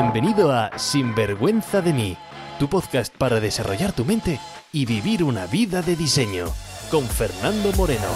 Bienvenido 0.00 0.52
a 0.52 0.78
Sinvergüenza 0.78 1.82
de 1.82 1.92
mí, 1.92 2.16
tu 2.60 2.68
podcast 2.68 3.12
para 3.16 3.40
desarrollar 3.40 3.92
tu 3.92 4.04
mente 4.04 4.38
y 4.72 4.86
vivir 4.86 5.24
una 5.24 5.48
vida 5.48 5.82
de 5.82 5.96
diseño, 5.96 6.46
con 6.88 7.04
Fernando 7.04 7.72
Moreno. 7.72 8.06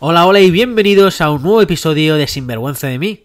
Hola, 0.00 0.24
hola 0.24 0.40
y 0.40 0.50
bienvenidos 0.50 1.20
a 1.20 1.30
un 1.30 1.42
nuevo 1.42 1.60
episodio 1.60 2.14
de 2.14 2.26
Sinvergüenza 2.26 2.86
de 2.86 2.98
mí. 2.98 3.24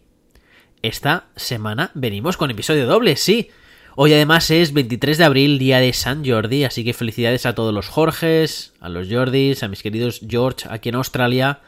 Esta 0.81 1.27
semana 1.37 1.91
venimos 1.93 2.35
con 2.35 2.51
episodio 2.51 2.87
doble, 2.87 3.15
sí. 3.15 3.51
Hoy 3.95 4.11
además 4.11 4.51
es 4.51 4.73
23 4.73 5.17
de 5.17 5.23
abril, 5.23 5.59
día 5.59 5.79
de 5.79 5.93
San 5.93 6.25
Jordi, 6.25 6.65
así 6.65 6.83
que 6.83 6.91
felicidades 6.91 7.45
a 7.45 7.55
todos 7.55 7.73
los 7.73 7.87
Jorges, 7.87 8.73
a 8.81 8.89
los 8.89 9.07
Jordis, 9.09 9.63
a 9.63 9.69
mis 9.69 9.81
queridos 9.81 10.19
George 10.27 10.67
aquí 10.69 10.89
en 10.89 10.95
Australia. 10.95 11.61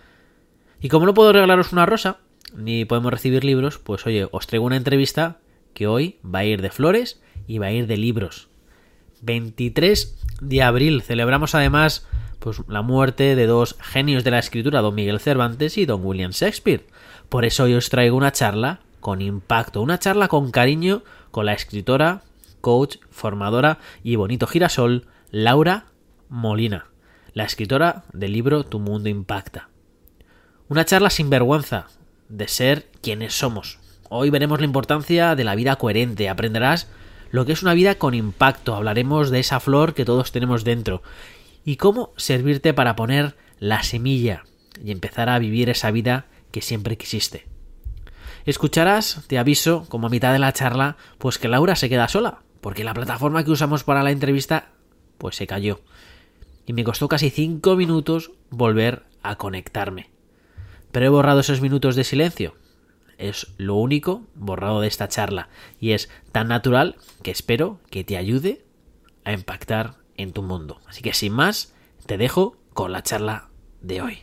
Y 0.82 0.90
como 0.90 1.06
no 1.06 1.14
puedo 1.14 1.34
regalaros 1.34 1.74
una 1.74 1.86
rosa, 1.86 2.18
ni 2.56 2.86
podemos 2.86 3.12
recibir 3.12 3.44
libros, 3.44 3.78
pues 3.78 4.06
oye, 4.06 4.28
os 4.32 4.48
traigo 4.48 4.66
una 4.66 4.78
entrevista 4.78 5.40
que 5.74 5.88
hoy 5.88 6.18
va 6.24 6.40
a 6.40 6.46
ir 6.46 6.62
de 6.62 6.72
flores 6.72 7.22
y 7.48 7.58
va 7.58 7.68
a 7.68 7.72
ir 7.72 7.88
de 7.88 7.98
libros. 7.98 8.50
23 9.22 10.18
de 10.42 10.64
abril 10.64 11.02
celebramos 11.02 11.56
además 11.56 12.08
pues 12.40 12.62
la 12.70 12.82
muerte 12.82 13.36
de 13.36 13.48
dos 13.48 13.76
genios 13.82 14.24
de 14.24 14.32
la 14.32 14.40
escritura, 14.40 14.82
don 14.82 14.96
Miguel 14.96 15.20
Cervantes 15.20 15.78
y 15.78 15.86
don 15.86 16.06
William 16.06 16.32
Shakespeare. 16.32 16.88
Por 17.28 17.44
eso 17.44 17.64
hoy 17.64 17.74
os 17.74 17.90
traigo 17.90 18.16
una 18.16 18.32
charla 18.32 18.80
con 19.02 19.22
impacto, 19.22 19.82
una 19.82 20.00
charla 20.00 20.30
con 20.30 20.52
cariño 20.52 21.04
con 21.32 21.46
la 21.46 21.54
escritora, 21.54 22.24
coach, 22.62 22.98
formadora 23.10 23.80
y 24.04 24.16
bonito 24.16 24.48
girasol 24.48 25.06
Laura 25.32 25.86
Molina, 26.30 26.88
la 27.34 27.44
escritora 27.44 28.04
del 28.14 28.34
libro 28.34 28.64
Tu 28.64 28.80
mundo 28.80 29.10
impacta. 29.10 29.69
Una 30.70 30.86
charla 30.86 31.10
sin 31.10 31.32
vergüenza 31.32 31.88
de 32.28 32.48
ser 32.48 32.86
quienes 33.02 33.34
somos. 33.34 33.80
Hoy 34.08 34.30
veremos 34.30 34.60
la 34.60 34.68
importancia 34.68 35.36
de 35.36 35.44
la 35.44 35.56
vida 35.56 35.78
coherente, 35.78 36.30
aprenderás 36.30 36.88
lo 37.32 37.44
que 37.48 37.54
es 37.54 37.64
una 37.64 37.74
vida 37.74 37.96
con 37.96 38.14
impacto, 38.14 38.76
hablaremos 38.76 39.32
de 39.32 39.40
esa 39.40 39.60
flor 39.60 39.96
que 39.96 40.06
todos 40.06 40.32
tenemos 40.32 40.64
dentro 40.64 41.02
y 41.66 41.78
cómo 41.78 42.14
servirte 42.18 42.76
para 42.76 42.96
poner 42.96 43.36
la 43.58 43.82
semilla 43.82 44.44
y 44.84 44.92
empezar 44.92 45.28
a 45.30 45.40
vivir 45.40 45.72
esa 45.72 45.90
vida 45.90 46.28
que 46.52 46.62
siempre 46.62 46.98
quisiste. 46.98 47.48
Escucharás, 48.46 49.24
te 49.26 49.40
aviso, 49.40 49.88
como 49.90 50.06
a 50.06 50.12
mitad 50.12 50.34
de 50.34 50.40
la 50.40 50.54
charla, 50.54 50.98
pues 51.18 51.40
que 51.40 51.48
Laura 51.48 51.76
se 51.76 51.90
queda 51.90 52.08
sola, 52.08 52.44
porque 52.62 52.84
la 52.84 52.94
plataforma 52.94 53.44
que 53.44 53.52
usamos 53.52 53.84
para 53.84 54.04
la 54.04 54.12
entrevista, 54.12 54.70
pues 55.18 55.36
se 55.36 55.48
cayó. 55.48 55.82
Y 56.68 56.74
me 56.74 56.84
costó 56.84 57.08
casi 57.08 57.32
cinco 57.32 57.76
minutos 57.76 58.34
volver 58.52 59.02
a 59.24 59.36
conectarme. 59.36 60.19
Pero 60.92 61.06
he 61.06 61.10
borrado 61.10 61.40
esos 61.40 61.62
minutos 61.62 61.96
de 61.96 62.04
silencio. 62.04 62.56
Es 63.18 63.48
lo 63.58 63.76
único 63.76 64.24
borrado 64.34 64.82
de 64.82 64.88
esta 64.88 65.08
charla. 65.08 65.50
Y 65.80 65.92
es 65.92 66.10
tan 66.32 66.48
natural 66.48 66.96
que 67.22 67.32
espero 67.32 67.80
que 67.90 68.04
te 68.04 68.18
ayude 68.18 68.66
a 69.26 69.34
impactar 69.34 69.96
en 70.18 70.34
tu 70.34 70.42
mundo. 70.42 70.80
Así 70.88 71.02
que 71.02 71.14
sin 71.14 71.34
más, 71.34 71.74
te 72.06 72.18
dejo 72.18 72.58
con 72.74 72.92
la 72.92 73.04
charla 73.04 73.50
de 73.82 74.02
hoy. 74.02 74.20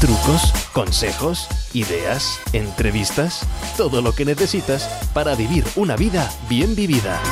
Trucos, 0.00 0.52
consejos, 0.72 1.48
ideas, 1.72 2.40
entrevistas, 2.52 3.48
todo 3.76 4.02
lo 4.02 4.12
que 4.12 4.24
necesitas 4.24 4.88
para 5.14 5.34
vivir 5.34 5.64
una 5.76 5.96
vida 5.96 6.30
bien 6.48 6.76
vivida. 6.76 7.22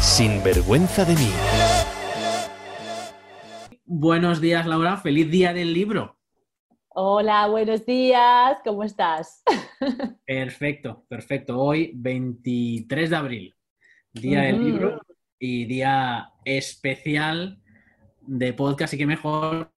Sin 0.00 0.42
vergüenza 0.42 1.04
de 1.04 1.14
mí. 1.14 1.30
Buenos 3.86 4.40
días, 4.40 4.66
Laura. 4.66 4.96
Feliz 4.98 5.30
día 5.30 5.52
del 5.54 5.72
libro. 5.72 6.21
Hola, 6.94 7.46
buenos 7.46 7.86
días. 7.86 8.58
¿Cómo 8.62 8.84
estás? 8.84 9.42
Perfecto, 10.26 11.06
perfecto. 11.08 11.58
Hoy, 11.58 11.92
23 11.94 13.08
de 13.08 13.16
abril, 13.16 13.54
día 14.12 14.42
del 14.42 14.62
libro 14.62 15.00
y 15.38 15.64
día 15.64 16.32
especial 16.44 17.62
de 18.20 18.52
podcast. 18.52 18.92
Y 18.92 18.98
qué 18.98 19.06
mejor 19.06 19.72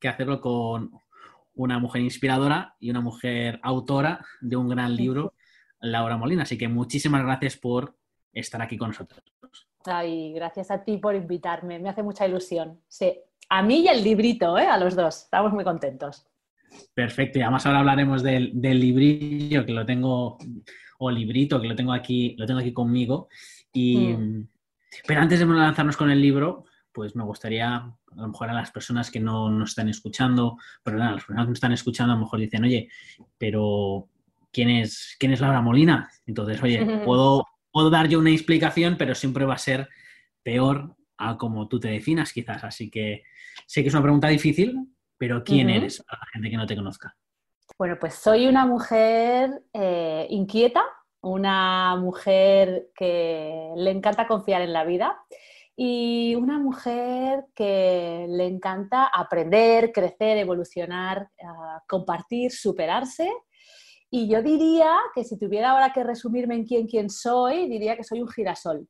que 0.00 0.08
hacerlo 0.08 0.40
con 0.40 0.90
una 1.54 1.78
mujer 1.78 2.02
inspiradora 2.02 2.74
y 2.80 2.90
una 2.90 3.00
mujer 3.00 3.60
autora 3.62 4.26
de 4.40 4.56
un 4.56 4.68
gran 4.68 4.96
libro, 4.96 5.34
Laura 5.78 6.16
Molina. 6.16 6.42
Así 6.42 6.58
que 6.58 6.66
muchísimas 6.66 7.22
gracias 7.22 7.56
por 7.56 7.96
estar 8.32 8.60
aquí 8.60 8.76
con 8.76 8.88
nosotros. 8.88 9.22
Ay, 9.84 10.32
gracias 10.32 10.72
a 10.72 10.82
ti 10.82 10.98
por 10.98 11.14
invitarme. 11.14 11.78
Me 11.78 11.90
hace 11.90 12.02
mucha 12.02 12.26
ilusión. 12.26 12.80
Sí, 12.88 13.20
a 13.48 13.62
mí 13.62 13.82
y 13.82 13.88
el 13.88 14.02
librito, 14.02 14.58
¿eh? 14.58 14.66
a 14.66 14.78
los 14.78 14.96
dos. 14.96 15.22
Estamos 15.22 15.52
muy 15.52 15.62
contentos. 15.62 16.26
Perfecto. 16.94 17.38
Y 17.38 17.42
además 17.42 17.66
ahora 17.66 17.80
hablaremos 17.80 18.22
del, 18.22 18.50
del 18.54 18.80
librillo 18.80 19.64
que 19.64 19.72
lo 19.72 19.84
tengo, 19.84 20.38
o 20.98 21.10
librito 21.10 21.60
que 21.60 21.68
lo 21.68 21.76
tengo 21.76 21.92
aquí, 21.92 22.34
lo 22.38 22.46
tengo 22.46 22.60
aquí 22.60 22.72
conmigo. 22.72 23.28
Y, 23.72 23.96
mm. 24.08 24.48
Pero 25.06 25.20
antes 25.20 25.38
de 25.38 25.46
lanzarnos 25.46 25.96
con 25.96 26.10
el 26.10 26.20
libro, 26.20 26.64
pues 26.92 27.14
me 27.14 27.24
gustaría, 27.24 27.74
a 27.76 27.96
lo 28.14 28.28
mejor 28.28 28.48
a 28.48 28.54
las 28.54 28.70
personas 28.70 29.10
que 29.10 29.20
no 29.20 29.50
nos 29.50 29.70
están 29.70 29.88
escuchando, 29.88 30.56
pero 30.82 30.96
nada, 30.96 31.12
las 31.12 31.24
personas 31.24 31.44
que 31.44 31.50
nos 31.50 31.56
están 31.56 31.72
escuchando 31.72 32.12
a 32.12 32.16
lo 32.16 32.22
mejor 32.22 32.40
dicen, 32.40 32.64
oye, 32.64 32.88
pero 33.36 34.08
¿quién 34.52 34.70
es, 34.70 35.16
quién 35.18 35.32
es 35.32 35.40
Laura 35.40 35.60
Molina? 35.60 36.10
Entonces, 36.26 36.62
oye, 36.62 36.78
puedo, 37.04 37.44
puedo 37.70 37.90
dar 37.90 38.08
yo 38.08 38.18
una 38.18 38.30
explicación, 38.30 38.96
pero 38.96 39.14
siempre 39.14 39.44
va 39.44 39.54
a 39.54 39.58
ser 39.58 39.88
peor 40.42 40.96
a 41.18 41.36
como 41.36 41.68
tú 41.68 41.80
te 41.80 41.88
definas 41.88 42.32
quizás. 42.32 42.64
Así 42.64 42.90
que 42.90 43.24
sé 43.66 43.82
que 43.82 43.88
es 43.88 43.94
una 43.94 44.02
pregunta 44.02 44.28
difícil, 44.28 44.88
pero 45.18 45.42
¿quién 45.42 45.70
eres 45.70 46.02
para 46.02 46.20
la 46.20 46.26
gente 46.32 46.50
que 46.50 46.56
no 46.56 46.66
te 46.66 46.76
conozca? 46.76 47.14
Bueno, 47.78 47.96
pues 48.00 48.14
soy 48.14 48.46
una 48.46 48.66
mujer 48.66 49.62
eh, 49.72 50.26
inquieta, 50.30 50.84
una 51.20 51.96
mujer 51.96 52.88
que 52.94 53.72
le 53.76 53.90
encanta 53.90 54.26
confiar 54.26 54.62
en 54.62 54.72
la 54.72 54.84
vida 54.84 55.18
y 55.74 56.34
una 56.36 56.58
mujer 56.58 57.44
que 57.54 58.26
le 58.28 58.46
encanta 58.46 59.06
aprender, 59.06 59.92
crecer, 59.92 60.38
evolucionar, 60.38 61.28
ah, 61.44 61.82
compartir, 61.86 62.52
superarse. 62.52 63.30
Y 64.10 64.28
yo 64.28 64.42
diría 64.42 64.96
que 65.14 65.24
si 65.24 65.38
tuviera 65.38 65.72
ahora 65.72 65.92
que 65.92 66.04
resumirme 66.04 66.54
en 66.54 66.64
quién, 66.64 66.86
quién 66.86 67.10
soy, 67.10 67.68
diría 67.68 67.96
que 67.96 68.04
soy 68.04 68.22
un 68.22 68.28
girasol 68.28 68.88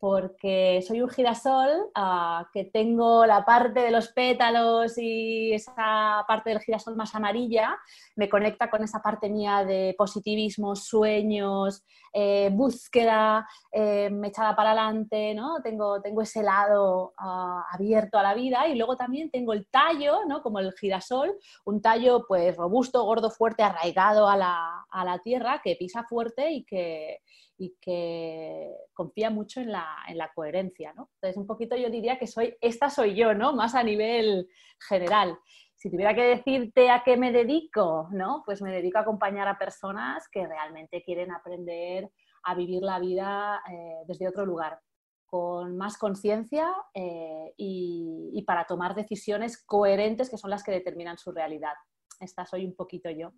porque 0.00 0.82
soy 0.86 1.02
un 1.02 1.10
girasol 1.10 1.90
ah, 1.94 2.48
que 2.54 2.64
tengo 2.64 3.26
la 3.26 3.44
parte 3.44 3.80
de 3.80 3.90
los 3.90 4.08
pétalos 4.08 4.96
y 4.96 5.52
esa 5.52 6.24
parte 6.26 6.48
del 6.50 6.60
girasol 6.60 6.96
más 6.96 7.14
amarilla, 7.14 7.78
me 8.16 8.30
conecta 8.30 8.70
con 8.70 8.82
esa 8.82 9.02
parte 9.02 9.28
mía 9.28 9.62
de 9.62 9.94
positivismo, 9.98 10.74
sueños, 10.74 11.84
eh, 12.14 12.48
búsqueda, 12.50 13.46
eh, 13.70 14.10
echada 14.24 14.56
para 14.56 14.70
adelante, 14.70 15.34
¿no? 15.34 15.60
Tengo, 15.62 16.00
tengo 16.00 16.22
ese 16.22 16.42
lado 16.42 17.12
ah, 17.18 17.66
abierto 17.70 18.18
a 18.18 18.22
la 18.22 18.32
vida 18.32 18.68
y 18.68 18.76
luego 18.76 18.96
también 18.96 19.30
tengo 19.30 19.52
el 19.52 19.66
tallo, 19.66 20.24
¿no? 20.26 20.42
Como 20.42 20.60
el 20.60 20.72
girasol, 20.72 21.36
un 21.66 21.82
tallo 21.82 22.24
pues 22.26 22.56
robusto, 22.56 23.04
gordo, 23.04 23.30
fuerte, 23.30 23.62
arraigado 23.62 24.28
a 24.28 24.36
la, 24.38 24.86
a 24.90 25.04
la 25.04 25.18
tierra, 25.18 25.60
que 25.62 25.76
pisa 25.76 26.04
fuerte 26.04 26.50
y 26.50 26.64
que, 26.64 27.18
y 27.60 27.76
que 27.78 28.74
confía 28.94 29.28
mucho 29.28 29.60
en 29.60 29.70
la, 29.70 29.86
en 30.08 30.16
la, 30.16 30.32
coherencia. 30.32 30.94
Entonces, 30.96 31.36
un 31.36 31.46
poquito 31.46 31.76
yo 31.76 31.90
diría 31.90 32.18
que 32.18 32.26
soy, 32.26 32.56
esta 32.62 32.88
soy 32.88 33.14
yo, 33.14 33.34
¿no? 33.34 33.52
Más 33.52 33.74
a 33.74 33.82
nivel 33.82 34.48
general. 34.88 35.38
Si 35.74 35.90
tuviera 35.90 36.14
que 36.14 36.22
decirte 36.22 36.88
a 36.88 37.02
qué 37.04 37.18
me 37.18 37.32
dedico, 37.32 38.08
¿no? 38.12 38.42
Pues 38.46 38.62
me 38.62 38.72
dedico 38.72 38.96
a 38.96 39.02
acompañar 39.02 39.46
a 39.46 39.58
personas 39.58 40.26
que 40.32 40.46
realmente 40.46 41.02
quieren 41.02 41.32
aprender 41.32 42.10
a 42.44 42.54
vivir 42.54 42.82
la 42.82 42.98
vida 42.98 43.60
eh, 43.70 44.04
desde 44.06 44.26
otro 44.26 44.46
lugar, 44.46 44.80
con 45.26 45.76
más 45.76 45.98
conciencia 45.98 46.66
eh, 46.94 47.52
y 47.58 48.42
para 48.46 48.64
tomar 48.64 48.94
decisiones 48.94 49.62
coherentes 49.62 50.30
que 50.30 50.38
son 50.38 50.48
las 50.48 50.64
que 50.64 50.72
determinan 50.72 51.18
su 51.18 51.30
realidad. 51.30 51.74
Esta 52.20 52.44
soy 52.44 52.66
un 52.66 52.74
poquito 52.74 53.10
yo. 53.10 53.32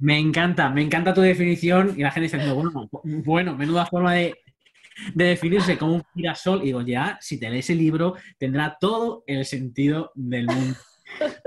Me 0.00 0.18
encanta, 0.18 0.70
me 0.70 0.80
encanta 0.80 1.12
tu 1.12 1.20
definición 1.20 1.94
y 1.96 2.02
la 2.02 2.10
gente 2.10 2.36
dice, 2.36 2.52
bueno, 2.52 2.88
bueno, 3.02 3.56
menuda 3.56 3.84
forma 3.84 4.14
de, 4.14 4.36
definirse 5.14 5.76
como 5.76 5.96
un 5.96 6.04
girasol. 6.14 6.62
Y 6.62 6.66
digo, 6.66 6.82
ya, 6.82 7.18
si 7.20 7.38
te 7.38 7.50
lees 7.50 7.68
el 7.70 7.78
libro, 7.78 8.14
tendrá 8.38 8.78
todo 8.80 9.24
el 9.26 9.44
sentido 9.44 10.12
del 10.14 10.46
mundo. 10.46 10.78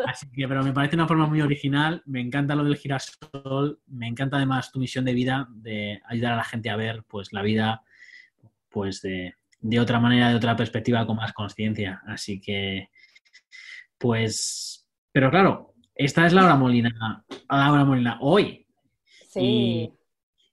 Así 0.06 0.30
que, 0.32 0.48
pero 0.48 0.64
me 0.64 0.74
parece 0.74 0.96
una 0.96 1.08
forma 1.08 1.28
muy 1.28 1.42
original. 1.42 2.04
Me 2.06 2.20
encanta 2.20 2.54
lo 2.54 2.66
del 2.66 2.76
girasol. 2.76 3.80
Me 3.88 4.08
encanta 4.08 4.38
además 4.38 4.72
tu 4.72 4.80
misión 4.80 5.06
de 5.06 5.14
vida 5.14 5.48
de 5.50 6.02
ayudar 6.08 6.34
a 6.34 6.38
la 6.38 6.44
gente 6.44 6.70
a 6.70 6.76
ver, 6.76 7.04
pues, 7.08 7.32
la 7.32 7.42
vida, 7.42 7.84
pues, 8.70 9.02
de, 9.02 9.34
de 9.62 9.80
otra 9.80 10.00
manera, 10.00 10.30
de 10.30 10.36
otra 10.36 10.56
perspectiva, 10.56 11.08
con 11.08 11.16
más 11.16 11.32
conciencia. 11.32 12.02
Así 12.06 12.42
que, 12.42 12.90
pues, 13.98 14.86
pero 15.12 15.30
claro, 15.30 15.71
esta 16.06 16.26
es 16.26 16.34
Laura 16.34 16.56
Molina, 16.56 17.24
Laura 17.50 17.86
Molina 17.86 18.18
hoy. 18.22 18.66
Sí. 19.30 19.94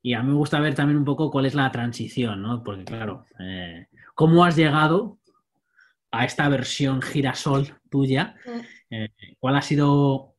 Y, 0.03 0.15
a 0.15 0.23
mí 0.23 0.29
me 0.29 0.37
gusta 0.37 0.61
ver 0.61 0.75
también 0.75 0.99
un 0.99 1.05
poco 1.05 1.31
cuál 1.31 1.47
es 1.47 1.55
la 1.55 1.71
transición, 1.71 2.41
¿no? 2.41 2.63
Porque 2.63 2.85
claro, 2.85 3.27
eh, 3.41 3.89
¿cómo 4.15 4.45
has 4.45 4.57
llegado 4.57 5.19
a 6.11 6.25
esta 6.25 6.49
versión 6.49 7.03
girasol 7.03 7.75
tuya? 7.91 8.37
Mm. 8.47 8.95
Eh, 8.95 9.09
¿Cuál 9.39 9.57
ha 9.57 9.63
sido 9.63 10.39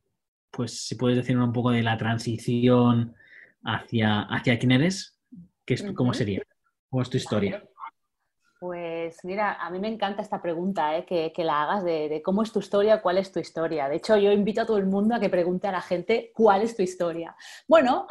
pues 0.50 0.86
si 0.86 0.94
puedes 0.96 1.16
decir 1.16 1.38
un 1.38 1.52
poco 1.52 1.70
de 1.70 1.82
la 1.82 1.96
transición 1.96 3.14
hacia, 3.64 4.22
hacia 4.22 4.58
quién 4.58 4.72
eres, 4.72 5.16
¿cómo 5.94 6.12
sería? 6.12 6.42
¿Cómo 6.88 7.02
es 7.02 7.10
tu 7.10 7.16
historia? 7.16 7.64
Pues 9.10 9.24
mira, 9.24 9.54
a 9.54 9.70
mí 9.70 9.80
me 9.80 9.88
encanta 9.88 10.22
esta 10.22 10.40
pregunta, 10.40 10.96
¿eh? 10.96 11.04
que, 11.04 11.32
la 11.42 11.64
hagas 11.64 11.82
de, 11.82 12.22
cómo 12.24 12.44
es 12.44 12.52
tu 12.52 12.60
historia, 12.60 13.02
cuál 13.02 13.18
es 13.18 13.32
tu 13.32 13.40
historia. 13.40 13.88
De 13.88 13.96
hecho, 13.96 14.16
yo 14.16 14.30
invito 14.30 14.60
a 14.60 14.66
todo 14.66 14.76
el 14.76 14.86
mundo 14.86 15.16
a 15.16 15.18
que 15.18 15.28
pregunte 15.28 15.66
a 15.66 15.72
la 15.72 15.80
gente 15.80 16.30
cuál 16.32 16.62
es 16.62 16.76
tu 16.76 16.82
historia. 16.82 17.34
Bueno, 17.66 18.06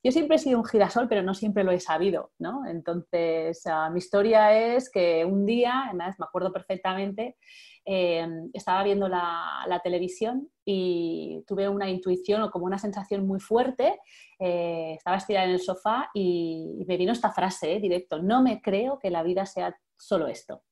yo 0.00 0.12
siempre 0.12 0.36
he 0.36 0.38
sido 0.38 0.60
un 0.60 0.64
girasol, 0.64 1.08
pero 1.08 1.22
no 1.24 1.34
siempre 1.34 1.64
lo 1.64 1.72
he 1.72 1.80
sabido, 1.80 2.30
¿no? 2.38 2.64
Entonces, 2.66 3.62
ah, 3.66 3.90
mi 3.90 3.98
historia 3.98 4.56
es 4.76 4.88
que 4.90 5.24
un 5.24 5.44
día, 5.44 5.86
además 5.86 6.14
me 6.20 6.26
acuerdo 6.26 6.52
perfectamente, 6.52 7.36
eh, 7.84 8.24
estaba 8.52 8.84
viendo 8.84 9.08
la, 9.08 9.80
televisión 9.82 10.48
y 10.64 11.42
tuve 11.48 11.68
una 11.68 11.90
intuición 11.90 12.42
o 12.42 12.50
como 12.50 12.66
una 12.66 12.78
sensación 12.78 13.26
muy 13.26 13.40
fuerte. 13.40 13.98
Eh, 14.38 14.94
estaba 14.96 15.16
estirada 15.16 15.46
en 15.46 15.54
el 15.54 15.60
sofá 15.60 16.08
y, 16.14 16.84
me 16.86 16.96
vino 16.96 17.12
esta 17.12 17.32
frase 17.32 17.74
eh, 17.74 17.80
directo, 17.80 18.22
no 18.22 18.42
me 18.42 18.60
creo 18.60 18.98
que 18.98 19.10
la 19.10 19.22
vida 19.22 19.46
sea 19.46 19.76
solo 20.02 20.26
esto. 20.26 20.62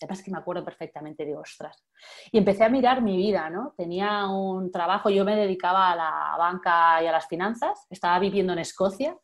Además 0.00 0.22
que 0.22 0.30
me 0.30 0.38
acuerdo 0.38 0.64
perfectamente, 0.64 1.26
digo, 1.26 1.40
ostras. 1.40 1.84
Y 2.32 2.38
empecé 2.38 2.64
a 2.64 2.70
mirar 2.70 3.02
mi 3.02 3.16
vida, 3.16 3.50
¿no? 3.50 3.74
Tenía 3.76 4.26
un 4.28 4.70
trabajo, 4.70 5.10
yo 5.10 5.24
me 5.24 5.36
dedicaba 5.36 5.90
a 5.90 5.96
la 5.96 6.36
banca 6.38 7.02
y 7.02 7.06
a 7.06 7.12
las 7.12 7.26
finanzas, 7.26 7.86
estaba 7.90 8.18
viviendo 8.18 8.54
en 8.54 8.60
Escocia, 8.60 9.14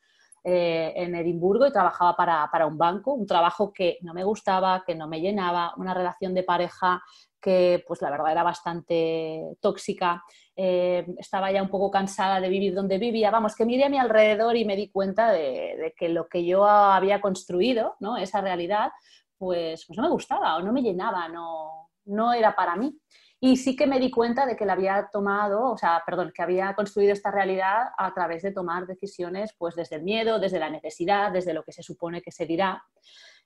en 0.48 1.16
Edimburgo 1.16 1.66
y 1.66 1.72
trabajaba 1.72 2.14
para, 2.14 2.48
para, 2.52 2.66
un 2.66 2.78
banco, 2.78 3.14
un 3.14 3.26
trabajo 3.26 3.72
que 3.72 3.98
no 4.02 4.14
me 4.14 4.22
gustaba, 4.22 4.84
que 4.86 4.94
no 4.94 5.08
me 5.08 5.20
llenaba, 5.20 5.74
una 5.76 5.92
relación 5.92 6.34
de 6.34 6.44
pareja 6.44 7.02
que 7.40 7.84
pues 7.86 8.02
la 8.02 8.10
verdad 8.10 8.32
era 8.32 8.42
bastante 8.42 9.56
tóxica. 9.60 10.22
Eh, 10.56 11.06
estaba 11.18 11.52
ya 11.52 11.62
un 11.62 11.68
poco 11.68 11.90
cansada 11.90 12.40
de 12.40 12.48
vivir 12.48 12.74
donde 12.74 12.98
vivía. 12.98 13.30
Vamos, 13.30 13.54
que 13.54 13.64
miré 13.64 13.84
a 13.84 13.88
mi 13.88 13.98
alrededor 13.98 14.56
y 14.56 14.64
me 14.64 14.74
di 14.74 14.88
cuenta 14.88 15.30
de, 15.30 15.94
que 15.96 16.08
lo 16.08 16.28
que 16.28 16.44
yo 16.44 16.64
había 16.64 17.20
construido, 17.20 17.94
¿no? 18.00 18.16
esa 18.16 18.40
realidad, 18.40 18.90
pues, 19.38 19.84
pues 19.86 19.96
no 19.96 20.04
me 20.04 20.10
gustaba 20.10 20.56
o 20.56 20.62
no 20.62 20.72
me 20.72 20.82
llenaba, 20.82 21.28
no, 21.28 21.90
no 22.06 22.32
era 22.32 22.54
para 22.54 22.76
mí. 22.76 22.98
Y 23.38 23.56
sí 23.56 23.76
que 23.76 23.86
me 23.86 24.00
di 24.00 24.10
cuenta 24.10 24.46
de 24.46 24.56
que 24.56 24.64
la 24.64 24.72
había 24.72 25.08
tomado, 25.12 25.72
o 25.72 25.76
sea, 25.76 26.02
perdón, 26.06 26.32
que 26.34 26.42
había 26.42 26.74
construido 26.74 27.12
esta 27.12 27.30
realidad 27.30 27.88
a 27.98 28.14
través 28.14 28.42
de 28.42 28.52
tomar 28.52 28.86
decisiones 28.86 29.54
pues 29.58 29.74
desde 29.76 29.96
el 29.96 30.02
miedo, 30.02 30.38
desde 30.38 30.58
la 30.58 30.70
necesidad, 30.70 31.32
desde 31.32 31.52
lo 31.52 31.62
que 31.62 31.72
se 31.72 31.82
supone 31.82 32.22
que 32.22 32.32
se 32.32 32.46
dirá 32.46 32.82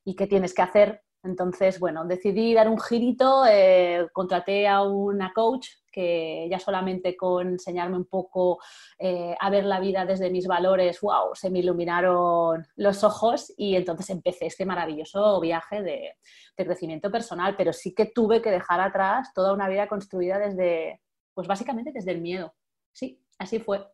y 0.05 0.15
que 0.15 0.27
tienes 0.27 0.55
que 0.55 0.63
hacer 0.63 1.03
entonces, 1.23 1.79
bueno, 1.79 2.05
decidí 2.07 2.55
dar 2.55 2.69
un 2.69 2.81
girito, 2.81 3.45
eh, 3.47 4.09
contraté 4.13 4.67
a 4.67 4.83
una 4.83 5.33
coach 5.35 5.69
que 5.91 6.47
ya 6.51 6.59
solamente 6.59 7.17
con 7.17 7.49
enseñarme 7.49 7.97
un 7.97 8.07
poco 8.07 8.61
eh, 8.99 9.35
a 9.39 9.51
ver 9.51 9.65
la 9.65 9.81
vida 9.81 10.05
desde 10.05 10.31
mis 10.31 10.47
valores, 10.47 11.01
wow, 11.01 11.35
se 11.35 11.51
me 11.51 11.61
iluminaron 11.61 12.67
los 12.77 13.05
ojos 13.05 13.53
y 13.57 13.77
entonces 13.77 14.11
empecé 14.11 14.47
este 14.47 14.67
maravilloso 14.67 15.41
viaje 15.41 15.83
de, 15.83 16.17
crecimiento 16.57 17.11
personal, 17.11 17.55
pero 17.57 17.73
sí 17.73 17.95
que 17.95 18.05
tuve 18.05 18.43
que 18.43 18.51
dejar 18.51 18.83
atrás 18.83 19.33
toda 19.33 19.55
una 19.55 19.67
vida 19.67 19.89
construida 19.89 20.39
desde, 20.39 21.01
pues 21.33 21.49
básicamente 21.49 21.91
desde 21.91 22.11
el 22.11 22.21
miedo. 22.21 22.53
Sí, 22.93 23.19
así 23.39 23.61
fue. 23.61 23.87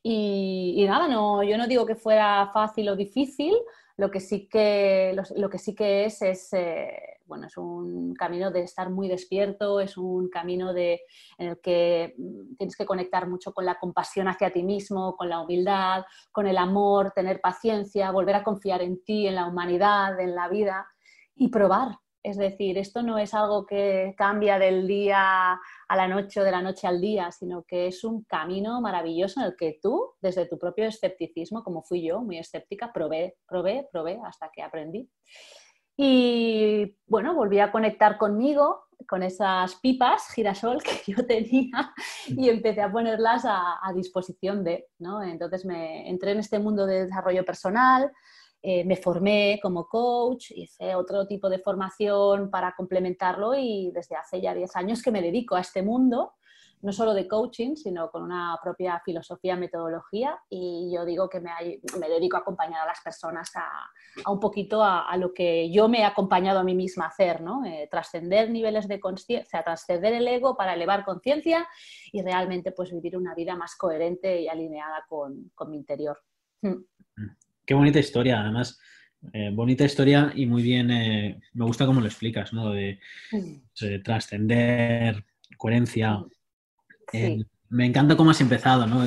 Y, 0.00 0.84
nada, 0.86 1.08
no, 1.08 1.42
yo 1.42 1.58
no 1.58 1.66
digo 1.66 1.84
que 1.84 1.96
fuera 1.96 2.50
fácil 2.52 2.88
o 2.88 2.94
difícil, 2.94 3.52
lo 3.96 4.12
que 4.12 4.20
sí 4.20 4.48
que, 4.48 5.16
lo, 5.34 5.50
que, 5.50 5.58
sí 5.58 5.74
que 5.74 6.04
es, 6.04 6.22
es, 6.22 6.52
eh, 6.52 7.15
bueno, 7.26 7.46
es 7.46 7.56
un 7.56 8.14
camino 8.14 8.50
de 8.50 8.62
estar 8.62 8.90
muy 8.90 9.08
despierto, 9.08 9.80
es 9.80 9.96
un 9.96 10.28
camino 10.28 10.72
de, 10.72 11.00
en 11.38 11.48
el 11.48 11.60
que 11.60 12.14
mm, 12.16 12.56
tienes 12.56 12.76
que 12.76 12.86
conectar 12.86 13.28
mucho 13.28 13.52
con 13.52 13.64
la 13.64 13.78
compasión 13.78 14.28
hacia 14.28 14.52
ti 14.52 14.62
mismo, 14.62 15.16
con 15.16 15.28
la 15.28 15.40
humildad, 15.40 16.04
con 16.32 16.46
el 16.46 16.58
amor, 16.58 17.12
tener 17.12 17.40
paciencia, 17.40 18.10
volver 18.10 18.36
a 18.36 18.44
confiar 18.44 18.82
en 18.82 19.02
ti, 19.04 19.26
en 19.26 19.34
la 19.34 19.46
humanidad, 19.46 20.18
en 20.20 20.34
la 20.34 20.48
vida 20.48 20.86
y 21.34 21.48
probar, 21.48 21.98
es 22.26 22.36
decir, 22.36 22.76
esto 22.76 23.04
no 23.04 23.18
es 23.18 23.34
algo 23.34 23.66
que 23.66 24.12
cambia 24.18 24.58
del 24.58 24.88
día 24.88 25.52
a 25.52 25.96
la 25.96 26.08
noche 26.08 26.40
o 26.40 26.42
de 26.42 26.50
la 26.50 26.60
noche 26.60 26.88
al 26.88 27.00
día, 27.00 27.30
sino 27.30 27.62
que 27.62 27.86
es 27.86 28.02
un 28.02 28.24
camino 28.24 28.80
maravilloso 28.80 29.38
en 29.38 29.46
el 29.46 29.56
que 29.56 29.78
tú, 29.80 30.14
desde 30.20 30.48
tu 30.48 30.58
propio 30.58 30.86
escepticismo, 30.86 31.62
como 31.62 31.84
fui 31.84 32.04
yo, 32.04 32.22
muy 32.22 32.38
escéptica, 32.38 32.92
probé, 32.92 33.36
probé, 33.46 33.86
probé 33.92 34.18
hasta 34.24 34.50
que 34.52 34.60
aprendí. 34.60 35.08
Y 35.96 36.96
bueno, 37.06 37.34
volví 37.34 37.58
a 37.58 37.72
conectar 37.72 38.18
conmigo, 38.18 38.86
con 39.08 39.22
esas 39.22 39.76
pipas 39.76 40.28
girasol 40.34 40.82
que 40.82 41.12
yo 41.12 41.26
tenía 41.26 41.94
y 42.26 42.48
empecé 42.48 42.82
a 42.82 42.90
ponerlas 42.90 43.44
a, 43.44 43.78
a 43.82 43.92
disposición 43.92 44.64
de, 44.64 44.88
¿no? 44.98 45.22
Entonces 45.22 45.64
me 45.64 46.08
entré 46.08 46.32
en 46.32 46.38
este 46.38 46.58
mundo 46.58 46.86
de 46.86 47.04
desarrollo 47.04 47.44
personal, 47.44 48.10
eh, 48.62 48.84
me 48.84 48.96
formé 48.96 49.60
como 49.62 49.86
coach, 49.86 50.50
hice 50.50 50.94
otro 50.96 51.26
tipo 51.26 51.48
de 51.48 51.60
formación 51.60 52.50
para 52.50 52.74
complementarlo 52.74 53.54
y 53.54 53.92
desde 53.94 54.16
hace 54.16 54.40
ya 54.40 54.54
10 54.54 54.74
años 54.74 55.02
que 55.02 55.12
me 55.12 55.22
dedico 55.22 55.54
a 55.54 55.60
este 55.60 55.82
mundo, 55.82 56.32
no 56.82 56.92
solo 56.92 57.14
de 57.14 57.26
coaching, 57.26 57.74
sino 57.74 58.10
con 58.10 58.22
una 58.22 58.58
propia 58.62 59.00
filosofía, 59.04 59.56
metodología 59.56 60.38
y 60.48 60.92
yo 60.94 61.04
digo 61.04 61.28
que 61.28 61.40
me, 61.40 61.50
me 61.98 62.08
dedico 62.08 62.36
a 62.36 62.40
acompañar 62.40 62.82
a 62.82 62.86
las 62.86 63.00
personas 63.00 63.50
a, 63.56 64.30
un 64.30 64.38
poquito 64.38 64.82
a, 64.84 65.16
lo 65.16 65.32
que 65.32 65.70
yo 65.70 65.88
me 65.88 66.00
he 66.00 66.04
acompañado 66.04 66.60
a 66.60 66.64
mí 66.64 66.74
misma 66.74 67.06
a 67.06 67.08
hacer, 67.08 67.40
¿no? 67.40 67.64
Eh, 67.64 67.88
trascender 67.90 68.50
niveles 68.50 68.88
de 68.88 69.00
conciencia, 69.00 69.62
trascender 69.62 70.12
el 70.12 70.28
ego 70.28 70.56
para 70.56 70.74
elevar 70.74 71.04
conciencia 71.04 71.66
y 72.12 72.22
realmente 72.22 72.72
pues 72.72 72.92
vivir 72.92 73.16
una 73.16 73.34
vida 73.34 73.56
más 73.56 73.74
coherente 73.76 74.42
y 74.42 74.48
alineada 74.48 75.04
con, 75.08 75.50
con 75.54 75.70
mi 75.70 75.76
interior. 75.76 76.18
Mm. 76.62 76.68
Mm. 76.68 77.36
Qué 77.64 77.74
bonita 77.74 77.98
historia, 77.98 78.40
además. 78.40 78.78
Eh, 79.32 79.50
bonita 79.52 79.84
historia 79.84 80.32
y 80.34 80.46
muy 80.46 80.62
bien, 80.62 80.90
eh, 80.90 81.40
me 81.54 81.64
gusta 81.64 81.86
cómo 81.86 82.00
lo 82.00 82.06
explicas, 82.06 82.52
¿no? 82.52 82.70
De, 82.70 83.00
mm. 83.32 84.02
trascender, 84.02 85.24
coherencia. 85.56 86.24
Eh, 87.24 87.44
me 87.68 87.86
encanta 87.86 88.16
cómo 88.16 88.30
has 88.30 88.40
empezado, 88.40 88.86
¿no? 88.86 89.04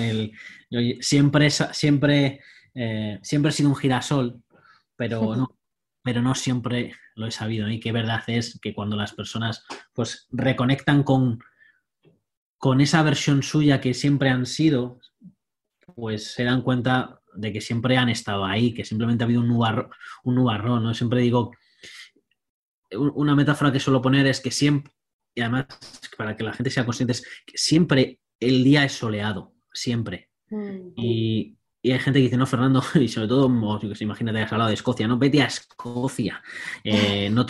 siempre, 1.02 1.50
siempre, 1.50 2.42
siempre 3.22 3.50
he 3.50 3.54
sido 3.54 3.70
un 3.70 3.76
girasol, 3.76 4.42
pero 4.96 5.22
no, 5.36 5.60
pero 6.04 6.22
no 6.22 6.36
siempre 6.36 6.94
lo 7.16 7.28
he 7.28 7.32
sabido. 7.32 7.70
Y 7.70 7.80
qué 7.80 7.92
verdad 7.92 8.24
es 8.28 8.60
que 8.62 8.74
cuando 8.74 8.96
las 8.96 9.14
personas 9.14 9.64
pues 9.94 10.28
reconectan 10.32 11.04
con, 11.04 11.40
con 12.58 12.82
esa 12.82 13.04
versión 13.04 13.44
suya 13.44 13.82
que 13.82 13.94
siempre 13.94 14.30
han 14.30 14.46
sido, 14.46 15.00
pues 15.96 16.34
se 16.34 16.44
dan 16.44 16.62
cuenta 16.62 17.22
de 17.36 17.54
que 17.54 17.62
siempre 17.62 17.98
han 17.98 18.10
estado 18.10 18.46
ahí, 18.46 18.74
que 18.74 18.86
simplemente 18.86 19.24
ha 19.24 19.26
habido 19.26 19.42
un 19.42 19.48
nubarrón, 19.48 19.90
un 20.24 20.36
nubarrón 20.36 20.84
¿no? 20.84 20.94
Siempre 20.94 21.22
digo, 21.22 21.52
una 22.92 23.36
metáfora 23.36 23.72
que 23.72 23.80
suelo 23.80 24.02
poner 24.02 24.26
es 24.26 24.42
que 24.42 24.52
siempre, 24.52 24.92
y 25.34 25.42
además 25.42 25.68
para 26.18 26.36
que 26.36 26.44
la 26.44 26.54
gente 26.54 26.70
sea 26.70 26.86
consciente, 26.86 27.14
es 27.14 27.22
que 27.46 27.58
siempre 27.58 28.20
el 28.40 28.64
día 28.64 28.84
es 28.84 28.94
soleado, 28.94 29.54
siempre. 29.74 30.30
Mm. 30.50 30.92
Y, 30.96 31.56
hay 31.82 31.98
gente 31.98 32.20
que 32.20 32.26
dice, 32.26 32.38
no, 32.38 32.46
Fernando, 32.46 32.84
y 32.96 33.08
sobre 33.08 33.28
todo, 33.30 33.48
imagínate, 34.00 34.42
has 34.42 34.52
hablado 34.52 34.68
de 34.68 34.74
Escocia, 34.74 35.08
no, 35.08 35.18
vete 35.18 35.42
a 35.42 35.46
Escocia. 35.46 36.42
Eh, 36.84 37.30
no, 37.32 37.46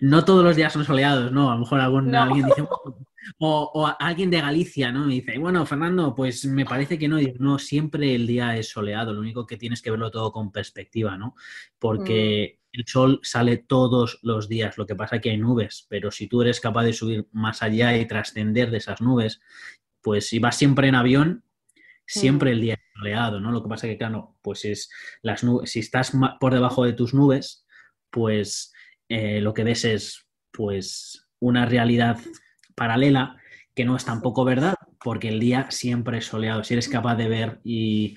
no, 0.00 0.24
todos 0.24 0.44
los 0.44 0.56
días 0.56 0.72
son 0.72 0.84
soleados, 0.84 1.32
¿no? 1.32 1.50
A 1.50 1.54
lo 1.54 1.60
mejor 1.60 1.80
algún, 1.80 2.14
alguien 2.14 2.46
dice, 2.46 2.64
o, 3.38 3.92
alguien 3.98 4.30
de 4.30 4.40
Galicia, 4.40 4.92
¿no? 4.92 5.06
Me 5.06 5.14
dice, 5.14 5.38
bueno, 5.38 5.66
Fernando, 5.66 6.14
pues 6.14 6.44
me 6.46 6.64
parece 6.64 6.98
que 6.98 7.08
no, 7.08 7.18
no, 7.40 7.58
siempre 7.58 8.14
el 8.14 8.26
día 8.26 8.56
es 8.56 8.68
soleado, 8.68 9.12
lo 9.12 9.20
único 9.20 9.44
que 9.44 9.56
tienes 9.56 9.82
que 9.82 9.90
verlo 9.90 10.10
todo 10.10 10.30
con 10.30 10.52
perspectiva, 10.52 11.16
¿no? 11.18 11.34
Porque 11.78 12.60
mm. 12.60 12.63
El 12.74 12.84
sol 12.86 13.20
sale 13.22 13.56
todos 13.56 14.18
los 14.22 14.48
días, 14.48 14.76
lo 14.76 14.86
que 14.86 14.96
pasa 14.96 15.16
es 15.16 15.22
que 15.22 15.30
hay 15.30 15.38
nubes, 15.38 15.86
pero 15.88 16.10
si 16.10 16.26
tú 16.26 16.42
eres 16.42 16.60
capaz 16.60 16.82
de 16.82 16.92
subir 16.92 17.28
más 17.30 17.62
allá 17.62 17.96
y 17.96 18.06
trascender 18.06 18.70
de 18.72 18.78
esas 18.78 19.00
nubes, 19.00 19.40
pues 20.02 20.28
si 20.28 20.40
vas 20.40 20.56
siempre 20.56 20.88
en 20.88 20.96
avión, 20.96 21.44
siempre 22.04 22.50
el 22.50 22.60
día 22.60 22.74
es 22.74 22.80
soleado, 22.98 23.38
¿no? 23.38 23.52
Lo 23.52 23.62
que 23.62 23.68
pasa 23.68 23.86
es 23.86 23.92
que, 23.92 23.98
claro, 23.98 24.36
pues 24.42 24.64
es 24.64 24.90
las 25.22 25.44
nubes, 25.44 25.70
si 25.70 25.78
estás 25.78 26.12
por 26.40 26.52
debajo 26.52 26.84
de 26.84 26.94
tus 26.94 27.14
nubes, 27.14 27.64
pues 28.10 28.72
eh, 29.08 29.40
lo 29.40 29.54
que 29.54 29.62
ves 29.62 29.84
es, 29.84 30.26
pues, 30.50 31.28
una 31.38 31.66
realidad 31.66 32.18
paralela 32.74 33.36
que 33.74 33.84
no 33.84 33.96
es 33.96 34.04
tampoco 34.04 34.44
verdad, 34.44 34.74
porque 35.02 35.28
el 35.28 35.38
día 35.38 35.70
siempre 35.70 36.18
es 36.18 36.26
soleado. 36.26 36.64
Si 36.64 36.74
eres 36.74 36.88
capaz 36.88 37.16
de 37.16 37.28
ver 37.28 37.60
y 37.64 38.16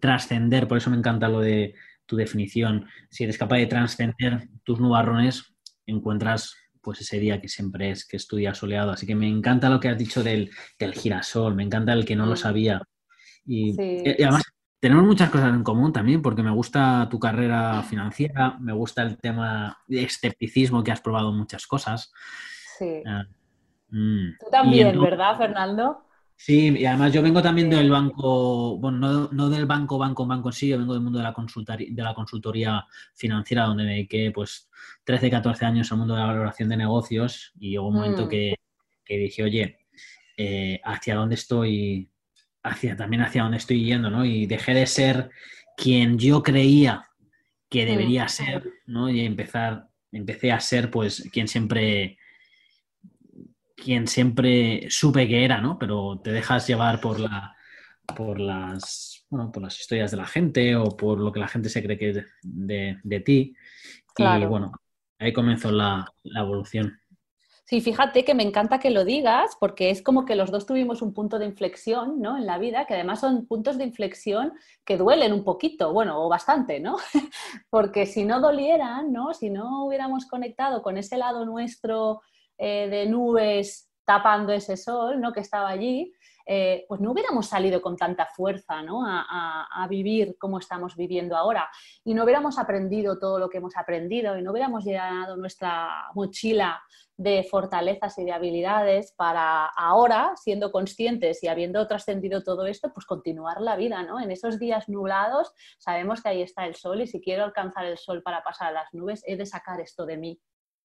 trascender, 0.00 0.68
por 0.68 0.78
eso 0.78 0.90
me 0.90 0.96
encanta 0.96 1.28
lo 1.28 1.40
de 1.40 1.74
tu 2.10 2.16
definición, 2.16 2.86
si 3.08 3.22
eres 3.24 3.38
capaz 3.38 3.58
de 3.58 3.66
trascender 3.66 4.48
tus 4.64 4.80
nubarrones, 4.80 5.54
encuentras 5.86 6.56
pues 6.82 7.00
ese 7.00 7.20
día 7.20 7.40
que 7.40 7.48
siempre 7.48 7.90
es 7.90 8.04
que 8.04 8.16
estudia 8.16 8.52
soleado. 8.52 8.90
Así 8.90 9.06
que 9.06 9.14
me 9.14 9.28
encanta 9.28 9.70
lo 9.70 9.78
que 9.78 9.88
has 9.88 9.96
dicho 9.96 10.22
del, 10.24 10.50
girasol, 10.78 11.54
me 11.54 11.62
encanta 11.62 11.92
el 11.92 12.04
que 12.04 12.16
no 12.16 12.26
lo 12.26 12.34
sabía. 12.34 12.82
Y, 13.46 13.80
y, 13.80 14.22
además 14.22 14.42
tenemos 14.80 15.04
muchas 15.04 15.30
cosas 15.30 15.54
en 15.54 15.62
común 15.62 15.92
también, 15.92 16.20
porque 16.20 16.42
me 16.42 16.50
gusta 16.50 17.06
tu 17.08 17.20
carrera 17.20 17.82
financiera, 17.82 18.58
me 18.58 18.72
gusta 18.72 19.02
el 19.02 19.16
tema 19.18 19.78
de 19.86 20.02
escepticismo 20.02 20.82
que 20.82 20.90
has 20.90 21.00
probado 21.00 21.32
muchas 21.32 21.66
cosas. 21.66 22.12
Sí. 22.78 23.02
Ah, 23.06 23.24
Mm. 23.90 24.38
Tú 24.38 24.46
también, 24.50 25.00
¿verdad, 25.00 25.36
Fernando? 25.36 26.04
Sí, 26.42 26.74
y 26.74 26.86
además 26.86 27.12
yo 27.12 27.20
vengo 27.20 27.42
también 27.42 27.68
del 27.68 27.90
banco, 27.90 28.78
bueno, 28.78 29.28
no, 29.30 29.50
del 29.50 29.66
banco, 29.66 29.98
banco, 29.98 30.26
banco 30.26 30.48
en 30.48 30.52
sí, 30.54 30.68
yo 30.68 30.78
vengo 30.78 30.94
del 30.94 31.02
mundo 31.02 31.18
de 31.18 31.24
la, 31.24 31.34
de 31.76 32.02
la 32.02 32.14
consultoría 32.14 32.86
financiera, 33.14 33.64
donde 33.64 33.84
me 33.84 33.90
dediqué 33.90 34.30
pues 34.30 34.70
13, 35.04 35.30
14 35.30 35.66
años 35.66 35.92
al 35.92 35.98
mundo 35.98 36.14
de 36.14 36.20
la 36.20 36.26
valoración 36.28 36.70
de 36.70 36.78
negocios 36.78 37.52
y 37.60 37.72
llegó 37.72 37.88
un 37.88 37.96
momento 37.96 38.24
mm. 38.24 38.28
que, 38.30 38.56
dije, 39.06 39.42
oye, 39.42 39.80
eh, 40.38 40.80
¿hacia 40.82 41.16
dónde 41.16 41.34
estoy? 41.34 42.10
Hacia, 42.62 42.96
también 42.96 43.20
hacia 43.20 43.42
dónde 43.42 43.58
estoy 43.58 43.84
yendo, 43.84 44.08
¿no? 44.08 44.24
Y 44.24 44.46
dejé 44.46 44.72
de 44.72 44.86
ser 44.86 45.28
quien 45.76 46.18
yo 46.18 46.42
creía 46.42 47.04
que 47.68 47.84
mm. 47.84 47.86
debería 47.86 48.28
ser, 48.28 48.64
¿no? 48.86 49.10
Y 49.10 49.20
empezar, 49.20 49.90
empecé 50.10 50.52
a 50.52 50.60
ser 50.60 50.90
pues 50.90 51.28
quien 51.30 51.48
siempre 51.48 52.16
quien 53.82 54.06
siempre 54.06 54.86
supe 54.90 55.26
que 55.26 55.44
era, 55.44 55.60
¿no? 55.60 55.78
Pero 55.78 56.20
te 56.22 56.32
dejas 56.32 56.66
llevar 56.66 57.00
por 57.00 57.18
la 57.18 57.56
por 58.16 58.38
las 58.40 59.20
por 59.52 59.62
las 59.62 59.78
historias 59.78 60.10
de 60.10 60.16
la 60.16 60.26
gente 60.26 60.74
o 60.76 60.96
por 60.96 61.20
lo 61.20 61.32
que 61.32 61.40
la 61.40 61.48
gente 61.48 61.68
se 61.68 61.82
cree 61.82 61.98
que 61.98 62.10
es 62.10 62.26
de, 62.42 63.20
ti. 63.20 63.54
Y 64.18 64.44
bueno, 64.44 64.72
ahí 65.18 65.32
comenzó 65.32 65.70
la, 65.70 66.12
evolución. 66.36 66.98
Sí, 67.64 67.80
fíjate 67.80 68.24
que 68.24 68.34
me 68.34 68.42
encanta 68.42 68.80
que 68.80 68.90
lo 68.90 69.04
digas 69.04 69.56
porque 69.60 69.90
es 69.90 70.02
como 70.02 70.24
que 70.24 70.34
los 70.34 70.50
dos 70.50 70.66
tuvimos 70.66 71.02
un 71.02 71.14
punto 71.14 71.38
de 71.38 71.46
inflexión 71.46 72.20
¿no? 72.20 72.36
en 72.36 72.44
la 72.44 72.58
vida, 72.58 72.84
que 72.84 72.94
además 72.94 73.20
son 73.20 73.46
puntos 73.46 73.78
de 73.78 73.84
inflexión 73.84 74.52
que 74.84 74.96
duelen 74.96 75.32
un 75.32 75.44
poquito, 75.44 75.92
bueno, 75.92 76.20
o 76.20 76.28
bastante, 76.28 76.80
¿no? 76.80 76.96
porque 77.70 78.06
si 78.06 78.24
no 78.24 78.40
dolieran, 78.40 79.12
¿no? 79.12 79.32
Si 79.34 79.50
no 79.50 79.84
hubiéramos 79.84 80.26
conectado 80.26 80.82
con 80.82 80.98
ese 80.98 81.16
lado 81.16 81.44
nuestro 81.44 82.22
eh, 82.62 82.88
de 82.90 83.06
nubes 83.06 83.90
tapando 84.04 84.52
ese 84.52 84.76
sol 84.76 85.18
¿no? 85.18 85.32
que 85.32 85.40
estaba 85.40 85.70
allí, 85.70 86.12
eh, 86.44 86.84
pues 86.88 87.00
no 87.00 87.12
hubiéramos 87.12 87.46
salido 87.46 87.80
con 87.80 87.96
tanta 87.96 88.26
fuerza 88.26 88.82
¿no? 88.82 89.02
a, 89.06 89.86
vivir 89.88 90.36
como 90.38 90.58
estamos 90.58 90.94
viviendo 90.94 91.36
ahora 91.36 91.70
y 92.04 92.12
no 92.12 92.24
hubiéramos 92.24 92.58
aprendido 92.58 93.18
todo 93.18 93.38
lo 93.38 93.48
que 93.48 93.58
hemos 93.58 93.76
aprendido 93.76 94.36
y 94.36 94.42
no 94.42 94.50
hubiéramos 94.50 94.84
llenado 94.84 95.36
nuestra 95.36 96.10
mochila 96.14 96.82
de 97.16 97.44
fortalezas 97.44 98.18
y 98.18 98.24
de 98.24 98.32
habilidades 98.32 99.12
para 99.16 99.66
ahora, 99.66 100.32
siendo 100.36 100.70
conscientes 100.70 101.42
y 101.42 101.48
habiendo 101.48 101.86
trascendido 101.86 102.42
todo 102.42 102.66
esto, 102.66 102.92
pues 102.92 103.06
continuar 103.06 103.60
la 103.60 103.76
vida, 103.76 104.02
¿no? 104.02 104.20
En 104.20 104.30
esos 104.30 104.58
días 104.58 104.88
nublados 104.88 105.52
sabemos 105.78 106.22
que 106.22 106.30
ahí 106.30 106.42
está 106.42 106.66
el 106.66 106.74
sol 106.74 107.00
y 107.00 107.06
si 107.06 107.20
quiero 107.20 107.44
alcanzar 107.44 107.86
el 107.86 107.96
sol 107.96 108.22
para 108.22 108.42
pasar 108.42 108.68
a 108.68 108.72
las 108.72 108.92
nubes, 108.92 109.22
he 109.26 109.36
de 109.36 109.46
sacar 109.46 109.80
esto 109.80 110.04
de 110.04 110.16
mí. 110.16 110.40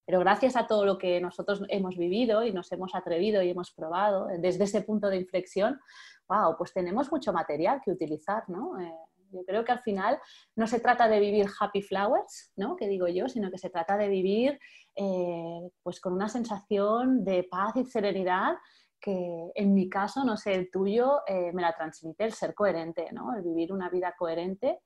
Pero 0.05 0.19
gracias 0.19 0.55
a 0.55 0.67
todo 0.67 0.85
lo 0.85 0.97
que 0.97 1.19
nosotros 1.19 1.63
hemos 1.69 1.97
vivido 1.97 2.43
y 2.43 2.51
nos 2.51 2.71
hemos 2.71 2.93
atrevido 2.93 3.41
y 3.41 3.50
hemos 3.50 3.71
probado, 3.71 4.27
desde 4.39 4.65
ese 4.65 4.81
punto 4.81 5.09
de 5.09 5.17
inflexión, 5.17 5.79
wow, 6.27 6.55
pues 6.57 6.74
tenemos 6.74 7.12
mucho 7.12 7.33
material 7.33 7.81
que 7.83 7.91
utilizar, 7.91 8.43
¿no? 8.47 8.79
Eh, 8.79 8.93
yo 9.31 9.43
creo 9.45 9.65
que 9.65 9.71
al 9.71 9.81
final 9.81 10.19
no 10.55 10.67
se 10.67 10.79
trata 10.79 11.07
de 11.07 11.19
vivir 11.19 11.47
happy 11.59 11.81
flowers, 11.81 12.51
¿no? 12.55 12.75
Que 12.75 12.88
digo 12.88 13.07
yo, 13.07 13.27
sino 13.27 13.51
que 13.51 13.57
se 13.57 13.69
trata 13.69 13.97
de 13.97 14.07
vivir 14.07 14.59
eh, 14.95 15.69
pues 15.83 16.00
con 16.00 16.13
una 16.13 16.29
sensación 16.29 17.24
de 17.25 17.43
paz 17.43 17.75
y 17.75 17.85
serenidad 17.85 18.55
que 19.00 19.51
en 19.53 19.74
mi 19.74 19.88
caso, 19.88 20.24
no 20.24 20.35
sé, 20.35 20.55
el 20.55 20.71
tuyo, 20.71 21.21
eh, 21.27 21.51
me 21.53 21.62
la 21.62 21.75
transmite 21.75 22.24
el 22.24 22.33
ser 22.33 22.55
coherente, 22.55 23.09
¿no? 23.12 23.35
El 23.35 23.43
vivir 23.43 23.71
una 23.71 23.89
vida 23.89 24.15
coherente 24.17 24.79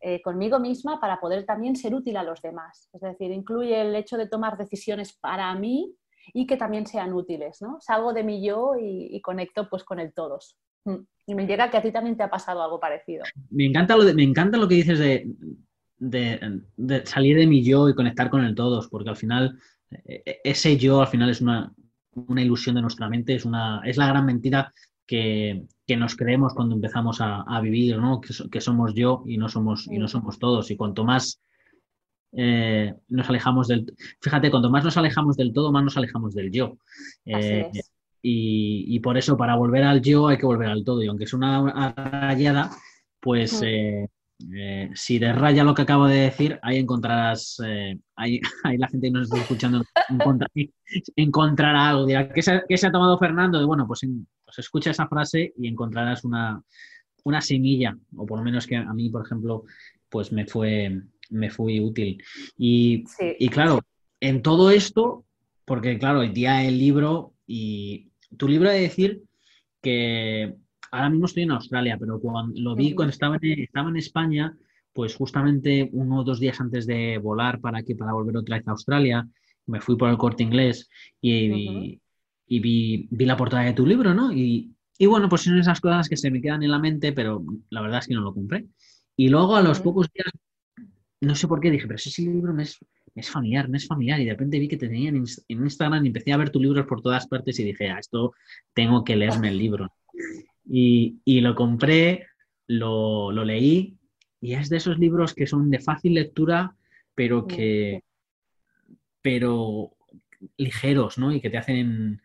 eh, 0.00 0.20
conmigo 0.22 0.58
misma 0.58 1.00
para 1.00 1.20
poder 1.20 1.44
también 1.44 1.76
ser 1.76 1.94
útil 1.94 2.16
a 2.16 2.22
los 2.22 2.40
demás. 2.42 2.88
Es 2.92 3.00
decir, 3.00 3.30
incluye 3.30 3.80
el 3.80 3.94
hecho 3.94 4.16
de 4.16 4.28
tomar 4.28 4.56
decisiones 4.56 5.12
para 5.12 5.54
mí 5.54 5.94
y 6.34 6.46
que 6.46 6.56
también 6.56 6.86
sean 6.86 7.12
útiles, 7.12 7.62
¿no? 7.62 7.78
Salgo 7.80 8.12
de 8.12 8.24
mi 8.24 8.44
yo 8.44 8.72
y, 8.80 9.20
conecto 9.20 9.68
pues 9.68 9.84
con 9.84 10.00
el 10.00 10.12
todos. 10.12 10.56
Mm. 10.84 10.96
Y 11.26 11.34
me 11.34 11.46
llega 11.46 11.70
que 11.70 11.76
a 11.76 11.82
ti 11.82 11.92
también 11.92 12.16
te 12.16 12.22
ha 12.22 12.30
pasado 12.30 12.62
algo 12.62 12.80
parecido. 12.80 13.24
Me 13.50 13.66
encanta 13.66 13.96
lo, 13.96 14.12
me 14.14 14.22
encanta 14.22 14.58
lo 14.58 14.68
que 14.68 14.76
dices 14.76 14.98
de, 14.98 15.28
de, 15.98 17.06
salir 17.06 17.36
de 17.36 17.46
mi 17.46 17.64
yo 17.64 17.88
y 17.88 17.94
conectar 17.94 18.30
con 18.30 18.44
el 18.44 18.54
todos, 18.54 18.88
porque 18.88 19.10
al 19.10 19.16
final 19.16 19.58
eh, 19.90 20.40
ese 20.44 20.76
yo 20.76 21.00
al 21.00 21.08
final 21.08 21.30
es 21.30 21.40
una, 21.40 21.72
una 22.14 22.42
ilusión 22.42 22.74
de 22.74 22.82
nuestra 22.82 23.08
mente, 23.08 23.34
es, 23.34 23.44
una, 23.44 23.80
es 23.84 23.96
la 23.96 24.08
gran 24.08 24.26
mentira 24.26 24.72
que, 25.06 25.66
nos 25.94 26.16
creemos 26.16 26.52
cuando 26.52 26.74
empezamos 26.74 27.18
a, 27.20 27.60
vivir, 27.60 27.98
¿no? 27.98 28.20
Que, 28.20 28.60
somos 28.60 28.94
yo 28.94 29.22
y 29.26 29.38
no 29.38 29.48
somos, 29.48 29.86
y 29.86 29.98
no 29.98 30.08
somos 30.08 30.38
todos. 30.40 30.70
Y 30.72 30.76
cuanto 30.76 31.04
más 31.04 31.40
eh, 32.32 32.92
nos 33.08 33.28
alejamos 33.28 33.68
del... 33.68 33.94
Fíjate, 34.20 34.50
cuanto 34.50 34.68
más 34.68 34.82
nos 34.82 34.96
alejamos 34.96 35.36
del 35.36 35.52
todo, 35.52 35.70
más 35.70 35.84
nos 35.84 35.96
alejamos 35.96 36.34
del 36.34 36.50
yo. 36.50 36.76
Eh, 37.24 37.70
y, 38.20 38.98
por 38.98 39.16
eso, 39.16 39.36
para 39.36 39.54
volver 39.54 39.84
al 39.84 40.02
yo, 40.02 40.26
hay 40.26 40.38
que 40.38 40.46
volver 40.46 40.68
al 40.68 40.82
todo. 40.82 41.04
Y 41.04 41.06
aunque 41.06 41.24
es 41.24 41.32
una 41.32 41.94
rayada, 41.94 42.70
pues 43.20 43.62
eh, 43.62 44.08
si 44.94 45.20
te 45.20 45.32
raya 45.32 45.62
lo 45.62 45.74
que 45.74 45.82
acabo 45.82 46.08
de 46.08 46.16
decir, 46.16 46.58
ahí 46.62 46.78
encontrarás, 46.78 47.58
ahí, 48.16 48.40
la 48.76 48.88
gente 48.88 49.06
que 49.06 49.12
nos 49.12 49.28
está 49.28 49.38
escuchando 49.38 49.84
encontrará 51.16 51.90
algo. 51.90 52.06
Dirá, 52.06 52.28
¿qué 52.28 52.42
se, 52.42 52.86
ha 52.86 52.92
tomado 52.92 53.16
Fernando? 53.18 53.60
De, 53.60 53.64
bueno, 53.64 53.86
pues 53.86 54.02
en, 54.02 54.26
pues 54.56 54.66
escucha 54.66 54.90
esa 54.90 55.06
frase 55.06 55.52
y 55.58 55.68
encontrarás 55.68 56.24
una, 56.24 56.62
semilla, 57.40 57.96
o 58.16 58.24
por 58.24 58.38
lo 58.38 58.44
menos 58.44 58.66
que 58.66 58.76
a 58.76 58.92
mí, 58.94 59.10
por 59.10 59.24
ejemplo, 59.24 59.64
pues 60.08 60.32
me 60.32 60.46
fue, 60.46 61.02
me 61.30 61.50
fue 61.50 61.80
útil. 61.80 62.22
Y, 62.56 63.04
claro, 63.50 63.80
en 64.20 64.40
todo 64.42 64.70
esto, 64.70 65.24
porque 65.64 65.98
claro, 65.98 66.22
el 66.22 66.32
día 66.32 66.64
el 66.64 66.78
libro 66.78 67.34
y 67.46 68.08
tu 68.36 68.48
libro 68.48 68.70
de 68.70 68.80
decir 68.80 69.22
que 69.82 70.54
ahora 70.90 71.10
mismo 71.10 71.26
estoy 71.26 71.42
en 71.42 71.50
Australia, 71.50 71.96
pero 72.00 72.18
cuando 72.18 72.58
lo 72.58 72.74
vi 72.74 72.94
cuando 72.94 73.10
estaba 73.10 73.38
en, 73.40 73.60
estaba 73.60 73.90
en 73.90 73.96
España, 73.96 74.56
pues 74.92 75.16
justamente 75.16 75.90
uno 75.92 76.20
o 76.20 76.24
dos 76.24 76.40
días 76.40 76.60
antes 76.60 76.86
de 76.86 77.18
volar 77.18 77.60
para 77.60 77.78
aquí, 77.78 77.94
para 77.94 78.14
volver 78.14 78.38
otra 78.38 78.56
vez 78.56 78.66
a 78.68 78.70
Australia, 78.70 79.28
me 79.66 79.80
fui 79.80 79.96
por 79.96 80.08
el 80.08 80.16
corte 80.16 80.44
inglés 80.44 80.88
y, 81.20 82.00
y 82.46 82.60
vi, 82.60 83.08
vi, 83.10 83.24
la 83.24 83.36
portada 83.36 83.64
de 83.64 83.72
tu 83.72 83.86
libro, 83.86 84.14
¿no? 84.14 84.32
Y, 84.32 84.74
y, 84.98 85.06
bueno, 85.06 85.28
pues 85.28 85.42
son 85.42 85.58
esas 85.58 85.80
cosas 85.80 86.08
que 86.08 86.16
se 86.16 86.30
me 86.30 86.40
quedan 86.40 86.62
en 86.62 86.70
la 86.70 86.78
mente, 86.78 87.12
pero 87.12 87.44
la 87.70 87.82
verdad 87.82 88.00
es 88.00 88.06
que 88.06 88.14
no 88.14 88.20
lo 88.20 88.34
compré. 88.34 88.66
Y 89.16 89.28
luego 89.28 89.56
a 89.56 89.62
los 89.62 89.80
pocos 89.80 90.08
días, 90.12 90.30
no 91.20 91.34
sé 91.34 91.48
por 91.48 91.60
qué, 91.60 91.70
dije, 91.70 91.86
pero 91.86 91.96
ese 91.96 92.22
libro 92.22 92.52
me 92.52 92.64
es, 92.64 92.78
es 93.14 93.30
familiar, 93.30 93.68
me 93.68 93.78
es 93.78 93.86
familiar. 93.86 94.20
Y 94.20 94.24
de 94.26 94.32
repente 94.32 94.58
vi 94.58 94.68
que 94.68 94.76
te 94.76 94.88
tenían 94.88 95.16
en, 95.16 95.24
Instagram 95.48 96.04
y 96.04 96.08
empecé 96.08 96.32
a 96.32 96.36
ver 96.36 96.50
tus 96.50 96.62
libros 96.62 96.86
por 96.86 97.02
todas 97.02 97.26
partes 97.26 97.58
y 97.58 97.64
dije, 97.64 97.90
ah, 97.90 97.98
esto 97.98 98.32
tengo 98.74 99.04
que 99.04 99.16
leerme 99.16 99.48
el 99.48 99.58
libro. 99.58 99.92
Y, 100.64 101.20
y 101.24 101.40
lo 101.40 101.54
compré, 101.54 102.26
lo, 102.66 103.32
lo, 103.32 103.44
leí 103.44 103.96
y 104.40 104.54
es 104.54 104.68
de 104.68 104.76
esos 104.76 104.98
libros 104.98 105.34
que 105.34 105.46
son 105.46 105.70
de 105.70 105.80
fácil 105.80 106.14
lectura, 106.14 106.76
pero 107.14 107.46
que... 107.46 108.02
pero 109.22 109.92
ligeros, 110.58 111.18
¿no? 111.18 111.32
Y 111.32 111.40
que 111.40 111.50
te 111.50 111.58
hacen 111.58 112.20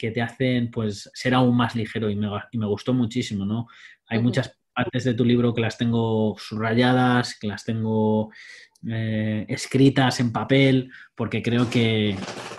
que 0.00 0.10
te 0.10 0.22
hacen 0.22 0.70
pues 0.70 1.10
ser 1.12 1.34
aún 1.34 1.54
más 1.54 1.76
ligero 1.76 2.08
y 2.08 2.16
me, 2.16 2.28
y 2.50 2.56
me 2.56 2.64
gustó 2.64 2.94
muchísimo, 2.94 3.44
¿no? 3.44 3.66
Hay 4.06 4.18
muchas 4.18 4.58
partes 4.72 5.04
de 5.04 5.12
tu 5.12 5.26
libro 5.26 5.52
que 5.52 5.60
las 5.60 5.76
tengo 5.76 6.34
subrayadas, 6.38 7.38
que 7.38 7.46
las 7.46 7.64
tengo 7.64 8.30
eh, 8.88 9.44
escritas 9.46 10.20
en 10.20 10.32
papel, 10.32 10.90
porque 11.14 11.42
creo 11.42 11.68
que 11.68 12.16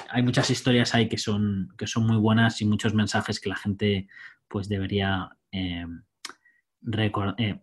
hay 0.08 0.22
muchas 0.22 0.52
historias 0.52 0.94
ahí 0.94 1.10
que 1.10 1.18
son, 1.18 1.74
que 1.76 1.88
son 1.88 2.06
muy 2.06 2.18
buenas 2.18 2.62
y 2.62 2.66
muchos 2.66 2.94
mensajes 2.94 3.40
que 3.40 3.50
la 3.50 3.56
gente 3.56 4.08
pues 4.48 4.70
debería 4.70 5.30
eh, 5.52 5.88
eh, 6.94 7.60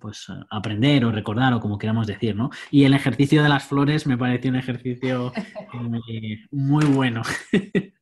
pues, 0.00 0.26
aprender 0.50 1.04
o 1.04 1.10
recordar 1.10 1.52
o 1.54 1.60
como 1.60 1.78
queramos 1.78 2.06
decir, 2.06 2.36
¿no? 2.36 2.50
Y 2.70 2.84
el 2.84 2.94
ejercicio 2.94 3.42
de 3.42 3.48
las 3.48 3.64
flores 3.64 4.06
me 4.06 4.16
pareció 4.16 4.50
un 4.50 4.56
ejercicio 4.56 5.32
muy 6.52 6.84
bueno. 6.84 7.22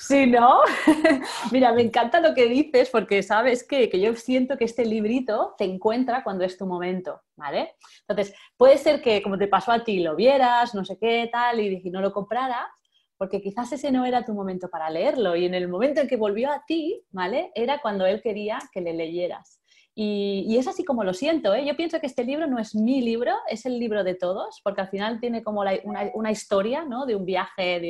Sí, 0.00 0.26
¿no? 0.26 0.60
Mira, 1.52 1.72
me 1.72 1.82
encanta 1.82 2.20
lo 2.20 2.32
que 2.32 2.46
dices 2.46 2.88
porque 2.88 3.20
sabes 3.24 3.66
que, 3.66 3.90
yo 4.00 4.14
siento 4.14 4.56
que 4.56 4.64
este 4.64 4.86
librito 4.86 5.56
te 5.58 5.64
encuentra 5.64 6.22
cuando 6.22 6.44
es 6.44 6.56
tu 6.56 6.66
momento, 6.66 7.20
¿vale? 7.34 7.74
Entonces, 8.06 8.32
puede 8.56 8.78
ser 8.78 9.02
que, 9.02 9.20
como 9.22 9.36
te 9.36 9.48
pasó 9.48 9.72
a 9.72 9.82
ti, 9.82 9.98
lo 9.98 10.14
vieras, 10.14 10.72
no 10.72 10.84
sé 10.84 10.98
qué, 10.98 11.28
tal, 11.32 11.58
y, 11.58 11.82
y 11.84 11.90
no 11.90 12.00
lo 12.00 12.12
compraras, 12.12 12.68
porque 13.16 13.42
quizás 13.42 13.72
ese 13.72 13.90
no 13.90 14.06
era 14.06 14.24
tu 14.24 14.34
momento 14.34 14.70
para 14.70 14.88
leerlo 14.88 15.34
y 15.34 15.46
en 15.46 15.54
el 15.54 15.66
momento 15.66 16.00
en 16.00 16.06
que 16.06 16.16
volvió 16.16 16.52
a 16.52 16.64
ti, 16.64 17.02
¿vale? 17.10 17.50
Era 17.56 17.80
cuando 17.80 18.06
él 18.06 18.22
quería 18.22 18.60
que 18.72 18.80
le 18.80 18.94
leyeras. 18.94 19.60
Y, 20.00 20.56
es 20.56 20.68
así 20.68 20.84
como 20.84 21.02
lo 21.02 21.12
siento. 21.12 21.52
¿eh? 21.52 21.66
Yo 21.66 21.76
pienso 21.76 21.98
que 21.98 22.06
este 22.06 22.22
libro 22.22 22.46
no 22.46 22.60
es 22.60 22.72
mi 22.72 23.02
libro, 23.02 23.34
es 23.48 23.66
el 23.66 23.80
libro 23.80 24.04
de 24.04 24.14
todos, 24.14 24.60
porque 24.62 24.80
al 24.80 24.88
final 24.88 25.18
tiene 25.18 25.42
como 25.42 25.64
una, 25.82 26.30
historia 26.30 26.84
¿no? 26.84 27.04
de 27.04 27.16
un 27.16 27.24
viaje, 27.24 27.80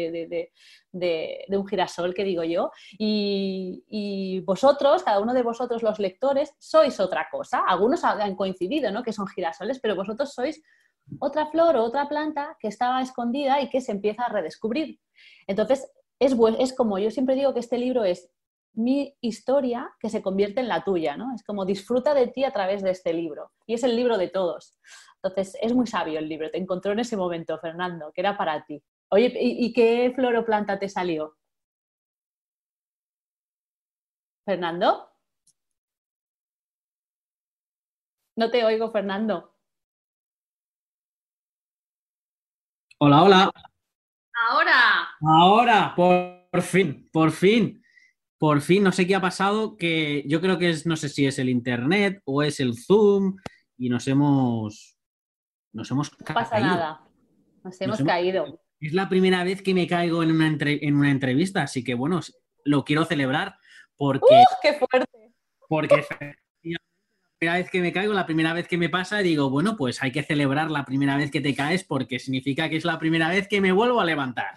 de, 0.91 1.59
un 1.59 1.69
girasol, 1.69 2.15
que 2.15 2.25
digo 2.25 2.45
yo. 2.45 2.71
Y, 2.99 4.41
vosotros, 4.47 5.03
cada 5.03 5.21
uno 5.21 5.35
de 5.35 5.43
vosotros 5.43 5.83
los 5.83 5.99
lectores, 5.99 6.55
sois 6.59 6.99
otra 6.99 7.29
cosa. 7.31 7.63
Algunos 7.69 8.03
han 8.05 8.37
coincidido, 8.37 8.91
¿no? 8.91 9.03
que 9.03 9.13
son 9.13 9.27
girasoles, 9.27 9.79
pero 9.79 9.95
vosotros 9.95 10.33
sois 10.33 10.63
otra 11.21 11.49
flor 11.49 11.77
o 11.77 11.85
otra 11.85 12.09
planta 12.09 12.57
que 12.59 12.69
estaba 12.69 13.03
escondida 13.03 13.61
y 13.61 13.69
que 13.69 13.83
se 13.83 13.93
empieza 13.93 14.23
a 14.23 14.31
redescubrir. 14.31 14.99
Entonces, 15.47 15.87
es, 16.19 16.35
es 16.59 16.73
como 16.73 16.99
yo 16.99 17.11
siempre 17.11 17.35
digo 17.35 17.53
que 17.53 17.61
este 17.61 17.77
libro 17.77 18.03
es 18.05 18.31
mi 18.79 19.17
historia 19.21 19.91
que 20.01 20.09
se 20.09 20.23
convierte 20.23 20.61
en 20.61 20.69
la 20.69 20.85
tuya, 20.85 21.17
¿no? 21.17 21.35
Es 21.35 21.43
como 21.43 21.65
disfruta 21.65 22.15
de 22.15 22.29
ti 22.29 22.45
a 22.45 22.53
través 22.53 22.83
de 22.83 22.91
este 22.91 23.13
libro. 23.13 23.53
Y 23.67 23.75
es 23.75 23.83
el 23.83 23.97
libro 23.97 24.17
de 24.17 24.29
todos. 24.29 24.79
Entonces, 25.23 25.57
es 25.61 25.75
muy 25.75 25.87
sabio 25.87 26.19
el 26.19 26.29
libro. 26.29 26.51
Te 26.51 26.59
encontró 26.59 26.93
en 26.93 27.01
ese 27.01 27.17
momento, 27.17 27.59
Fernando, 27.59 28.13
que 28.13 28.21
era 28.21 28.37
para 28.37 28.65
ti. 28.65 28.83
Oye, 29.11 29.33
¿y, 29.41 29.67
y 29.67 29.73
qué 29.73 30.13
flor 30.15 30.37
o 30.37 30.45
planta 30.45 30.79
te 30.79 30.89
salió? 30.89 31.37
Fernando. 34.45 35.11
No 38.37 38.51
te 38.51 38.65
oigo, 38.65 38.91
Fernando. 38.93 39.59
Hola, 43.01 43.23
hola. 43.23 43.53
Ahora. 44.49 45.09
Ahora, 45.21 45.95
por, 45.97 46.63
fin, 46.63 47.09
por 47.13 47.31
fin, 47.33 47.83
por 48.39 48.61
fin, 48.61 48.85
no 48.85 48.93
sé 48.93 49.07
qué 49.07 49.15
ha 49.17 49.21
pasado, 49.21 49.77
que 49.77 50.23
yo 50.27 50.41
creo 50.41 50.59
que 50.59 50.71
es, 50.71 50.87
no 50.87 50.97
sé 50.97 51.09
si 51.09 51.27
es 51.27 51.39
el 51.39 51.49
internet 51.49 52.23
o 52.25 52.43
es 52.43 52.61
el 52.61 52.75
Zoom 52.79 53.37
y 53.77 53.89
nos 53.89 54.07
hemos, 54.07 54.97
nos 55.73 55.91
hemos 55.91 56.13
No 56.13 56.35
pasa 56.35 56.61
nada. 56.61 57.01
Nos 57.65 57.81
hemos 57.81 58.01
caído. 58.03 58.61
Es 58.81 58.93
la 58.93 59.09
primera 59.09 59.43
vez 59.43 59.61
que 59.61 59.75
me 59.75 59.87
caigo 59.89 60.23
en 60.23 60.31
una, 60.31 60.47
entre- 60.47 60.85
en 60.87 60.95
una 60.95 61.11
entrevista, 61.11 61.63
así 61.63 61.83
que 61.83 61.95
bueno, 61.95 62.21
lo 62.65 62.85
quiero 62.85 63.05
celebrar 63.05 63.57
porque, 63.97 64.27
¡Uf, 64.31 64.59
qué 64.63 64.75
fuerte! 64.75 65.35
porque 65.69 65.97
la 66.63 66.79
primera 67.41 67.59
vez 67.59 67.71
que 67.71 67.81
me 67.81 67.93
caigo, 67.93 68.13
la 68.15 68.25
primera 68.27 68.53
vez 68.53 68.69
que 68.69 68.79
me 68.79 68.89
pasa, 68.89 69.19
digo, 69.19 69.51
bueno, 69.51 69.77
pues 69.77 70.01
hay 70.03 70.13
que 70.13 70.23
celebrar 70.23 70.71
la 70.71 70.85
primera 70.85 71.17
vez 71.17 71.31
que 71.33 71.41
te 71.41 71.55
caes 71.57 71.83
porque 71.85 72.19
significa 72.21 72.69
que 72.69 72.77
es 72.77 72.85
la 72.85 72.99
primera 73.01 73.29
vez 73.29 73.49
que 73.49 73.61
me 73.61 73.73
vuelvo 73.73 74.01
a 74.01 74.05
levantar. 74.05 74.55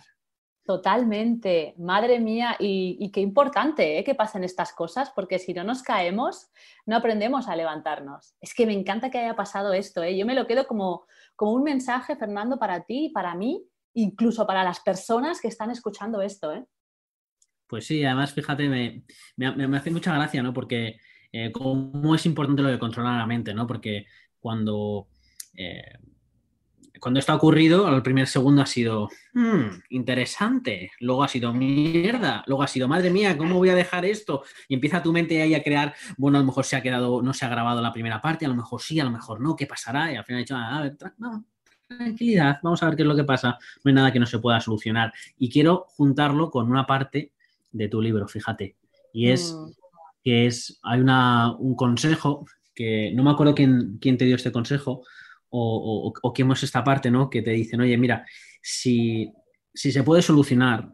Totalmente, 0.71 1.75
madre 1.79 2.21
mía, 2.21 2.55
y, 2.57 3.11
qué 3.11 3.19
importante 3.19 3.99
¿eh? 3.99 4.05
que 4.05 4.15
pasen 4.15 4.45
estas 4.45 4.71
cosas, 4.71 5.11
porque 5.13 5.37
si 5.37 5.53
no 5.53 5.65
nos 5.65 5.83
caemos, 5.83 6.47
no 6.85 6.95
aprendemos 6.95 7.49
a 7.49 7.57
levantarnos. 7.57 8.35
Es 8.39 8.53
que 8.53 8.65
me 8.65 8.71
encanta 8.71 9.11
que 9.11 9.17
haya 9.17 9.35
pasado 9.35 9.73
esto, 9.73 10.01
¿eh? 10.01 10.17
yo 10.17 10.25
me 10.25 10.33
lo 10.33 10.47
quedo 10.47 10.65
como, 10.67 11.07
como 11.35 11.51
un 11.51 11.63
mensaje, 11.63 12.15
Fernando, 12.15 12.57
para 12.57 12.85
ti 12.85 13.11
para 13.13 13.35
mí, 13.35 13.65
incluso 13.95 14.47
para 14.47 14.63
las 14.63 14.79
personas 14.79 15.41
que 15.41 15.49
están 15.49 15.71
escuchando 15.71 16.21
esto. 16.21 16.53
¿eh? 16.53 16.63
Pues 17.67 17.85
sí, 17.85 18.05
además, 18.05 18.31
fíjate, 18.31 18.69
me, 18.69 19.75
hace 19.75 19.91
mucha 19.91 20.15
gracia, 20.15 20.41
¿no? 20.41 20.53
Porque 20.53 21.01
eh, 21.33 21.51
cómo 21.51 22.15
es 22.15 22.25
importante 22.25 22.61
lo 22.61 22.69
de 22.69 22.79
controlar 22.79 23.17
la 23.17 23.27
mente, 23.27 23.53
¿no? 23.53 23.67
Porque 23.67 24.05
cuando, 24.39 25.09
cuando 27.01 27.19
esto 27.19 27.33
ha 27.33 27.35
ocurrido, 27.35 27.87
al 27.87 28.03
primer 28.03 28.27
segundo 28.27 28.61
ha 28.61 28.65
sido 28.67 29.09
"Hmm, 29.33 29.81
interesante, 29.89 30.91
luego 31.01 31.23
ha 31.23 31.27
sido 31.27 31.53
mierda, 31.53 32.43
luego 32.47 32.63
ha 32.63 32.67
sido 32.67 32.87
madre 32.87 33.09
mía, 33.11 33.37
¿cómo 33.37 33.55
voy 33.57 33.69
a 33.69 33.75
dejar 33.75 34.05
esto? 34.05 34.43
Y 34.69 34.75
empieza 34.75 35.03
tu 35.03 35.11
mente 35.11 35.41
ahí 35.41 35.55
a 35.55 35.63
crear, 35.63 35.93
bueno, 36.17 36.37
a 36.37 36.41
lo 36.41 36.47
mejor 36.47 36.63
se 36.65 36.75
ha 36.77 36.81
quedado, 36.81 37.21
no 37.21 37.33
se 37.33 37.45
ha 37.45 37.49
grabado 37.49 37.81
la 37.81 37.91
primera 37.93 38.21
parte, 38.21 38.45
a 38.45 38.49
lo 38.49 38.55
mejor 38.55 38.81
sí, 38.81 38.99
a 38.99 39.03
lo 39.05 39.11
mejor 39.11 39.41
no, 39.41 39.55
¿qué 39.55 39.67
pasará? 39.67 40.11
Y 40.13 40.15
al 40.15 40.25
final 40.25 40.39
he 40.41 40.43
dicho, 40.43 40.55
"Ah, 40.55 40.77
a 40.77 40.81
ver, 40.83 40.97
tra- 40.97 41.13
no, 41.17 41.45
tranquilidad, 41.87 42.59
vamos 42.63 42.81
a 42.83 42.87
ver 42.87 42.95
qué 42.95 43.01
es 43.03 43.07
lo 43.07 43.15
que 43.15 43.23
pasa, 43.23 43.57
no 43.83 43.89
hay 43.89 43.93
nada 43.95 44.11
que 44.13 44.19
no 44.19 44.25
se 44.25 44.39
pueda 44.39 44.61
solucionar. 44.61 45.11
Y 45.37 45.49
quiero 45.49 45.85
juntarlo 45.89 46.49
con 46.51 46.69
una 46.69 46.85
parte 46.85 47.33
de 47.71 47.87
tu 47.89 48.01
libro, 48.01 48.27
fíjate. 48.27 48.75
Y 49.13 49.29
es 49.29 49.53
Mm, 49.53 49.71
que 50.23 50.45
es, 50.47 50.79
hay 50.83 50.99
una, 51.01 51.51
un 51.57 51.75
consejo 51.75 52.45
que 52.75 53.11
no 53.15 53.23
me 53.23 53.31
acuerdo 53.31 53.55
quién, 53.55 53.97
quién 53.99 54.17
te 54.17 54.25
dio 54.25 54.35
este 54.35 54.51
consejo 54.51 55.03
o, 55.51 56.11
o, 56.11 56.13
o 56.21 56.33
es 56.53 56.63
esta 56.63 56.83
parte, 56.83 57.11
¿no? 57.11 57.29
Que 57.29 57.41
te 57.41 57.51
dicen, 57.51 57.81
oye, 57.81 57.97
mira, 57.97 58.25
si, 58.61 59.31
si 59.73 59.91
se 59.91 60.03
puede 60.03 60.21
solucionar 60.21 60.89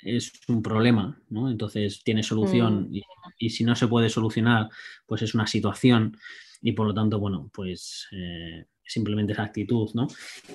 es 0.00 0.32
un 0.48 0.62
problema, 0.62 1.20
¿no? 1.30 1.50
Entonces 1.50 2.02
tiene 2.04 2.22
solución 2.22 2.88
y, 2.92 3.02
y 3.38 3.50
si 3.50 3.64
no 3.64 3.74
se 3.74 3.88
puede 3.88 4.08
solucionar, 4.08 4.68
pues 5.06 5.22
es 5.22 5.34
una 5.34 5.46
situación 5.46 6.16
y 6.62 6.72
por 6.72 6.86
lo 6.86 6.94
tanto, 6.94 7.18
bueno, 7.18 7.50
pues 7.52 8.06
eh, 8.12 8.66
simplemente 8.84 9.32
esa 9.32 9.42
actitud, 9.44 9.90
¿no? 9.94 10.06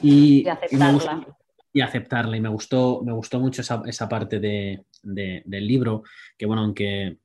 Y, 0.02 0.44
Y 0.46 0.48
aceptarla. 0.50 1.28
y 1.74 1.82
aceptarla. 1.82 2.38
Y 2.38 2.42
me 2.42 2.50
gustó, 2.50 3.02
me 3.04 3.12
gustó 3.14 3.40
mucho 3.40 3.62
esa, 3.62 3.82
esa 3.86 4.08
parte 4.08 4.40
de- 4.40 4.86
de- 5.02 5.44
del 5.46 5.68
libro, 5.68 6.04
que 6.38 6.46
bueno, 6.46 6.62
aunque 6.62 7.18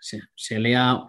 se, 0.00 0.20
se 0.36 0.58
lea 0.60 1.02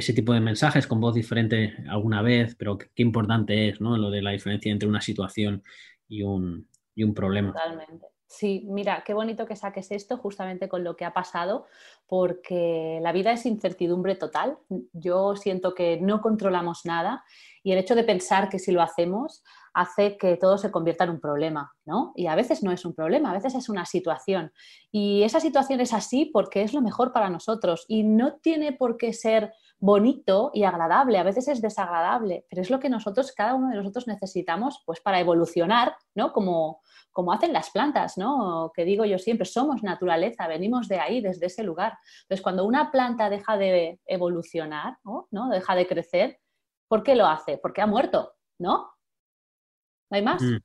ese 0.00 0.12
tipo 0.12 0.32
de 0.32 0.40
mensajes 0.40 0.86
con 0.86 1.00
voz 1.00 1.14
diferente 1.14 1.74
alguna 1.88 2.20
vez, 2.20 2.56
pero 2.56 2.76
qué, 2.76 2.90
importante 2.96 3.68
es, 3.68 3.80
¿no? 3.80 3.96
Lo 3.96 4.10
de 4.10 4.22
la 4.22 4.32
diferencia 4.32 4.72
entre 4.72 4.88
una 4.88 5.00
situación 5.00 5.62
y 6.08 6.22
un, 6.22 6.68
y 6.94 7.04
un 7.04 7.14
problema. 7.14 7.52
Totalmente. 7.52 8.06
Sí, 8.26 8.66
mira, 8.68 9.04
qué 9.06 9.14
bonito 9.14 9.46
que 9.46 9.54
saques 9.54 9.92
esto 9.92 10.16
justamente 10.16 10.68
con 10.68 10.82
lo 10.82 10.96
que 10.96 11.04
ha 11.04 11.12
pasado, 11.12 11.66
porque 12.08 12.98
la 13.00 13.12
vida 13.12 13.30
es 13.30 13.46
incertidumbre 13.46 14.16
total. 14.16 14.58
Yo 14.92 15.36
siento 15.36 15.74
que 15.76 16.00
no 16.00 16.20
controlamos 16.20 16.84
nada 16.84 17.22
y 17.62 17.70
el 17.70 17.78
hecho 17.78 17.94
de 17.94 18.02
pensar 18.02 18.48
que 18.48 18.58
si 18.58 18.72
lo 18.72 18.82
hacemos 18.82 19.44
hace 19.72 20.16
que 20.18 20.36
todo 20.36 20.58
se 20.58 20.72
convierta 20.72 21.04
en 21.04 21.10
un 21.10 21.20
problema, 21.20 21.74
¿no? 21.84 22.12
Y 22.16 22.26
a 22.26 22.34
veces 22.34 22.64
no 22.64 22.72
es 22.72 22.84
un 22.84 22.94
problema, 22.94 23.30
a 23.30 23.34
veces 23.34 23.54
es 23.54 23.68
una 23.68 23.86
situación. 23.86 24.52
Y 24.90 25.22
esa 25.22 25.38
situación 25.38 25.80
es 25.80 25.92
así 25.92 26.24
porque 26.24 26.62
es 26.62 26.74
lo 26.74 26.80
mejor 26.80 27.12
para 27.12 27.30
nosotros 27.30 27.84
y 27.86 28.02
no 28.02 28.34
tiene 28.34 28.72
por 28.72 28.96
qué 28.96 29.12
ser 29.12 29.52
bonito 29.78 30.50
y 30.54 30.64
agradable, 30.64 31.18
a 31.18 31.22
veces 31.22 31.48
es 31.48 31.60
desagradable, 31.60 32.46
pero 32.48 32.62
es 32.62 32.70
lo 32.70 32.80
que 32.80 32.88
nosotros, 32.88 33.32
cada 33.32 33.54
uno 33.54 33.68
de 33.68 33.76
nosotros 33.76 34.06
necesitamos 34.06 34.82
pues 34.86 35.00
para 35.00 35.20
evolucionar, 35.20 35.96
¿no? 36.14 36.32
Como, 36.32 36.80
como 37.12 37.32
hacen 37.32 37.52
las 37.52 37.70
plantas, 37.70 38.16
¿no? 38.16 38.72
Que 38.74 38.84
digo 38.84 39.04
yo 39.04 39.18
siempre, 39.18 39.44
somos 39.44 39.82
naturaleza, 39.82 40.48
venimos 40.48 40.88
de 40.88 41.00
ahí, 41.00 41.20
desde 41.20 41.46
ese 41.46 41.62
lugar. 41.62 41.98
Entonces, 42.22 42.42
cuando 42.42 42.64
una 42.64 42.90
planta 42.90 43.28
deja 43.28 43.56
de 43.56 44.00
evolucionar, 44.06 44.98
¿no? 45.04 45.48
Deja 45.50 45.74
de 45.74 45.86
crecer, 45.86 46.40
¿por 46.88 47.02
qué 47.02 47.14
lo 47.14 47.26
hace? 47.26 47.58
Porque 47.58 47.82
ha 47.82 47.86
muerto, 47.86 48.34
¿no? 48.58 48.90
¿No 50.10 50.16
hay 50.16 50.22
más? 50.22 50.42
Mm. 50.42 50.58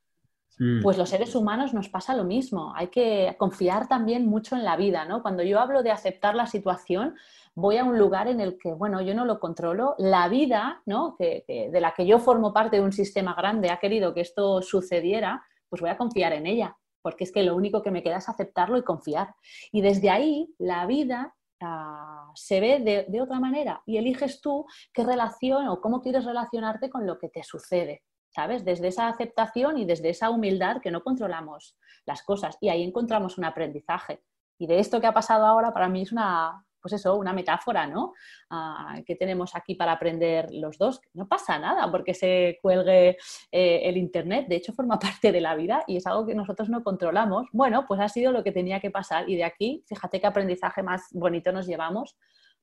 Pues 0.82 0.98
los 0.98 1.10
seres 1.10 1.36
humanos 1.36 1.74
nos 1.74 1.88
pasa 1.88 2.14
lo 2.14 2.26
mismo. 2.26 2.74
Hay 2.76 2.88
que 2.88 3.34
confiar 3.40 3.88
también 3.88 4.26
mucho 4.26 4.58
en 4.58 4.66
la 4.66 4.76
vida, 4.76 5.06
¿no? 5.06 5.22
Cuando 5.22 5.42
yo 5.42 5.58
hablo 5.58 5.84
de 5.84 5.92
aceptar 5.92 6.36
la 6.36 6.48
situación, 6.48 7.16
voy 7.56 7.78
a 7.78 7.86
un 7.86 7.98
lugar 7.98 8.28
en 8.28 8.42
el 8.42 8.58
que, 8.58 8.74
bueno, 8.74 9.00
yo 9.02 9.16
no 9.16 9.24
lo 9.24 9.40
controlo. 9.40 9.96
La 9.98 10.28
vida, 10.28 10.82
¿no? 10.86 11.16
De 11.18 11.80
la 11.80 11.94
que 11.94 12.06
yo 12.06 12.20
formo 12.20 12.52
parte 12.52 12.76
de 12.76 12.84
un 12.84 12.92
sistema 12.92 13.34
grande, 13.36 13.70
ha 13.70 13.80
querido 13.80 14.14
que 14.14 14.20
esto 14.20 14.62
sucediera, 14.62 15.46
pues 15.70 15.82
voy 15.82 15.92
a 15.92 15.98
confiar 15.98 16.34
en 16.34 16.46
ella, 16.46 16.76
porque 17.02 17.24
es 17.24 17.32
que 17.32 17.44
lo 17.44 17.56
único 17.56 17.82
que 17.82 17.92
me 17.92 18.04
queda 18.04 18.18
es 18.18 18.28
aceptarlo 18.28 18.78
y 18.78 18.84
confiar. 18.84 19.34
Y 19.72 19.80
desde 19.80 20.10
ahí, 20.10 20.54
la 20.58 20.86
vida 20.88 21.36
ah, 21.62 22.32
se 22.36 22.60
ve 22.60 23.08
de 23.08 23.22
otra 23.22 23.40
manera 23.40 23.82
y 23.86 23.96
eliges 23.96 24.42
tú 24.42 24.66
qué 24.92 25.06
relación 25.06 25.70
o 25.70 25.80
cómo 25.80 26.02
quieres 26.02 26.26
relacionarte 26.26 26.90
con 26.90 27.08
lo 27.08 27.18
que 27.18 27.30
te 27.30 27.44
sucede. 27.44 28.04
Desde 28.48 28.88
esa 28.88 29.08
aceptación 29.08 29.78
y 29.78 29.86
desde 29.86 30.10
esa 30.10 30.30
humildad 30.30 30.82
que 30.82 30.92
no 30.92 31.04
controlamos 31.04 31.76
las 32.06 32.24
cosas. 32.24 32.58
Y 32.62 32.70
ahí 32.70 32.84
encontramos 32.84 33.38
un 33.38 33.46
aprendizaje. 33.46 34.22
Y 34.58 34.68
de 34.68 34.80
esto 34.80 35.00
que 35.00 35.08
ha 35.08 35.14
pasado 35.14 35.46
ahora, 35.46 35.74
para 35.74 35.88
mí 35.88 36.02
es 36.02 36.12
una, 36.12 36.66
pues 36.82 36.94
eso, 36.94 37.16
una 37.16 37.34
metáfora, 37.34 37.88
¿no? 37.88 38.14
Ah, 38.50 39.00
que 39.06 39.16
tenemos 39.16 39.56
aquí 39.56 39.76
para 39.76 39.94
aprender 39.94 40.50
los 40.52 40.78
dos. 40.78 41.02
No 41.14 41.28
pasa 41.28 41.58
nada 41.60 41.90
porque 41.92 42.14
se 42.14 42.60
cuelgue 42.62 43.18
eh, 43.52 43.82
el 43.84 43.98
Internet. 43.98 44.48
De 44.48 44.58
hecho, 44.58 44.74
forma 44.74 45.00
parte 45.00 45.32
de 45.32 45.42
la 45.42 45.56
vida 45.56 45.84
y 45.88 45.98
es 45.98 46.08
algo 46.08 46.26
que 46.26 46.36
nosotros 46.36 46.70
no 46.70 46.84
controlamos. 46.84 47.48
Bueno, 47.52 47.86
pues 47.88 48.00
ha 48.00 48.10
sido 48.10 48.32
lo 48.32 48.44
que 48.44 48.52
tenía 48.52 48.80
que 48.80 48.92
pasar. 48.92 49.30
Y 49.30 49.36
de 49.36 49.44
aquí, 49.44 49.84
fíjate 49.88 50.20
qué 50.20 50.28
aprendizaje 50.28 50.84
más 50.84 51.08
bonito 51.12 51.52
nos 51.52 51.68
llevamos 51.68 52.18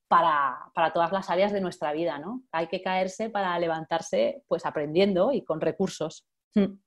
para, 0.08 0.56
para, 0.74 0.92
todas 0.92 1.12
las 1.12 1.30
áreas 1.30 1.52
de 1.52 1.60
nuestra 1.60 1.92
vida, 1.92 2.18
¿no? 2.18 2.44
Hay 2.52 2.68
que 2.68 2.82
caerse 2.82 3.30
para 3.30 3.58
levantarse, 3.58 4.42
pues 4.46 4.64
aprendiendo 4.66 5.32
y 5.32 5.42
con 5.42 5.60
recursos. 5.60 6.26
Mm. 6.54 6.78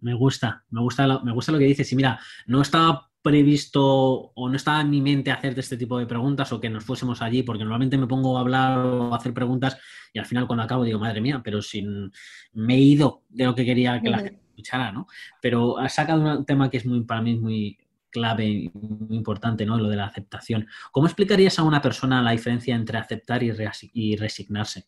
Me 0.00 0.14
gusta, 0.14 0.64
me 0.70 0.80
gusta, 0.80 1.06
lo, 1.06 1.22
me 1.22 1.32
gusta 1.32 1.52
lo 1.52 1.58
que 1.58 1.64
dices. 1.64 1.90
Y 1.92 1.96
mira, 1.96 2.18
no 2.46 2.60
estaba 2.62 3.10
previsto 3.26 3.82
o 3.82 4.48
no 4.48 4.54
estaba 4.54 4.80
en 4.80 4.90
mi 4.90 5.00
mente 5.00 5.32
hacerte 5.32 5.58
este 5.58 5.76
tipo 5.76 5.98
de 5.98 6.06
preguntas 6.06 6.52
o 6.52 6.60
que 6.60 6.70
nos 6.70 6.84
fuésemos 6.84 7.20
allí, 7.22 7.42
porque 7.42 7.64
normalmente 7.64 7.98
me 7.98 8.06
pongo 8.06 8.36
a 8.36 8.40
hablar 8.40 8.78
o 8.78 9.12
a 9.12 9.16
hacer 9.16 9.34
preguntas 9.34 9.76
y 10.12 10.20
al 10.20 10.26
final 10.26 10.46
cuando 10.46 10.62
acabo 10.62 10.84
digo, 10.84 11.00
madre 11.00 11.20
mía, 11.20 11.40
pero 11.42 11.60
sin 11.60 12.12
me 12.52 12.74
he 12.74 12.78
ido 12.78 13.24
de 13.28 13.46
lo 13.46 13.54
que 13.56 13.64
quería 13.64 14.00
que 14.00 14.10
la 14.10 14.18
gente 14.18 14.40
escuchara, 14.50 14.92
¿no? 14.92 15.08
Pero 15.42 15.76
has 15.76 15.94
sacado 15.94 16.38
un 16.38 16.46
tema 16.46 16.70
que 16.70 16.76
es 16.76 16.86
muy, 16.86 17.02
para 17.02 17.20
mí 17.20 17.34
muy 17.34 17.76
clave 18.10 18.70
importante, 19.10 19.66
¿no? 19.66 19.78
Lo 19.78 19.88
de 19.88 19.96
la 19.96 20.06
aceptación. 20.06 20.66
¿Cómo 20.92 21.06
explicarías 21.06 21.58
a 21.58 21.62
una 21.62 21.82
persona 21.82 22.22
la 22.22 22.32
diferencia 22.32 22.74
entre 22.74 22.98
aceptar 22.98 23.42
y, 23.42 24.16
resignarse? 24.16 24.84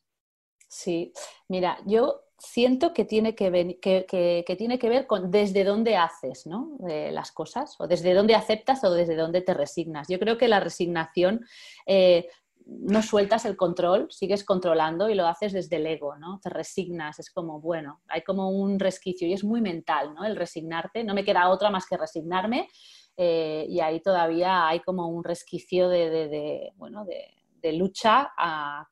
Sí, 0.68 1.12
mira, 1.48 1.78
yo 1.86 2.20
siento 2.38 2.92
que 2.92 3.04
tiene 3.04 3.34
que, 3.34 3.50
ver, 3.50 3.80
que, 3.80 4.54
tiene 4.56 4.78
que 4.78 4.88
ver 4.88 5.06
con 5.06 5.30
desde 5.30 5.64
dónde 5.64 5.96
haces 5.96 6.46
¿no? 6.46 6.76
eh, 6.88 7.10
las 7.12 7.32
cosas, 7.32 7.74
o 7.78 7.86
desde 7.86 8.14
dónde 8.14 8.34
aceptas 8.34 8.84
o 8.84 8.92
desde 8.92 9.16
dónde 9.16 9.40
te 9.40 9.54
resignas. 9.54 10.08
Yo 10.08 10.18
creo 10.18 10.38
que 10.38 10.48
la 10.48 10.60
resignación 10.60 11.44
eh, 11.86 12.28
no 12.68 13.02
sueltas 13.02 13.46
el 13.46 13.56
control, 13.56 14.08
sigues 14.10 14.44
controlando 14.44 15.08
y 15.08 15.14
lo 15.14 15.26
haces 15.26 15.52
desde 15.52 15.76
el 15.76 15.86
ego, 15.86 16.16
¿no? 16.16 16.38
Te 16.42 16.50
resignas, 16.50 17.18
es 17.18 17.30
como, 17.30 17.60
bueno, 17.60 18.02
hay 18.08 18.22
como 18.22 18.50
un 18.50 18.78
resquicio 18.78 19.26
y 19.26 19.32
es 19.32 19.42
muy 19.42 19.62
mental, 19.62 20.14
¿no? 20.14 20.24
El 20.24 20.36
resignarte, 20.36 21.02
no 21.02 21.14
me 21.14 21.24
queda 21.24 21.48
otra 21.48 21.70
más 21.70 21.86
que 21.86 21.96
resignarme 21.96 22.68
eh, 23.20 23.66
y 23.68 23.80
ahí 23.80 24.00
todavía 24.00 24.68
hay 24.68 24.78
como 24.78 25.08
un 25.08 25.24
resquicio 25.24 25.88
de, 25.88 26.72
bueno, 26.76 27.04
de, 27.04 27.34
lucha 27.72 28.32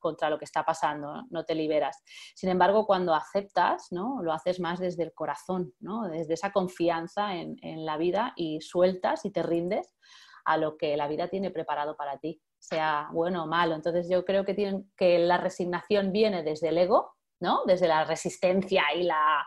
contra 0.01 0.29
lo 0.29 0.39
que 0.39 0.45
está 0.45 0.63
pasando, 0.63 1.23
¿no? 1.31 1.45
te 1.45 1.55
liberas. 1.55 2.03
Sin 2.35 2.51
embargo, 2.51 2.85
cuando 2.87 3.15
aceptas, 3.15 3.87
¿no? 3.91 4.21
lo 4.23 4.35
haces 4.35 4.61
más 4.61 4.79
desde 4.81 5.05
el 5.05 5.15
corazón, 5.15 5.73
¿no? 5.81 6.07
desde 6.09 6.35
esa 6.35 6.53
confianza 6.53 7.37
en, 7.37 7.57
en 7.63 7.87
la 7.87 7.97
vida 7.97 8.35
y 8.37 8.61
sueltas 8.61 9.25
y 9.25 9.31
te 9.31 9.43
rindes 9.43 9.97
a 10.45 10.59
lo 10.59 10.77
que 10.77 10.95
la 10.99 11.09
vida 11.09 11.29
tiene 11.29 11.51
preparado 11.51 11.97
para 11.97 12.19
ti, 12.19 12.43
sea 12.59 13.09
bueno 13.13 13.45
o 13.45 13.47
malo. 13.47 13.77
Entonces 13.77 14.09
yo 14.11 14.27
creo 14.27 14.45
que, 14.45 14.53
tienen, 14.53 14.93
que 14.95 15.21
la 15.21 15.39
resignación 15.39 16.13
viene 16.13 16.43
desde 16.43 16.69
el 16.69 16.77
ego, 16.77 17.15
¿no? 17.41 17.63
desde 17.65 17.89
la 17.89 18.05
resistencia 18.05 18.83
y 18.95 19.05
la, 19.05 19.47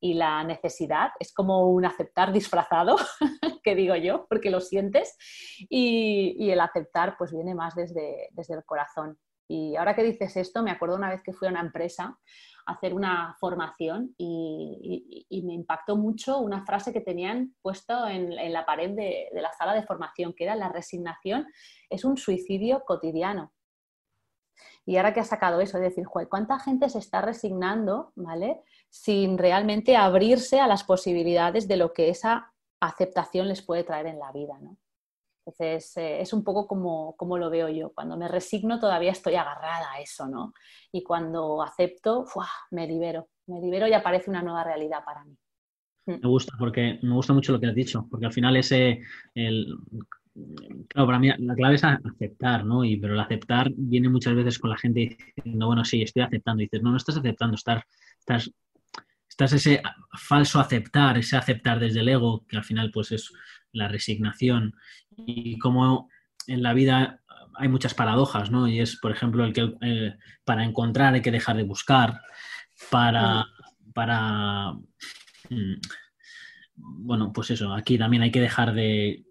y 0.00 0.14
la 0.14 0.42
necesidad. 0.44 1.10
Es 1.18 1.32
como 1.32 1.68
un 1.68 1.84
aceptar 1.84 2.32
disfrazado, 2.32 2.96
que 3.62 3.74
digo 3.74 3.94
yo, 3.96 4.26
porque 4.28 4.50
lo 4.50 4.60
sientes. 4.60 5.16
Y, 5.68 6.50
el 6.50 6.60
aceptar 6.60 7.16
pues 7.16 7.32
viene 7.32 7.54
más 7.54 7.74
desde, 7.74 8.28
desde 8.32 8.54
el 8.54 8.64
corazón. 8.64 9.18
Y 9.46 9.74
ahora 9.74 9.96
que 9.96 10.04
dices 10.04 10.36
esto, 10.36 10.62
me 10.62 10.70
acuerdo 10.70 10.94
una 10.94 11.10
vez 11.10 11.22
que 11.24 11.32
fui 11.32 11.48
a 11.48 11.50
una 11.50 11.60
empresa 11.60 12.16
a 12.66 12.72
hacer 12.72 12.94
una 12.94 13.36
formación 13.40 14.14
y, 14.16 15.26
me 15.44 15.54
impactó 15.54 15.96
mucho 15.96 16.38
una 16.38 16.64
frase 16.64 16.92
que 16.92 17.00
tenían 17.00 17.56
puesto 17.60 18.06
en, 18.06 18.52
la 18.52 18.64
pared 18.64 18.90
de, 18.90 19.28
la 19.32 19.52
sala 19.52 19.74
de 19.74 19.82
formación, 19.82 20.34
que 20.34 20.44
era 20.44 20.54
la 20.54 20.68
resignación 20.68 21.48
es 21.88 22.04
un 22.04 22.16
suicidio 22.16 22.84
cotidiano. 22.84 23.52
Y 24.86 24.96
ahora 24.96 25.12
que 25.12 25.20
ha 25.20 25.24
sacado 25.24 25.60
eso, 25.60 25.78
es 25.78 25.82
decir, 25.82 26.06
¿cuánta 26.06 26.60
gente 26.60 26.88
se 26.88 26.98
está 26.98 27.20
resignando, 27.20 28.12
¿vale? 28.14 28.62
Sin 28.90 29.38
realmente 29.38 29.96
abrirse 29.96 30.60
a 30.60 30.66
las 30.66 30.84
posibilidades 30.84 31.68
de 31.68 31.76
lo 31.76 31.92
que 31.92 32.08
esa 32.08 32.52
aceptación 32.80 33.48
les 33.48 33.62
puede 33.62 33.84
traer 33.84 34.06
en 34.06 34.18
la 34.18 34.32
vida, 34.32 34.58
¿no? 34.60 34.76
Entonces, 35.46 35.96
eh, 35.96 36.20
es 36.20 36.32
un 36.32 36.44
poco 36.44 36.66
como, 36.66 37.16
como, 37.16 37.38
lo 37.38 37.50
veo 37.50 37.68
yo. 37.68 37.92
Cuando 37.92 38.16
me 38.16 38.28
resigno 38.28 38.78
todavía 38.78 39.10
estoy 39.10 39.34
agarrada 39.34 39.92
a 39.92 40.00
eso, 40.00 40.26
¿no? 40.28 40.52
Y 40.92 41.02
cuando 41.02 41.62
acepto, 41.62 42.26
me 42.70 42.86
libero. 42.86 43.28
Me 43.46 43.60
libero 43.60 43.88
y 43.88 43.92
aparece 43.92 44.30
una 44.30 44.42
nueva 44.42 44.64
realidad 44.64 45.02
para 45.04 45.24
mí. 45.24 45.36
Mm. 46.06 46.20
Me 46.22 46.28
gusta, 46.28 46.52
porque 46.58 46.98
me 47.02 47.14
gusta 47.14 47.32
mucho 47.32 47.52
lo 47.52 47.60
que 47.60 47.66
has 47.66 47.74
dicho, 47.74 48.06
porque 48.10 48.26
al 48.26 48.32
final 48.32 48.56
ese, 48.56 49.00
el, 49.34 49.66
Claro, 50.88 51.06
para 51.06 51.18
mí 51.18 51.28
la 51.38 51.54
clave 51.54 51.74
es 51.74 51.84
aceptar, 51.84 52.64
¿no? 52.64 52.84
Y, 52.84 52.96
pero 52.96 53.14
el 53.14 53.20
aceptar 53.20 53.70
viene 53.76 54.08
muchas 54.08 54.34
veces 54.34 54.58
con 54.58 54.70
la 54.70 54.76
gente 54.76 55.16
diciendo, 55.36 55.66
bueno, 55.66 55.84
sí, 55.84 56.02
estoy 56.02 56.22
aceptando. 56.22 56.62
Y 56.62 56.66
dices, 56.66 56.82
no, 56.82 56.90
no 56.90 56.96
estás 56.96 57.16
aceptando, 57.16 57.56
estás, 57.56 57.82
estás, 58.18 58.50
estás 59.44 59.52
ese 59.54 59.82
falso 60.18 60.60
aceptar, 60.60 61.16
ese 61.16 61.36
aceptar 61.36 61.80
desde 61.80 62.00
el 62.00 62.08
ego, 62.08 62.44
que 62.46 62.58
al 62.58 62.64
final 62.64 62.90
pues 62.90 63.10
es 63.12 63.32
la 63.72 63.88
resignación. 63.88 64.74
Y 65.16 65.58
como 65.58 66.10
en 66.46 66.62
la 66.62 66.74
vida 66.74 67.22
hay 67.54 67.68
muchas 67.68 67.94
paradojas, 67.94 68.50
¿no? 68.50 68.68
Y 68.68 68.80
es, 68.80 68.96
por 68.96 69.12
ejemplo, 69.12 69.44
el 69.44 69.54
que 69.54 69.74
eh, 69.80 70.14
para 70.44 70.64
encontrar 70.64 71.14
hay 71.14 71.22
que 71.22 71.30
dejar 71.30 71.56
de 71.56 71.62
buscar, 71.62 72.20
para, 72.90 73.46
para, 73.94 74.72
mm, 75.48 75.74
bueno, 76.76 77.32
pues 77.32 77.50
eso, 77.50 77.72
aquí 77.72 77.96
también 77.96 78.22
hay 78.22 78.30
que 78.30 78.40
dejar 78.40 78.74
de 78.74 79.24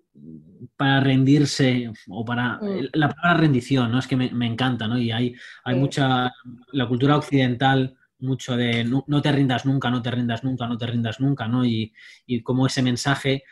para 0.76 1.00
rendirse 1.00 1.94
o 2.10 2.26
para 2.26 2.58
mm. 2.58 2.90
la 2.94 3.10
palabra 3.10 3.42
rendición, 3.42 3.92
¿no? 3.92 4.00
Es 4.00 4.08
que 4.08 4.18
me, 4.18 4.46
encanta, 4.46 4.88
¿no? 4.88 4.98
Y 4.98 5.12
hay, 5.12 5.36
hay 5.64 5.76
mucha, 5.76 6.34
la 6.72 6.88
cultura 6.88 7.16
occidental, 7.16 7.96
mucho 8.20 8.56
de 8.56 8.84
no, 8.84 9.22
te 9.22 9.32
rindas 9.32 9.66
nunca, 9.66 9.90
no 9.90 10.02
te 10.02 10.12
rindas 10.12 10.44
nunca, 10.44 10.68
no 10.68 10.78
te 10.78 10.88
rindas 10.88 11.20
nunca, 11.20 11.48
¿no? 11.48 11.66
Y, 11.66 11.94
y 12.26 12.42
como 12.42 12.68
ese 12.68 12.82
mensaje, 12.82 13.44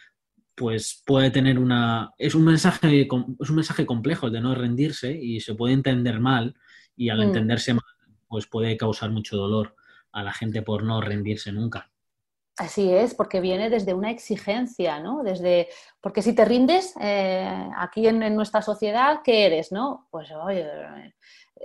pues 0.56 1.03
puede 1.06 1.32
tener 1.32 1.60
una, 1.60 2.12
es 2.17 2.36
un 2.36 2.43
mensaje, 2.43 3.01
es 3.01 3.49
un 3.49 3.56
mensaje 3.56 3.86
complejo 3.86 4.30
de 4.30 4.41
no 4.41 4.56
rendirse 4.56 5.12
y 5.12 5.39
se 5.39 5.56
puede 5.56 5.73
entender 5.73 6.19
mal 6.19 6.56
y 6.95 7.10
al 7.10 7.19
mm. 7.19 7.23
entenderse 7.23 7.73
mal, 7.73 7.84
pues 8.27 8.47
puede 8.47 8.75
causar 8.75 9.12
mucho 9.12 9.38
dolor 9.38 9.75
a 10.12 10.23
la 10.23 10.34
gente 10.34 10.63
por 10.63 10.84
no 10.84 10.99
rendirse 10.99 11.51
nunca. 11.51 11.91
Así 12.58 12.91
es, 12.91 13.13
porque 13.13 13.39
viene 13.39 13.69
desde 13.69 13.93
una 13.93 14.10
exigencia, 14.10 14.99
¿no? 14.99 15.21
Desde, 15.21 15.67
porque 16.01 16.23
si 16.23 16.34
te 16.34 16.43
rindes 16.43 16.95
eh, 16.99 17.69
aquí 17.77 18.08
en, 18.08 18.36
nuestra 18.36 18.63
sociedad, 18.63 19.19
¿qué 19.23 19.45
eres, 19.45 19.71
no? 19.71 20.08
Pues, 20.10 20.32
oye, 20.32 20.65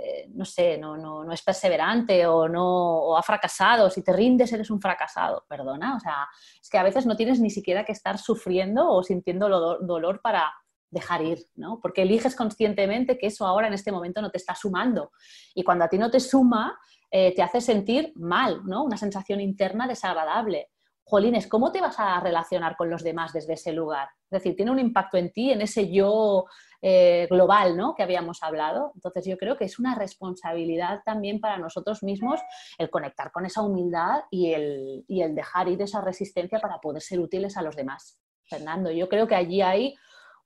eh, 0.04 0.28
no 0.34 0.44
sé, 0.44 0.78
no, 0.78 0.96
no, 0.96 1.22
no, 1.24 1.32
es 1.32 1.42
perseverante 1.42 2.26
o, 2.26 2.48
no, 2.48 2.64
o 2.64 3.16
ha 3.16 3.22
fracasado. 3.22 3.88
Si 3.90 4.02
te 4.02 4.12
rindes, 4.12 4.52
eres 4.52 4.70
un 4.70 4.80
fracasado. 4.80 5.44
Perdona, 5.48 5.96
o 5.96 6.00
sea, 6.00 6.28
es 6.60 6.68
que 6.68 6.78
a 6.78 6.82
veces 6.82 7.06
no 7.06 7.16
tienes 7.16 7.40
ni 7.40 7.50
siquiera 7.50 7.84
que 7.84 7.92
estar 7.92 8.18
sufriendo 8.18 8.90
o 8.90 9.02
sintiendo 9.02 9.48
dolor 9.80 10.20
para 10.22 10.52
dejar 10.90 11.22
ir, 11.22 11.46
¿no? 11.54 11.78
Porque 11.80 12.02
eliges 12.02 12.36
conscientemente 12.36 13.16
que 13.16 13.28
eso 13.28 13.46
ahora 13.46 13.68
en 13.68 13.74
este 13.74 13.92
momento 13.92 14.20
no 14.20 14.30
te 14.30 14.38
está 14.38 14.54
sumando. 14.54 15.12
Y 15.54 15.62
cuando 15.62 15.84
a 15.84 15.88
ti 15.88 15.98
no 15.98 16.10
te 16.10 16.20
suma, 16.20 16.78
eh, 17.10 17.34
te 17.34 17.42
hace 17.42 17.60
sentir 17.60 18.12
mal, 18.16 18.62
¿no? 18.64 18.84
Una 18.84 18.96
sensación 18.96 19.40
interna 19.40 19.86
desagradable 19.86 20.68
jolines, 21.04 21.46
¿cómo 21.46 21.72
te 21.72 21.80
vas 21.80 21.98
a 21.98 22.20
relacionar 22.20 22.76
con 22.76 22.88
los 22.88 23.02
demás 23.02 23.32
desde 23.32 23.54
ese 23.54 23.72
lugar? 23.72 24.08
Es 24.24 24.42
decir, 24.42 24.56
tiene 24.56 24.70
un 24.70 24.78
impacto 24.78 25.16
en 25.16 25.32
ti, 25.32 25.50
en 25.50 25.60
ese 25.60 25.90
yo 25.92 26.46
eh, 26.80 27.26
global 27.30 27.76
¿no? 27.76 27.94
que 27.94 28.02
habíamos 28.02 28.42
hablado. 28.42 28.92
Entonces 28.94 29.26
yo 29.26 29.36
creo 29.36 29.56
que 29.56 29.64
es 29.64 29.78
una 29.78 29.94
responsabilidad 29.94 31.00
también 31.04 31.40
para 31.40 31.58
nosotros 31.58 32.02
mismos 32.02 32.40
el 32.78 32.90
conectar 32.90 33.30
con 33.30 33.44
esa 33.44 33.62
humildad 33.62 34.22
y 34.30 34.52
el, 34.52 35.04
el 35.08 35.34
dejar 35.34 35.68
ir 35.68 35.82
esa 35.82 36.00
resistencia 36.00 36.58
para 36.60 36.78
poder 36.78 37.02
ser 37.02 37.20
útiles 37.20 37.56
a 37.56 37.62
los 37.62 37.76
demás. 37.76 38.18
Fernando, 38.44 38.90
yo 38.90 39.08
creo 39.08 39.26
que 39.26 39.34
allí 39.34 39.62
hay 39.62 39.94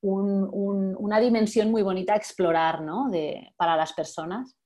una 0.03 1.19
dimensión 1.19 1.71
muy 1.71 1.83
bonita 1.83 2.13
a 2.13 2.17
explorar 2.17 2.83
¿no? 2.83 3.09
de, 3.11 3.53
para 3.57 3.77
las 3.77 3.93
personas. 3.93 4.57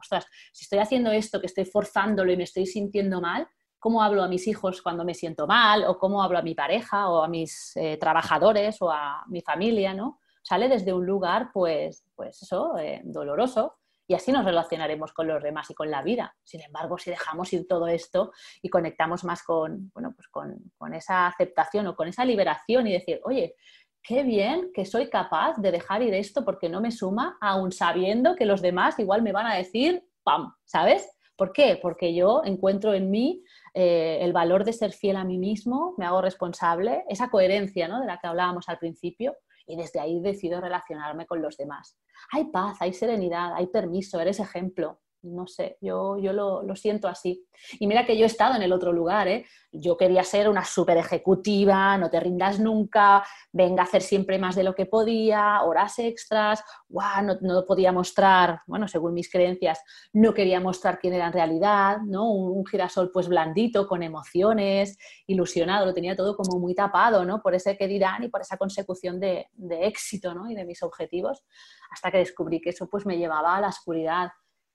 Ostras, 0.00 0.26
si 0.52 0.64
estoy 0.64 0.78
haciendo 0.78 1.10
esto, 1.10 1.40
que 1.40 1.46
estoy 1.46 1.64
forzándolo 1.64 2.32
y 2.32 2.36
me 2.36 2.44
estoy 2.44 2.66
sintiendo 2.66 3.20
mal, 3.20 3.46
cómo 3.78 4.02
hablo 4.02 4.22
a 4.22 4.28
mis 4.28 4.46
hijos 4.46 4.82
cuando 4.82 5.04
me 5.04 5.14
siento 5.14 5.46
mal, 5.46 5.84
o 5.84 5.98
cómo 5.98 6.22
hablo 6.22 6.38
a 6.38 6.42
mi 6.42 6.54
pareja, 6.54 7.08
o 7.08 7.22
a 7.22 7.28
mis 7.28 7.76
eh, 7.76 7.96
trabajadores, 7.96 8.80
o 8.80 8.90
a 8.90 9.24
mi 9.28 9.40
familia, 9.40 9.94
¿no? 9.94 10.20
Sale 10.42 10.68
desde 10.68 10.92
un 10.92 11.06
lugar, 11.06 11.50
pues, 11.52 12.04
pues 12.14 12.42
eso, 12.42 12.76
eh, 12.78 13.02
doloroso, 13.04 13.76
y 14.06 14.14
así 14.14 14.32
nos 14.32 14.44
relacionaremos 14.44 15.12
con 15.12 15.28
los 15.28 15.42
demás 15.42 15.68
y 15.70 15.74
con 15.74 15.90
la 15.90 16.02
vida. 16.02 16.34
Sin 16.42 16.62
embargo, 16.62 16.96
si 16.96 17.10
dejamos 17.10 17.52
ir 17.52 17.68
todo 17.68 17.88
esto 17.88 18.32
y 18.62 18.70
conectamos 18.70 19.22
más 19.22 19.42
con, 19.42 19.90
bueno, 19.92 20.14
pues 20.16 20.28
con, 20.28 20.72
con 20.78 20.94
esa 20.94 21.26
aceptación 21.26 21.86
o 21.88 21.94
con 21.94 22.08
esa 22.08 22.24
liberación 22.24 22.86
y 22.86 22.92
decir, 22.92 23.20
oye, 23.24 23.54
qué 24.02 24.22
bien 24.22 24.70
que 24.72 24.86
soy 24.86 25.10
capaz 25.10 25.58
de 25.58 25.70
dejar 25.70 26.00
ir 26.02 26.14
esto 26.14 26.42
porque 26.42 26.70
no 26.70 26.80
me 26.80 26.90
suma, 26.90 27.36
aún 27.42 27.70
sabiendo 27.70 28.34
que 28.34 28.46
los 28.46 28.62
demás 28.62 28.98
igual 28.98 29.20
me 29.20 29.32
van 29.32 29.46
a 29.46 29.56
decir, 29.56 30.02
¡pam! 30.22 30.54
¿Sabes? 30.64 31.06
¿Por 31.38 31.52
qué? 31.52 31.78
Porque 31.80 32.14
yo 32.14 32.42
encuentro 32.44 32.94
en 32.94 33.12
mí 33.12 33.44
eh, 33.72 34.18
el 34.22 34.32
valor 34.32 34.64
de 34.64 34.72
ser 34.72 34.92
fiel 34.92 35.14
a 35.14 35.24
mí 35.24 35.38
mismo, 35.38 35.94
me 35.96 36.04
hago 36.04 36.20
responsable, 36.20 37.04
esa 37.08 37.30
coherencia 37.30 37.86
¿no? 37.86 38.00
de 38.00 38.06
la 38.06 38.18
que 38.18 38.26
hablábamos 38.26 38.68
al 38.68 38.78
principio, 38.78 39.36
y 39.64 39.76
desde 39.76 40.00
ahí 40.00 40.20
decido 40.20 40.60
relacionarme 40.60 41.26
con 41.26 41.40
los 41.40 41.56
demás. 41.56 41.96
Hay 42.32 42.46
paz, 42.46 42.78
hay 42.80 42.92
serenidad, 42.92 43.54
hay 43.54 43.68
permiso, 43.68 44.18
eres 44.20 44.40
ejemplo 44.40 44.98
no 45.22 45.46
sé, 45.46 45.78
yo, 45.80 46.18
yo 46.18 46.32
lo, 46.32 46.76
siento 46.76 47.08
así. 47.08 47.44
Y 47.80 47.86
mira 47.86 48.06
que 48.06 48.16
yo 48.16 48.24
he 48.24 48.26
estado 48.26 48.54
en 48.54 48.62
el 48.62 48.72
otro 48.72 48.92
lugar, 48.92 49.26
¿eh? 49.28 49.46
Yo 49.72 49.96
quería 49.96 50.22
ser 50.22 50.48
una 50.48 50.64
super 50.64 50.96
ejecutiva, 50.96 51.98
no 51.98 52.08
te 52.08 52.20
rindas 52.20 52.60
nunca, 52.60 53.24
venga 53.52 53.82
a 53.82 53.86
hacer 53.86 54.02
siempre 54.02 54.38
más 54.38 54.54
de 54.54 54.62
lo 54.62 54.74
que 54.74 54.86
podía, 54.86 55.62
horas 55.62 55.98
extras, 55.98 56.62
no, 56.88 57.36
no, 57.40 57.66
podía 57.66 57.92
mostrar, 57.92 58.60
bueno, 58.66 58.88
según 58.88 59.12
mis 59.12 59.30
creencias, 59.30 59.82
no 60.12 60.32
quería 60.32 60.60
mostrar 60.60 60.98
quién 60.98 61.14
era 61.14 61.26
en 61.26 61.32
realidad, 61.32 61.98
¿no? 62.06 62.30
Un, 62.30 62.64
girasol 62.64 63.10
pues 63.12 63.28
blandito, 63.28 63.86
con 63.86 64.02
emociones, 64.02 64.98
ilusionado, 65.26 65.86
lo 65.86 65.94
tenía 65.94 66.16
todo 66.16 66.36
como 66.36 66.58
muy 66.58 66.74
tapado, 66.74 67.24
¿no? 67.24 67.40
Por 67.42 67.54
ese 67.54 67.76
que 67.76 67.88
dirán 67.88 68.22
y 68.24 68.28
por 68.28 68.40
esa 68.42 68.56
consecución 68.56 69.18
de, 69.20 69.48
de 69.54 69.86
éxito, 69.86 70.34
¿no? 70.34 70.50
Y 70.50 70.54
de 70.54 70.64
mis 70.64 70.82
objetivos, 70.82 71.44
hasta 71.90 72.10
que 72.10 72.18
descubrí 72.18 72.60
que 72.60 72.70
eso 72.70 72.88
pues 72.88 73.06
me 73.06 73.16
llevaba 73.18 73.56
a 73.56 73.60
la 73.60 73.68
oscuridad 73.68 74.30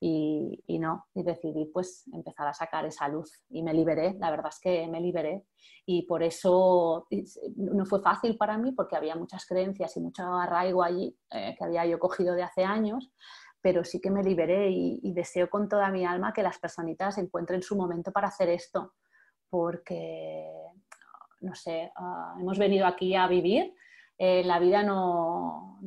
y, 0.05 0.79
no, 0.79 1.05
y 1.13 1.23
decidí 1.23 1.65
pues 1.65 2.03
empezar 2.11 2.45
a 2.45 2.53
sacar 2.53 2.85
esa 2.85 3.07
luz 3.07 3.41
y 3.49 3.63
me 3.63 3.73
liberé, 3.73 4.15
la 4.19 4.31
verdad 4.31 4.49
es 4.49 4.59
que 4.59 4.85
me 4.87 4.99
liberé. 4.99 5.45
Y 5.85 6.01
por 6.01 6.23
eso 6.23 7.07
no 7.55 7.85
fue 7.85 8.01
fácil 8.01 8.35
para 8.35 8.57
mí 8.57 8.73
porque 8.73 8.97
había 8.97 9.15
muchas 9.15 9.45
creencias 9.45 9.95
y 9.95 10.01
mucho 10.01 10.23
arraigo 10.23 10.83
allí 10.83 11.17
eh, 11.31 11.55
que 11.57 11.63
había 11.63 11.85
yo 11.85 11.99
cogido 11.99 12.35
de 12.35 12.43
hace 12.43 12.65
años, 12.65 13.13
pero 13.61 13.85
sí 13.85 14.01
que 14.01 14.11
me 14.11 14.23
liberé 14.23 14.71
y, 14.71 15.13
deseo 15.13 15.49
con 15.49 15.69
toda 15.69 15.89
mi 15.89 16.05
alma 16.05 16.33
que 16.33 16.43
las 16.43 16.59
personitas 16.59 17.17
encuentren 17.17 17.61
su 17.61 17.77
momento 17.77 18.11
para 18.11 18.27
hacer 18.27 18.49
esto 18.49 18.95
porque, 19.49 20.51
no 21.39 21.55
sé, 21.55 21.93
ah, 21.95 22.35
hemos 22.41 22.57
venido 22.59 22.87
aquí 22.87 23.15
a 23.15 23.27
vivir 23.27 23.73
eh, 24.17 24.43
la 24.43 24.59
vida 24.59 24.83
no, 24.83 25.79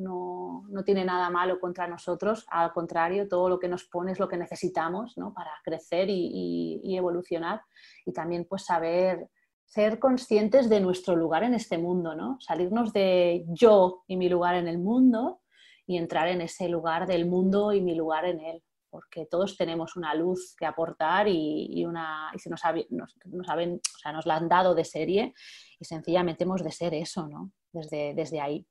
tiene 0.84 1.04
nada 1.04 1.30
malo 1.30 1.58
contra 1.58 1.88
nosotros, 1.88 2.44
al 2.48 2.72
contrario, 2.72 3.28
todo 3.28 3.48
lo 3.48 3.58
que 3.58 3.68
nos 3.68 3.84
pone 3.84 4.12
es 4.12 4.18
lo 4.18 4.28
que 4.28 4.36
necesitamos 4.36 5.14
para 5.34 5.52
crecer 5.64 6.08
y, 6.10 6.96
evolucionar 6.96 7.62
y 8.04 8.12
también 8.12 8.46
pues 8.48 8.64
saber 8.64 9.28
ser 9.64 9.98
conscientes 9.98 10.68
de 10.68 10.80
nuestro 10.80 11.16
lugar 11.16 11.42
en 11.42 11.54
este 11.54 11.78
mundo, 11.78 12.14
¿no? 12.14 12.38
Salirnos 12.40 12.92
de 12.92 13.44
yo 13.48 14.04
y 14.06 14.16
mi 14.16 14.28
lugar 14.28 14.54
en 14.54 14.68
el 14.68 14.78
mundo 14.78 15.40
y 15.86 15.96
entrar 15.96 16.28
en 16.28 16.40
ese 16.40 16.68
lugar 16.68 17.06
del 17.06 17.26
mundo 17.26 17.72
y 17.72 17.80
mi 17.80 17.94
lugar 17.94 18.26
en 18.26 18.40
él, 18.40 18.62
porque 18.90 19.26
todos 19.26 19.56
tenemos 19.56 19.96
una 19.96 20.14
luz 20.14 20.54
que 20.56 20.66
aportar 20.66 21.26
y, 21.28 21.84
una, 21.84 22.30
y 22.34 22.38
se 22.38 22.48
nos, 22.48 22.60
nos, 22.90 23.16
o 23.16 23.98
sea, 23.98 24.12
nos 24.12 24.26
la 24.26 24.36
han 24.36 24.48
dado 24.48 24.74
de 24.74 24.84
serie 24.84 25.34
y 25.80 25.84
sencillamente 25.84 26.44
hemos 26.44 26.62
de 26.62 26.70
ser 26.70 26.94
eso, 26.94 27.26
¿no? 27.28 27.52
Desde, 27.76 28.14
desde 28.14 28.40
ahí. 28.40 28.66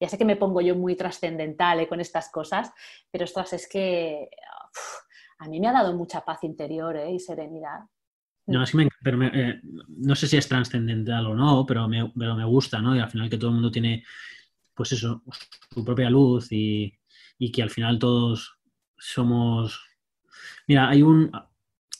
Ya 0.00 0.08
sé 0.08 0.16
que 0.16 0.24
me 0.24 0.36
pongo 0.36 0.62
yo 0.62 0.74
muy 0.74 0.96
trascendental 0.96 1.80
¿eh? 1.80 1.86
con 1.86 2.00
estas 2.00 2.30
cosas, 2.30 2.72
pero 3.10 3.24
esto 3.24 3.44
es 3.52 3.68
que 3.68 4.30
a 5.38 5.48
mí 5.48 5.60
me 5.60 5.68
ha 5.68 5.72
dado 5.72 5.94
mucha 5.94 6.24
paz 6.24 6.42
interior 6.44 6.96
¿eh? 6.96 7.12
y 7.12 7.20
serenidad. 7.20 7.80
No, 8.46 8.64
me, 8.72 8.88
pero 9.04 9.22
eh, 9.22 9.60
no 9.88 10.14
sé 10.16 10.26
si 10.26 10.38
es 10.38 10.48
trascendental 10.48 11.26
o 11.26 11.34
no, 11.34 11.66
pero 11.66 11.86
me, 11.88 12.10
pero 12.18 12.34
me 12.34 12.44
gusta, 12.44 12.80
¿no? 12.80 12.96
Y 12.96 13.00
al 13.00 13.10
final 13.10 13.28
que 13.28 13.36
todo 13.36 13.50
el 13.50 13.54
mundo 13.54 13.70
tiene, 13.70 14.02
pues 14.74 14.92
eso, 14.92 15.22
su 15.70 15.84
propia 15.84 16.08
luz 16.08 16.50
y, 16.50 16.92
y 17.38 17.52
que 17.52 17.62
al 17.62 17.70
final 17.70 17.98
todos 17.98 18.58
somos... 18.96 19.78
Mira, 20.66 20.88
hay 20.88 21.02
un... 21.02 21.30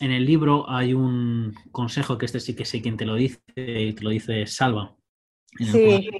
En 0.00 0.10
el 0.10 0.24
libro 0.24 0.68
hay 0.68 0.94
un 0.94 1.54
consejo 1.70 2.18
que 2.18 2.26
este 2.26 2.40
sí 2.40 2.56
que 2.56 2.64
sé 2.64 2.82
quién 2.82 2.96
te 2.96 3.06
lo 3.06 3.14
dice, 3.14 3.40
y 3.54 3.92
te 3.92 4.02
lo 4.02 4.10
dice 4.10 4.46
Salva. 4.46 4.96
Sí. 5.58 6.10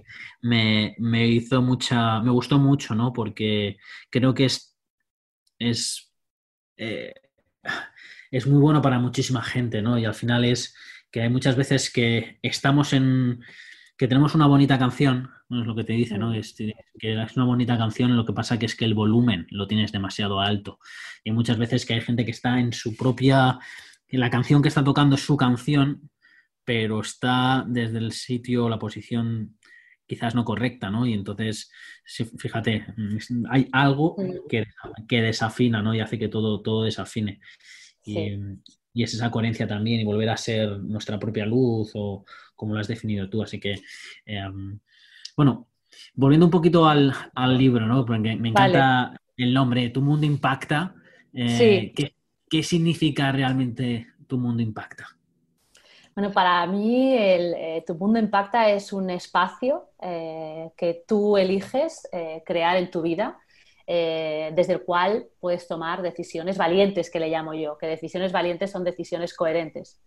Me, 0.43 0.95
me, 0.99 1.27
hizo 1.27 1.63
mucha, 1.63 2.21
me 2.21 2.31
gustó 2.31 2.59
mucho, 2.59 2.95
¿no? 2.95 3.13
Porque 3.13 3.79
creo 4.11 4.35
que 4.35 4.45
es, 4.45 4.77
es 5.59 6.13
eh, 6.77 7.15
es 8.31 8.47
muy 8.47 8.61
bueno 8.61 8.83
para 8.83 8.99
muchísima 8.99 9.43
gente, 9.43 9.83
¿no? 9.83 9.99
Y 9.99 10.05
al 10.05 10.15
final 10.15 10.45
es 10.45 10.75
que 11.11 11.21
hay 11.21 11.29
muchas 11.29 11.55
veces 11.55 11.93
que 11.93 12.39
estamos 12.43 12.93
en, 12.95 13.41
que 13.97 14.09
tenemos 14.09 14.35
una 14.35 14.47
bonita 14.47 14.79
canción, 14.79 15.31
no 15.51 15.61
es 15.61 15.67
lo 15.67 15.77
que 15.77 15.85
te 15.85 15.93
dice, 15.93 16.17
¿no? 16.17 16.33
Es, 16.33 16.55
que 16.55 16.75
es 17.23 17.37
una 17.37 17.45
bonita 17.45 17.77
canción, 17.77 18.17
lo 18.17 18.25
que 18.25 18.33
pasa 18.33 18.59
que 18.59 18.67
es 18.67 18.75
que 18.75 18.87
el 18.87 18.95
volumen 18.95 19.47
lo 19.51 19.69
tienes 19.69 19.93
demasiado 19.93 20.41
alto. 20.41 20.79
Y 21.23 21.31
muchas 21.33 21.59
veces 21.59 21.85
que 21.85 21.95
hay 21.95 22.01
gente 22.01 22.25
que 22.25 22.31
está 22.31 22.59
en 22.59 22.73
su 22.73 22.97
propia, 22.97 23.59
la 24.09 24.31
canción 24.31 24.63
que 24.63 24.69
está 24.69 24.83
tocando 24.83 25.17
es 25.17 25.23
su 25.23 25.37
canción, 25.37 26.11
pero 26.65 27.01
está 27.01 27.65
desde 27.67 27.99
el 27.99 28.13
sitio, 28.13 28.69
la 28.69 28.79
posición 28.79 29.57
quizás 30.07 30.35
no 30.35 30.45
correcta, 30.45 30.91
¿no? 30.91 31.07
Y 31.07 31.15
entonces, 31.15 31.71
fíjate, 32.37 32.85
hay 33.49 33.69
algo 33.73 34.17
que, 34.49 34.67
que 35.09 35.23
desafina, 35.23 35.81
¿no? 35.81 35.95
Y 35.95 36.01
hace 36.01 36.19
que 36.19 36.29
todo, 36.29 36.61
todo 36.61 36.85
desafine. 36.85 37.41
Y, 38.05 38.37
es 38.95 39.15
esa 39.15 39.31
coherencia 39.31 39.67
también 39.67 40.01
y 40.01 40.05
volver 40.05 40.29
a 40.29 40.37
ser 40.37 40.79
nuestra 40.81 41.19
propia 41.19 41.47
luz 41.47 41.93
o 41.95 42.27
como 42.55 42.75
lo 42.75 42.81
has 42.81 42.89
definido 42.89 43.31
tú. 43.31 43.43
Así 43.43 43.59
que, 43.59 43.77
em, 44.27 44.79
bueno, 45.35 45.69
volviendo 46.15 46.45
un 46.45 46.51
poquito 46.51 46.87
al, 46.87 47.15
libro, 47.57 47.87
¿no? 47.87 48.05
Porque 48.05 48.37
me 48.37 48.51
encanta 48.51 49.19
el 49.37 49.55
nombre, 49.55 49.89
Tu 49.89 50.03
Mundo 50.03 50.27
Impacta. 50.27 50.95
Eh, 51.33 51.95
¿qué, 52.51 52.63
significa 52.63 53.33
realmente 53.33 54.09
Tu 54.27 54.37
Mundo 54.37 54.63
Impacta? 54.63 55.07
Bueno, 56.15 56.31
para 56.33 56.67
mí 56.67 57.15
eh, 57.15 57.83
Tu 57.87 57.95
Mundo 57.95 58.19
Impacta 58.19 58.69
es 58.71 58.93
un 58.93 59.09
espacio 59.11 59.89
eh, 60.01 60.71
que 60.77 61.05
tú 61.07 61.37
eliges 61.39 62.09
crear 62.45 62.77
en 62.77 62.91
tu 62.91 63.03
vida 63.03 63.39
eh, 63.87 64.53
desde 64.55 64.75
el 64.75 64.83
cual 64.83 65.27
puedes 65.41 65.67
tomar 65.67 66.03
decisiones 66.03 66.57
valientes, 66.57 67.11
que 67.11 67.21
le 67.21 67.29
llamo 67.29 67.55
yo, 67.55 67.77
que 67.79 67.87
decisiones 67.87 68.33
valientes 68.33 68.71
son 68.71 68.85
decisiones 68.85 69.35
coherentes. 69.35 70.01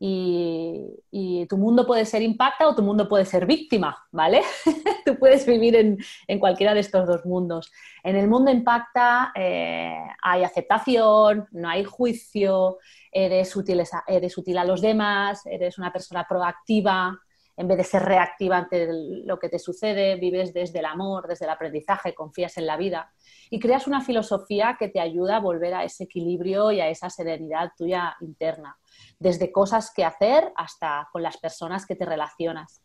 Y, 0.00 1.46
tu 1.48 1.56
mundo 1.56 1.86
puede 1.86 2.04
ser 2.04 2.20
impacta 2.22 2.68
o 2.68 2.74
tu 2.74 2.82
mundo 2.82 3.08
puede 3.08 3.24
ser 3.24 3.46
víctima, 3.46 4.06
¿vale? 4.12 4.42
Tú 5.06 5.18
puedes 5.18 5.46
vivir 5.46 5.74
en, 5.76 6.38
cualquiera 6.38 6.74
de 6.74 6.80
estos 6.80 7.06
dos 7.06 7.24
mundos. 7.24 7.72
En 8.04 8.16
el 8.16 8.28
mundo 8.28 8.50
impacta 8.50 9.32
eh, 9.34 9.96
hay 10.22 10.44
aceptación, 10.44 11.48
no 11.52 11.68
hay 11.68 11.84
juicio, 11.84 12.78
eres 13.10 13.56
útil, 13.56 13.82
eres 14.06 14.38
útil 14.38 14.58
a 14.58 14.64
los 14.64 14.82
demás, 14.82 15.46
eres 15.46 15.78
una 15.78 15.92
persona 15.92 16.26
proactiva, 16.28 17.18
en 17.58 17.66
vez 17.66 17.76
de 17.76 17.84
ser 17.84 18.02
reactiva 18.02 18.56
ante 18.56 18.88
lo 19.24 19.38
que 19.40 19.48
te 19.48 19.58
sucede, 19.58 20.14
vives 20.14 20.54
desde 20.54 20.78
el 20.78 20.84
amor, 20.84 21.26
desde 21.26 21.44
el 21.44 21.50
aprendizaje, 21.50 22.14
confías 22.14 22.56
en 22.56 22.66
la 22.66 22.76
vida 22.76 23.10
y 23.50 23.58
creas 23.58 23.88
una 23.88 24.00
filosofía 24.00 24.76
que 24.78 24.88
te 24.88 25.00
ayuda 25.00 25.36
a 25.36 25.40
volver 25.40 25.74
a 25.74 25.82
ese 25.82 26.04
equilibrio 26.04 26.70
y 26.70 26.80
a 26.80 26.88
esa 26.88 27.10
serenidad 27.10 27.72
tuya 27.76 28.16
interna, 28.20 28.78
desde 29.18 29.52
cosas 29.52 29.92
que 29.94 30.04
hacer 30.04 30.52
hasta 30.56 31.08
con 31.12 31.22
las 31.22 31.36
personas 31.36 31.86
que 31.86 31.96
te 31.96 32.04
relacionas 32.04 32.82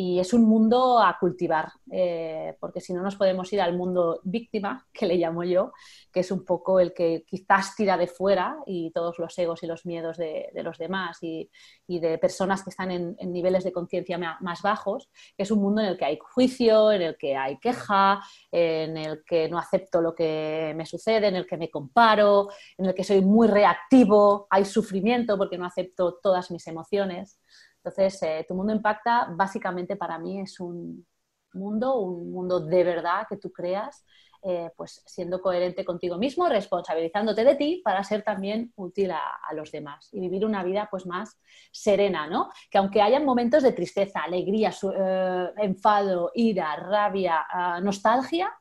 y 0.00 0.20
es 0.20 0.32
un 0.32 0.44
mundo 0.44 1.00
a 1.00 1.18
cultivar, 1.18 1.72
eh, 1.90 2.56
porque 2.60 2.80
si 2.80 2.92
no 2.92 3.02
nos 3.02 3.16
podemos 3.16 3.52
ir 3.52 3.60
al 3.60 3.76
mundo 3.76 4.20
víctima, 4.22 4.86
que 4.92 5.06
le 5.06 5.16
llamo 5.16 5.42
yo, 5.42 5.72
que 6.12 6.20
es 6.20 6.30
un 6.30 6.44
poco 6.44 6.78
el 6.78 6.94
que 6.94 7.24
quizás 7.26 7.74
tira 7.74 7.96
de 7.96 8.06
fuera 8.06 8.58
y 8.64 8.92
todos 8.92 9.18
los 9.18 9.36
egos 9.36 9.64
y 9.64 9.66
los 9.66 9.86
miedos 9.86 10.16
de, 10.16 10.50
los 10.54 10.78
demás 10.78 11.18
y, 11.20 11.50
de 11.88 12.16
personas 12.18 12.62
que 12.62 12.70
están 12.70 12.92
en, 12.92 13.16
niveles 13.24 13.64
de 13.64 13.72
conciencia 13.72 14.18
más 14.18 14.62
bajos, 14.62 15.10
es 15.36 15.50
un 15.50 15.60
mundo 15.60 15.82
en 15.82 15.88
el 15.88 15.98
que 15.98 16.04
hay 16.04 16.18
juicio, 16.20 16.92
en 16.92 17.02
el 17.02 17.16
que 17.16 17.34
hay 17.34 17.58
queja, 17.58 18.20
en 18.52 18.96
el 18.96 19.24
que 19.24 19.48
no 19.48 19.58
acepto 19.58 20.00
lo 20.00 20.14
que 20.14 20.74
me 20.76 20.86
sucede, 20.86 21.26
en 21.26 21.34
el 21.34 21.46
que 21.46 21.56
me 21.56 21.70
comparo, 21.70 22.50
en 22.76 22.86
el 22.86 22.94
que 22.94 23.02
soy 23.02 23.20
muy 23.20 23.48
reactivo, 23.48 24.46
hay 24.48 24.64
sufrimiento 24.64 25.36
porque 25.36 25.58
no 25.58 25.66
acepto 25.66 26.20
todas 26.22 26.52
mis 26.52 26.68
emociones. 26.68 27.40
Entonces, 27.78 28.22
eh, 28.22 28.44
tu 28.46 28.54
mundo 28.54 28.72
impacta 28.72 29.28
básicamente 29.30 29.96
para 29.96 30.18
mí 30.18 30.40
es 30.40 30.60
un 30.60 31.06
mundo, 31.54 32.00
un 32.00 32.30
mundo 32.32 32.60
de 32.60 32.84
verdad 32.84 33.26
que 33.28 33.36
tú 33.36 33.52
creas, 33.52 34.04
eh, 34.42 34.70
pues 34.76 35.02
siendo 35.04 35.40
coherente 35.40 35.84
contigo 35.84 36.16
mismo, 36.16 36.48
responsabilizándote 36.48 37.44
de 37.44 37.56
ti 37.56 37.82
para 37.84 38.04
ser 38.04 38.22
también 38.22 38.72
útil 38.76 39.10
a, 39.10 39.22
los 39.52 39.72
demás 39.72 40.10
y 40.12 40.20
vivir 40.20 40.44
una 40.44 40.62
vida 40.62 40.86
pues 40.90 41.06
más 41.06 41.40
serena, 41.72 42.28
¿no? 42.28 42.50
Que 42.70 42.78
aunque 42.78 43.02
hayan 43.02 43.24
momentos 43.24 43.64
de 43.64 43.72
tristeza, 43.72 44.20
alegría, 44.20 44.70
eh, 44.70 45.48
enfado, 45.56 46.30
ira, 46.34 46.76
rabia, 46.76 47.46
ah, 47.50 47.80
nostalgia, 47.80 48.52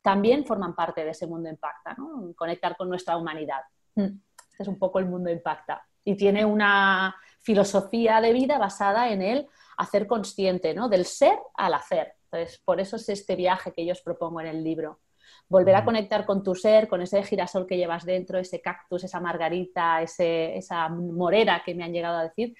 también 0.00 0.46
forman 0.46 0.74
parte 0.74 1.04
de 1.04 1.10
ese 1.10 1.26
mundo 1.26 1.50
impacta, 1.50 1.94
¿no? 1.98 2.32
Conectar 2.34 2.76
con 2.76 2.88
nuestra 2.88 3.18
humanidad. 3.18 3.60
Mm. 3.96 4.18
Este 4.50 4.62
es 4.62 4.68
un 4.68 4.78
poco 4.78 4.98
el 4.98 5.06
mundo 5.06 5.28
impacta. 5.30 5.86
Y 6.04 6.16
tiene 6.16 6.46
una 6.46 7.14
filosofía 7.40 8.20
de 8.20 8.32
vida 8.32 8.58
basada 8.58 9.10
en 9.10 9.22
el 9.22 9.46
hacer 9.76 10.06
consciente, 10.06 10.74
¿no? 10.74 10.88
Del 10.88 11.04
ser 11.04 11.38
al 11.54 11.74
hacer. 11.74 12.14
Entonces, 12.24 12.60
por 12.64 12.80
eso 12.80 12.96
es 12.96 13.08
este 13.08 13.36
viaje 13.36 13.72
que 13.72 13.86
yo 13.86 13.92
os 13.92 14.02
propongo 14.02 14.40
en 14.40 14.48
el 14.48 14.62
libro. 14.62 15.00
Volver 15.48 15.76
a 15.76 15.84
conectar 15.84 16.26
con 16.26 16.42
tu 16.42 16.54
ser, 16.54 16.88
con 16.88 17.00
ese 17.00 17.22
girasol 17.22 17.66
que 17.66 17.76
llevas 17.76 18.04
dentro, 18.04 18.38
ese 18.38 18.60
cactus, 18.60 19.04
esa 19.04 19.20
margarita, 19.20 20.02
esa 20.02 20.88
morera 20.88 21.62
que 21.64 21.74
me 21.74 21.84
han 21.84 21.92
llegado 21.92 22.18
a 22.18 22.24
decir, 22.24 22.54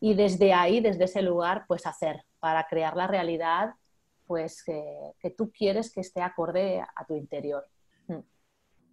y 0.00 0.14
desde 0.14 0.52
ahí, 0.52 0.80
desde 0.80 1.04
ese 1.04 1.22
lugar, 1.22 1.64
pues 1.68 1.86
hacer 1.86 2.24
para 2.40 2.66
crear 2.66 2.96
la 2.96 3.06
realidad 3.06 3.74
pues 4.26 4.64
que 4.64 5.30
tú 5.36 5.52
quieres 5.52 5.92
que 5.92 6.00
esté 6.00 6.22
acorde 6.22 6.80
a 6.80 7.04
tu 7.06 7.14
interior. 7.14 7.68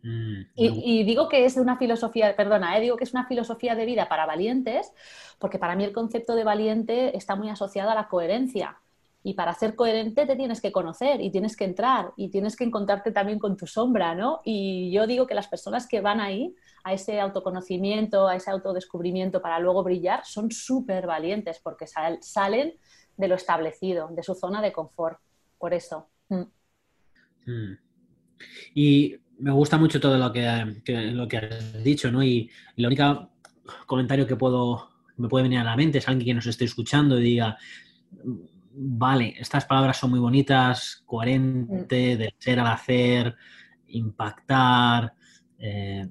Mm, 0.02 0.42
y, 0.56 1.04
digo 1.04 1.28
que 1.28 1.46
es 1.46 1.58
una 1.58 1.78
filosofía, 1.78 2.36
perdona, 2.36 2.78
eh, 2.78 2.82
digo 2.82 2.96
que 2.96 3.04
es 3.04 3.14
una 3.14 3.28
filosofía 3.28 3.76
de 3.76 3.86
vida 3.86 4.08
para 4.08 4.26
valientes, 4.26 4.92
porque 5.40 5.60
para 5.60 5.76
mí 5.76 5.84
el 5.84 5.94
concepto 5.94 6.36
de 6.36 6.44
valiente 6.44 7.18
está 7.18 7.36
muy 7.36 7.50
asociado 7.50 7.90
a 7.90 7.96
la 7.96 8.08
coherencia. 8.08 8.78
Y 9.22 9.34
para 9.34 9.54
ser 9.54 9.76
coherente 9.76 10.26
te 10.26 10.38
tienes 10.38 10.62
que 10.62 10.72
conocer 10.72 11.20
y 11.20 11.30
tienes 11.30 11.58
que 11.58 11.66
entrar 11.66 12.14
y 12.16 12.30
tienes 12.30 12.56
que 12.56 12.64
encontrarte 12.64 13.12
también 13.12 13.38
con 13.38 13.58
tu 13.58 13.68
sombra, 13.68 14.16
¿no? 14.16 14.40
Y 14.46 14.92
yo 14.94 15.08
digo 15.08 15.28
que 15.28 15.34
las 15.34 15.50
personas 15.50 15.88
que 15.88 16.00
van 16.00 16.22
ahí, 16.22 16.56
a 16.86 16.94
ese 16.94 17.20
autoconocimiento, 17.20 18.30
a 18.30 18.38
ese 18.38 18.50
autodescubrimiento 18.50 19.42
para 19.42 19.60
luego 19.60 19.84
brillar, 19.84 20.26
son 20.26 20.52
súper 20.52 21.06
valientes 21.06 21.60
porque 21.60 21.86
salen 21.86 22.76
de 23.18 23.28
lo 23.28 23.36
establecido, 23.36 24.08
de 24.08 24.24
su 24.24 24.36
zona 24.36 24.62
de 24.62 24.72
confort. 24.72 25.20
Por 25.58 25.74
eso. 25.74 26.08
Mm. 26.30 26.44
Mm. 27.46 27.78
Y 28.74 29.18
me 29.40 29.52
gusta 29.52 29.78
mucho 29.78 30.00
todo 30.00 30.18
lo 30.18 30.32
que, 30.32 31.12
lo 31.12 31.28
que 31.28 31.38
has 31.38 31.84
dicho, 31.84 32.12
¿no? 32.12 32.24
Y, 32.24 32.50
el 32.76 32.86
único 32.86 33.32
comentario 33.86 34.28
que 34.28 34.36
puedo 34.36 34.90
me 35.18 35.28
puede 35.28 35.44
venir 35.44 35.60
a 35.60 35.64
la 35.64 35.76
mente 35.76 35.98
es 35.98 36.08
alguien 36.08 36.26
que 36.26 36.34
nos 36.34 36.48
esté 36.48 36.66
escuchando 36.66 37.20
y 37.20 37.24
diga, 37.24 37.58
vale, 38.72 39.36
estas 39.38 39.66
palabras 39.66 39.98
son 39.98 40.12
muy 40.12 40.20
bonitas, 40.20 41.04
coherente, 41.06 42.16
mm. 42.16 42.18
del 42.18 42.34
ser 42.38 42.60
al 42.60 42.68
hacer, 42.68 43.36
impactar, 43.88 45.14
eh, 45.58 46.08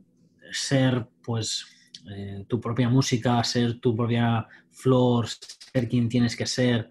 ser, 0.52 1.08
pues, 1.22 1.66
eh, 2.10 2.44
tu 2.46 2.60
propia 2.60 2.90
música, 2.90 3.42
ser 3.44 3.80
tu 3.80 3.96
propia 3.96 4.46
flor, 4.70 5.26
ser 5.26 5.88
quien 5.88 6.08
tienes 6.08 6.36
que 6.36 6.46
ser. 6.46 6.90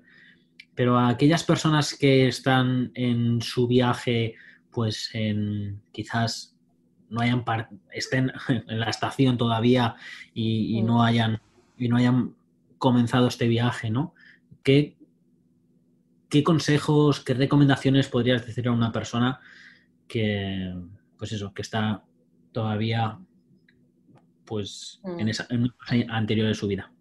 Pero 0.74 0.98
a 0.98 1.10
aquellas 1.10 1.44
personas 1.44 1.96
que 1.96 2.28
están 2.28 2.92
en 2.96 3.42
su 3.42 3.68
viaje 3.68 4.36
pues 4.72 5.10
en, 5.14 5.82
quizás 5.92 6.56
no 7.10 7.22
hayan 7.22 7.44
estén 7.92 8.32
en 8.68 8.80
la 8.80 8.90
estación 8.90 9.38
todavía 9.38 9.96
y, 10.34 10.82
no 10.84 11.04
hayan 11.04 11.42
y 11.78 11.88
no 11.90 11.98
hayan 11.98 12.36
comenzado 12.78 13.28
este 13.28 13.48
viaje, 13.48 13.90
¿no? 13.90 14.14
¿Qué, 14.64 14.98
qué 16.30 16.44
consejos, 16.44 17.22
qué 17.22 17.34
recomendaciones 17.34 18.08
podrías 18.08 18.46
decir 18.46 18.68
a 18.68 18.72
una 18.72 18.92
persona 18.92 19.40
que, 20.08 20.76
pues 21.18 21.32
eso, 21.32 21.54
que 21.54 21.62
está 21.62 22.04
todavía 22.52 23.20
pues 24.46 25.02
en 25.04 25.26
mm. 25.26 25.30
esa 25.30 25.48
en 25.50 26.12
anterior 26.12 26.48
de 26.48 26.56
su 26.56 26.68
vida? 26.68 26.92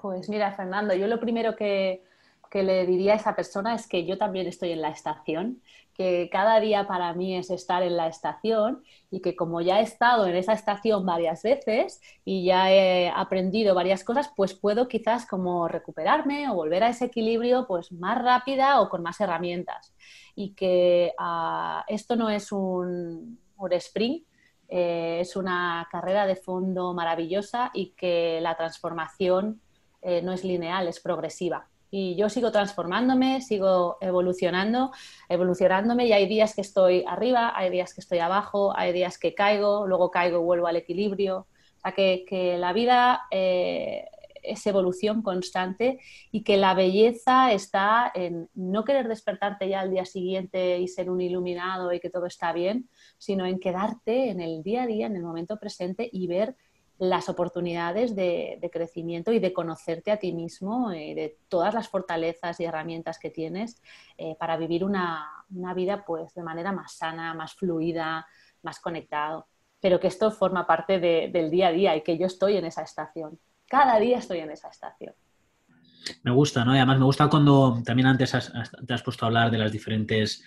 Pues 0.00 0.28
mira, 0.28 0.52
Fernando, 0.52 0.94
yo 0.94 1.06
lo 1.06 1.20
primero 1.20 1.54
que, 1.54 2.02
que 2.52 2.62
le 2.62 2.84
diría 2.84 3.14
a 3.14 3.16
esa 3.16 3.34
persona 3.34 3.74
es 3.74 3.88
que 3.88 4.04
yo 4.04 4.18
también 4.18 4.46
estoy 4.46 4.72
en 4.72 4.82
la 4.82 4.90
estación, 4.90 5.62
que 5.94 6.28
cada 6.30 6.60
día 6.60 6.86
para 6.86 7.14
mí 7.14 7.34
es 7.34 7.48
estar 7.48 7.82
en 7.82 7.96
la 7.96 8.08
estación 8.08 8.84
y 9.10 9.22
que 9.22 9.34
como 9.34 9.62
ya 9.62 9.80
he 9.80 9.82
estado 9.82 10.26
en 10.26 10.36
esa 10.36 10.52
estación 10.52 11.06
varias 11.06 11.42
veces 11.42 12.02
y 12.26 12.44
ya 12.44 12.70
he 12.70 13.08
aprendido 13.08 13.74
varias 13.74 14.04
cosas, 14.04 14.30
pues 14.36 14.52
puedo 14.52 14.86
quizás 14.86 15.24
como 15.24 15.66
recuperarme 15.66 16.50
o 16.50 16.54
volver 16.54 16.84
a 16.84 16.90
ese 16.90 17.06
equilibrio 17.06 17.66
pues 17.66 17.90
más 17.90 18.22
rápida 18.22 18.82
o 18.82 18.90
con 18.90 19.02
más 19.02 19.18
herramientas. 19.22 19.94
Y 20.34 20.52
que 20.52 21.14
uh, 21.18 21.80
esto 21.88 22.16
no 22.16 22.28
es 22.28 22.52
un, 22.52 23.38
un 23.56 23.72
sprint, 23.72 24.26
eh, 24.68 25.20
es 25.20 25.36
una 25.36 25.88
carrera 25.90 26.26
de 26.26 26.36
fondo 26.36 26.92
maravillosa 26.92 27.70
y 27.72 27.92
que 27.92 28.40
la 28.42 28.58
transformación 28.58 29.62
eh, 30.02 30.20
no 30.20 30.34
es 30.34 30.44
lineal, 30.44 30.86
es 30.86 31.00
progresiva 31.00 31.71
y 31.94 32.16
yo 32.16 32.30
sigo 32.30 32.50
transformándome, 32.50 33.42
sigo 33.42 33.98
evolucionando, 34.00 34.92
evolucionándome 35.28 36.06
y 36.06 36.12
hay 36.12 36.26
días 36.26 36.54
que 36.54 36.62
estoy 36.62 37.04
arriba, 37.06 37.52
hay 37.54 37.68
días 37.68 37.92
que 37.92 38.00
estoy 38.00 38.18
abajo, 38.18 38.72
hay 38.74 38.94
días 38.94 39.18
que 39.18 39.34
caigo, 39.34 39.86
luego 39.86 40.10
caigo 40.10 40.38
y 40.38 40.42
vuelvo 40.42 40.68
al 40.68 40.76
equilibrio. 40.76 41.40
O 41.40 41.80
sea, 41.82 41.92
que, 41.92 42.56
la 42.58 42.72
vida 42.72 43.24
eh, 43.30 44.06
es 44.42 44.66
evolución 44.66 45.20
constante 45.20 46.00
y 46.30 46.44
que 46.44 46.56
la 46.56 46.72
belleza 46.72 47.52
está 47.52 48.10
en 48.14 48.48
no 48.54 48.84
querer 48.84 49.06
despertarte 49.06 49.68
ya 49.68 49.80
al 49.80 49.90
día 49.90 50.06
siguiente 50.06 50.78
y 50.78 50.88
ser 50.88 51.10
un 51.10 51.20
iluminado 51.20 51.92
y 51.92 52.00
que 52.00 52.08
todo 52.08 52.24
está 52.24 52.54
bien, 52.54 52.88
sino 53.18 53.44
en 53.44 53.60
quedarte 53.60 54.30
en 54.30 54.40
el 54.40 54.62
día 54.62 54.84
a 54.84 54.86
día, 54.86 55.06
en 55.08 55.16
el 55.16 55.22
momento 55.22 55.58
presente 55.58 56.08
y 56.10 56.26
ver 56.26 56.56
las 56.98 57.28
oportunidades 57.28 58.14
de, 58.14 58.58
crecimiento 58.72 59.32
y 59.32 59.38
de 59.38 59.52
conocerte 59.52 60.10
a 60.10 60.18
ti 60.18 60.32
mismo 60.32 60.92
y 60.92 61.14
de 61.14 61.38
todas 61.48 61.74
las 61.74 61.88
fortalezas 61.88 62.60
y 62.60 62.64
herramientas 62.64 63.18
que 63.18 63.30
tienes 63.30 63.82
eh, 64.16 64.36
para 64.38 64.56
vivir 64.56 64.84
una, 64.84 65.28
vida 65.48 66.04
pues 66.04 66.32
de 66.34 66.42
manera 66.42 66.72
más 66.72 66.92
sana, 66.92 67.34
más 67.34 67.54
fluida, 67.54 68.26
más 68.62 68.78
conectado. 68.80 69.48
Pero 69.80 69.98
que 69.98 70.06
esto 70.06 70.30
forma 70.30 70.66
parte 70.66 71.00
del 71.00 71.50
día 71.50 71.68
a 71.68 71.72
día 71.72 71.96
y 71.96 72.02
que 72.02 72.16
yo 72.16 72.26
estoy 72.26 72.56
en 72.56 72.66
esa 72.66 72.82
estación. 72.82 73.38
Cada 73.66 73.98
día 73.98 74.18
estoy 74.18 74.38
en 74.38 74.52
esa 74.52 74.68
estación. 74.68 75.14
Me 76.22 76.30
gusta, 76.30 76.64
¿no? 76.64 76.74
Y 76.74 76.78
además 76.78 76.98
me 76.98 77.04
gusta 77.04 77.28
cuando 77.28 77.82
también 77.84 78.06
antes 78.06 78.30
te 78.86 78.94
has 78.94 79.02
puesto 79.02 79.24
a 79.24 79.28
hablar 79.28 79.50
de 79.50 79.58
las 79.58 79.72
diferentes, 79.72 80.44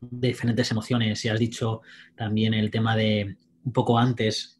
de 0.00 0.28
diferentes 0.28 0.70
emociones 0.70 1.24
y 1.24 1.28
has 1.30 1.38
dicho 1.38 1.80
también 2.14 2.52
el 2.52 2.70
tema 2.70 2.94
de 2.94 3.38
un 3.64 3.72
poco 3.72 3.98
antes 3.98 4.57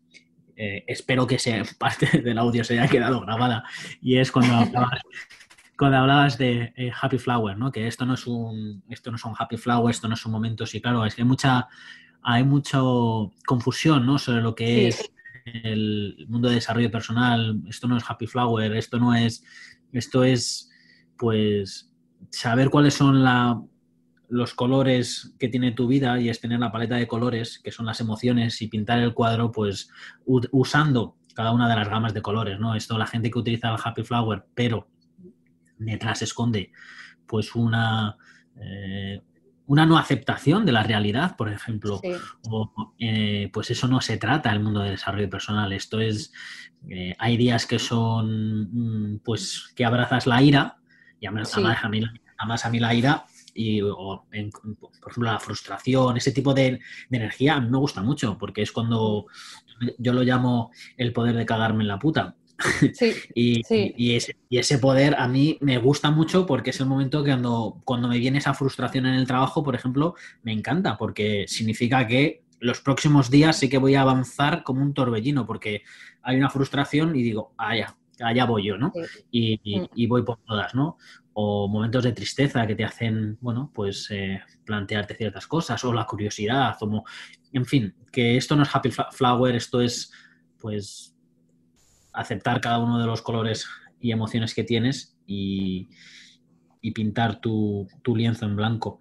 eh, 0.60 0.84
espero 0.88 1.24
que 1.24 1.38
sea 1.38 1.62
parte 1.78 2.06
del 2.20 2.36
audio 2.36 2.64
se 2.64 2.78
haya 2.78 2.90
quedado 2.90 3.20
grabada, 3.20 3.62
y 4.02 4.16
es 4.16 4.32
cuando 4.32 4.56
hablabas, 4.56 5.02
cuando 5.78 5.98
hablabas 5.98 6.36
de 6.36 6.72
eh, 6.76 6.90
Happy 7.00 7.16
Flower, 7.16 7.56
¿no? 7.56 7.70
Que 7.70 7.86
esto 7.86 8.04
no 8.04 8.14
es 8.14 8.26
un, 8.26 8.82
esto 8.88 9.12
no 9.12 9.18
son 9.18 9.34
Happy 9.38 9.56
Flower, 9.56 9.92
esto 9.92 10.08
no 10.08 10.16
son 10.16 10.32
momentos, 10.32 10.74
y 10.74 10.80
claro, 10.80 11.06
es 11.06 11.14
que 11.14 11.22
hay 11.22 11.28
mucha, 11.28 11.68
hay 12.22 12.42
mucha 12.42 12.80
confusión, 13.46 14.04
¿no? 14.04 14.18
Sobre 14.18 14.42
lo 14.42 14.56
que 14.56 14.88
es 14.88 15.12
el 15.44 16.26
mundo 16.28 16.48
de 16.48 16.56
desarrollo 16.56 16.90
personal, 16.90 17.62
esto 17.68 17.86
no 17.86 17.96
es 17.96 18.04
Happy 18.10 18.26
Flower, 18.26 18.74
esto 18.74 18.98
no 18.98 19.14
es, 19.14 19.44
esto 19.92 20.24
es, 20.24 20.72
pues, 21.16 21.94
saber 22.30 22.68
cuáles 22.68 22.94
son 22.94 23.22
la, 23.22 23.62
los 24.28 24.54
colores 24.54 25.34
que 25.38 25.48
tiene 25.48 25.72
tu 25.72 25.86
vida 25.86 26.20
y 26.20 26.28
es 26.28 26.40
tener 26.40 26.60
la 26.60 26.70
paleta 26.70 26.96
de 26.96 27.08
colores, 27.08 27.58
que 27.58 27.72
son 27.72 27.86
las 27.86 28.00
emociones, 28.00 28.60
y 28.62 28.68
pintar 28.68 28.98
el 28.98 29.14
cuadro, 29.14 29.50
pues 29.50 29.90
usando 30.26 31.16
cada 31.34 31.52
una 31.52 31.68
de 31.68 31.76
las 31.76 31.88
gamas 31.88 32.14
de 32.14 32.22
colores, 32.22 32.58
¿no? 32.58 32.74
Esto 32.74 32.98
la 32.98 33.06
gente 33.06 33.30
que 33.30 33.38
utiliza 33.38 33.70
el 33.70 33.80
Happy 33.82 34.02
Flower, 34.02 34.44
pero 34.54 34.88
detrás 35.78 36.22
esconde 36.22 36.72
pues 37.26 37.54
una, 37.54 38.16
eh, 38.56 39.22
una 39.66 39.86
no 39.86 39.98
aceptación 39.98 40.66
de 40.66 40.72
la 40.72 40.82
realidad, 40.82 41.36
por 41.36 41.50
ejemplo. 41.50 42.00
O, 42.50 42.94
eh, 42.98 43.50
pues 43.52 43.70
eso 43.70 43.86
no 43.86 44.00
se 44.00 44.16
trata 44.16 44.50
el 44.50 44.60
mundo 44.60 44.80
del 44.80 44.92
desarrollo 44.92 45.30
personal. 45.30 45.72
Esto 45.72 46.00
es, 46.00 46.32
eh, 46.88 47.14
hay 47.18 47.36
días 47.36 47.66
que 47.66 47.78
son, 47.78 49.12
mm, 49.12 49.18
pues, 49.20 49.72
que 49.76 49.84
abrazas 49.84 50.26
la 50.26 50.42
ira, 50.42 50.78
y 51.20 51.26
además, 51.26 51.56
a 51.56 51.88
mí, 51.88 52.02
a 52.38 52.70
mí 52.70 52.80
la 52.80 52.94
ira 52.94 53.26
y, 53.58 53.82
o 53.82 54.24
por 55.00 55.10
ejemplo, 55.10 55.32
la 55.32 55.40
frustración, 55.40 56.16
ese 56.16 56.30
tipo 56.30 56.54
de, 56.54 56.78
energía 57.10 57.56
a 57.56 57.60
mí 57.60 57.68
me 57.68 57.78
gusta 57.78 58.02
mucho, 58.02 58.38
porque 58.38 58.62
es 58.62 58.70
cuando 58.70 59.26
yo 59.98 60.12
lo 60.12 60.22
llamo 60.22 60.70
el 60.96 61.12
poder 61.12 61.34
de 61.34 61.44
cagarme 61.44 61.82
en 61.82 61.88
la 61.88 61.98
puta. 61.98 62.36
Sí, 62.92 63.12
y, 63.34 63.62
Y, 63.96 64.14
ese, 64.14 64.36
y, 64.48 64.58
ese, 64.58 64.78
poder 64.78 65.16
a 65.18 65.26
mí 65.26 65.58
me 65.60 65.78
gusta 65.78 66.10
mucho 66.12 66.46
porque 66.46 66.70
es 66.70 66.78
el 66.78 66.86
momento 66.86 67.24
que 67.24 67.30
cuando, 67.30 67.80
cuando 67.84 68.08
me 68.08 68.18
viene 68.18 68.38
esa 68.38 68.54
frustración 68.54 69.06
en 69.06 69.14
el 69.14 69.26
trabajo, 69.26 69.64
por 69.64 69.74
ejemplo, 69.74 70.14
me 70.44 70.52
encanta 70.52 70.96
porque 70.96 71.46
significa 71.48 72.06
que 72.06 72.44
los 72.60 72.80
próximos 72.80 73.30
días 73.30 73.58
sí 73.58 73.68
que 73.68 73.78
voy 73.78 73.96
a 73.96 74.02
avanzar 74.02 74.62
como 74.62 74.82
un 74.82 74.94
torbellino 74.94 75.46
porque 75.46 75.82
hay 76.22 76.36
una 76.36 76.50
frustración 76.50 77.14
y 77.16 77.22
digo, 77.22 77.54
allá, 77.56 77.96
ah, 78.20 78.28
allá 78.28 78.44
voy 78.44 78.66
yo, 78.66 78.78
¿no? 78.78 78.92
Y, 79.30 79.60
y, 79.94 80.06
voy 80.06 80.22
por 80.22 80.38
todas, 80.44 80.74
¿no? 80.74 80.96
O 81.40 81.68
momentos 81.68 82.02
de 82.02 82.10
tristeza 82.10 82.66
que 82.66 82.74
te 82.74 82.84
hacen, 82.84 83.38
bueno, 83.40 83.70
pues 83.72 84.08
eh, 84.10 84.40
plantearte 84.64 85.14
ciertas 85.14 85.46
cosas, 85.46 85.84
o 85.84 85.92
la 85.92 86.04
curiosidad, 86.04 86.74
como, 86.80 87.04
en 87.52 87.64
fin, 87.64 87.94
que 88.10 88.36
esto 88.36 88.56
no 88.56 88.64
es 88.64 88.74
happy 88.74 88.90
flower, 89.12 89.54
esto 89.54 89.80
es, 89.80 90.10
pues, 90.58 91.16
aceptar 92.12 92.60
cada 92.60 92.80
uno 92.80 92.98
de 92.98 93.06
los 93.06 93.22
colores 93.22 93.68
y 94.00 94.10
emociones 94.10 94.52
que 94.52 94.64
tienes 94.64 95.16
y, 95.28 95.88
pintar 96.92 97.40
tu, 97.40 97.86
lienzo 98.16 98.44
en 98.44 98.56
blanco. 98.56 98.98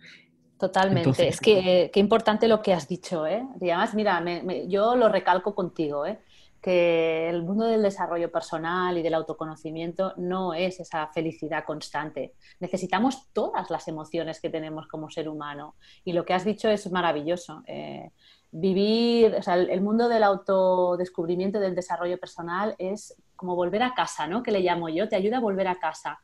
Totalmente. 0.60 1.28
es 1.28 1.42
que 1.42 1.90
qué 1.92 2.00
importante 2.00 2.48
lo 2.48 2.62
que 2.62 2.72
has 2.72 2.88
dicho, 2.88 3.26
¿eh? 3.26 3.48
Y 3.60 3.72
además, 3.72 3.96
mira, 3.96 4.24
yo 4.68 4.96
lo 4.96 5.10
recalco 5.10 5.56
contigo, 5.56 6.06
¿eh? 6.06 6.20
El 6.68 7.44
mundo 7.44 7.66
del 7.66 7.82
desarrollo 7.82 8.32
personal 8.32 8.98
y 8.98 9.02
del 9.02 9.14
autoconocimiento 9.14 10.14
no 10.18 10.54
es 10.54 10.80
esa 10.80 11.08
felicidad 11.08 11.64
constante. 11.64 12.34
Necesitamos 12.60 13.32
todas 13.32 13.70
las 13.70 13.88
emociones 13.88 14.42
que 14.42 14.50
tenemos 14.50 14.88
como 14.88 15.10
ser 15.10 15.30
humano. 15.30 15.76
Y 16.04 16.14
lo 16.14 16.26
que 16.26 16.34
has 16.34 16.44
dicho 16.44 16.70
es 16.70 16.92
maravilloso. 16.92 17.64
Eh, 17.68 18.12
vivir, 18.52 19.36
o 19.36 19.42
sea, 19.42 19.56
el, 19.56 19.82
mundo 19.82 20.10
del 20.10 20.24
autodescubrimiento 20.24 21.60
del 21.60 21.76
desarrollo 21.76 22.18
personal 22.20 22.76
es 22.78 23.16
como 23.36 23.56
volver 23.56 23.84
a 23.84 23.94
casa, 23.94 24.28
¿no? 24.28 24.44
Que 24.44 24.52
le 24.52 24.62
llamo 24.62 24.90
yo, 24.90 25.08
te 25.08 25.16
ayuda 25.16 25.38
a 25.38 25.42
volver 25.42 25.68
a 25.68 25.80
casa. 25.80 26.20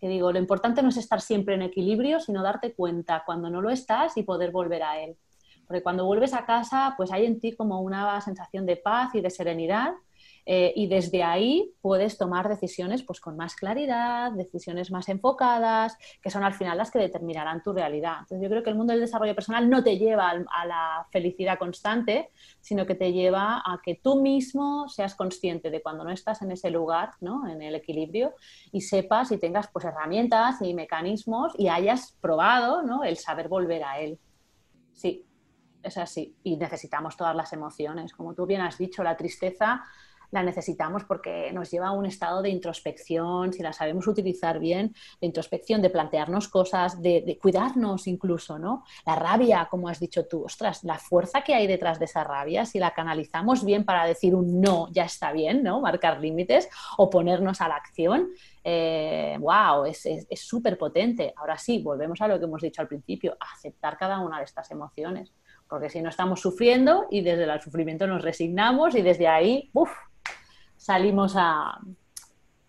Que 0.00 0.08
digo, 0.08 0.32
lo 0.32 0.38
importante 0.38 0.82
no 0.82 0.88
es 0.88 0.96
estar 0.96 1.20
siempre 1.20 1.54
en 1.54 1.62
equilibrio, 1.62 2.18
sino 2.20 2.42
darte 2.42 2.74
cuenta 2.74 3.22
cuando 3.26 3.50
no 3.50 3.60
lo 3.60 3.70
estás 3.70 4.16
y 4.16 4.22
poder 4.22 4.52
volver 4.52 4.82
a 4.82 5.00
él. 5.00 5.16
Porque 5.66 5.82
cuando 5.82 6.06
vuelves 6.06 6.34
a 6.34 6.44
casa, 6.44 6.94
pues 6.96 7.12
hay 7.12 7.26
en 7.26 7.40
ti 7.40 7.52
como 7.52 7.80
una 7.80 8.20
sensación 8.20 8.66
de 8.66 8.76
paz 8.76 9.14
y 9.14 9.20
de 9.20 9.30
serenidad 9.30 9.94
eh, 10.44 10.72
y 10.74 10.88
desde 10.88 11.22
ahí 11.22 11.72
puedes 11.80 12.18
tomar 12.18 12.48
decisiones 12.48 13.02
pues 13.04 13.20
con 13.20 13.36
más 13.36 13.54
claridad, 13.54 14.32
decisiones 14.32 14.90
más 14.90 15.08
enfocadas, 15.08 15.96
que 16.20 16.30
son 16.30 16.42
al 16.42 16.54
final 16.54 16.78
las 16.78 16.90
que 16.90 16.98
determinarán 16.98 17.62
tu 17.62 17.72
realidad. 17.72 18.16
Entonces 18.20 18.42
yo 18.42 18.48
creo 18.48 18.62
que 18.62 18.70
el 18.70 18.76
mundo 18.76 18.92
del 18.92 19.00
desarrollo 19.00 19.34
personal 19.34 19.70
no 19.70 19.84
te 19.84 19.98
lleva 19.98 20.30
a 20.30 20.66
la 20.66 21.06
felicidad 21.12 21.58
constante, 21.58 22.30
sino 22.60 22.86
que 22.86 22.96
te 22.96 23.12
lleva 23.12 23.62
a 23.64 23.80
que 23.84 24.00
tú 24.02 24.20
mismo 24.20 24.88
seas 24.88 25.14
consciente 25.14 25.70
de 25.70 25.80
cuando 25.80 26.02
no 26.02 26.10
estás 26.10 26.42
en 26.42 26.50
ese 26.50 26.70
lugar, 26.70 27.10
¿no? 27.20 27.48
en 27.48 27.62
el 27.62 27.76
equilibrio, 27.76 28.34
y 28.72 28.80
sepas 28.80 29.30
y 29.30 29.38
tengas 29.38 29.68
pues 29.68 29.84
herramientas 29.84 30.60
y 30.60 30.74
mecanismos 30.74 31.52
y 31.56 31.68
hayas 31.68 32.16
probado 32.20 32.82
¿no? 32.82 33.04
el 33.04 33.16
saber 33.16 33.48
volver 33.48 33.84
a 33.84 34.00
él. 34.00 34.18
Sí 34.92 35.24
es 35.82 35.98
así. 35.98 36.36
Y 36.42 36.56
necesitamos 36.56 37.16
todas 37.16 37.34
las 37.34 37.52
emociones. 37.52 38.12
Como 38.12 38.34
tú 38.34 38.46
bien 38.46 38.60
has 38.60 38.78
dicho, 38.78 39.02
la 39.02 39.16
tristeza 39.16 39.84
la 40.32 40.42
necesitamos 40.42 41.04
porque 41.04 41.52
nos 41.52 41.70
lleva 41.70 41.88
a 41.88 41.92
un 41.92 42.06
estado 42.06 42.42
de 42.42 42.48
introspección, 42.48 43.52
si 43.52 43.62
la 43.62 43.72
sabemos 43.72 44.06
utilizar 44.06 44.58
bien, 44.58 44.94
de 45.20 45.26
introspección, 45.26 45.82
de 45.82 45.90
plantearnos 45.90 46.48
cosas, 46.48 47.00
de, 47.00 47.38
cuidarnos 47.40 48.06
incluso, 48.06 48.58
¿no? 48.58 48.84
La 49.06 49.14
rabia, 49.14 49.68
como 49.70 49.88
has 49.88 50.00
dicho 50.00 50.26
tú, 50.26 50.44
ostras, 50.44 50.84
la 50.84 50.98
fuerza 50.98 51.42
que 51.42 51.54
hay 51.54 51.66
detrás 51.66 51.98
de 51.98 52.06
esa 52.06 52.24
rabia, 52.24 52.64
si 52.64 52.78
la 52.78 52.94
canalizamos 52.94 53.62
bien 53.64 53.84
para 53.84 54.06
decir 54.06 54.34
un 54.34 54.60
no, 54.60 54.88
ya 54.90 55.04
está 55.04 55.32
bien, 55.32 55.62
¿no? 55.62 55.82
Marcar 55.82 56.18
límites 56.18 56.68
o 56.96 57.10
ponernos 57.10 57.60
a 57.60 57.68
la 57.68 57.76
acción, 57.76 58.30
wow, 58.64 59.84
eh, 59.84 60.26
es 60.30 60.40
súper 60.40 60.78
potente. 60.78 61.34
Ahora 61.36 61.58
sí, 61.58 61.82
volvemos 61.82 62.22
a 62.22 62.28
lo 62.28 62.38
que 62.38 62.46
hemos 62.46 62.62
dicho 62.62 62.80
al 62.80 62.88
principio, 62.88 63.36
aceptar 63.38 63.98
cada 63.98 64.18
una 64.20 64.38
de 64.38 64.44
estas 64.44 64.70
emociones 64.70 65.30
porque 65.72 65.88
si 65.88 66.02
no 66.02 66.10
estamos 66.10 66.38
sufriendo 66.38 67.06
y 67.10 67.22
desde 67.22 67.44
el 67.44 67.60
sufrimiento 67.62 68.06
nos 68.06 68.20
resignamos 68.20 68.94
y 68.94 69.00
desde 69.00 69.26
ahí 69.26 69.72
salimos 70.76 71.32
a, 71.34 71.80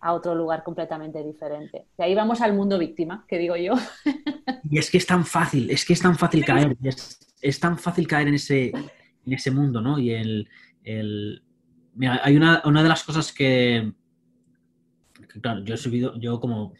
a 0.00 0.12
otro 0.14 0.34
lugar 0.34 0.62
completamente 0.62 1.22
diferente. 1.22 1.84
Y 1.98 2.02
ahí 2.02 2.14
vamos 2.14 2.40
al 2.40 2.54
mundo 2.54 2.78
víctima, 2.78 3.26
que 3.28 3.36
digo 3.36 3.56
yo. 3.56 3.74
Y 4.70 4.78
es 4.78 4.90
que 4.90 4.96
es 4.96 5.06
tan 5.06 5.26
fácil, 5.26 5.70
es 5.70 5.84
que 5.84 5.92
es 5.92 6.00
tan 6.00 6.16
fácil 6.16 6.46
caer, 6.46 6.78
es, 7.42 7.60
tan 7.60 7.76
fácil 7.76 8.06
caer 8.06 8.28
en 8.28 8.34
ese, 8.36 8.68
en 8.68 9.32
ese 9.34 9.50
mundo, 9.50 9.82
¿no? 9.82 9.98
Y 9.98 10.10
el, 10.10 11.42
Mira, 11.94 12.22
hay 12.24 12.38
una, 12.38 12.62
una, 12.64 12.82
de 12.82 12.88
las 12.88 13.04
cosas 13.04 13.34
que, 13.34 13.92
claro, 15.42 15.62
yo 15.62 15.74
he 15.74 15.76
subido, 15.76 16.18
yo 16.18 16.40
como 16.40 16.72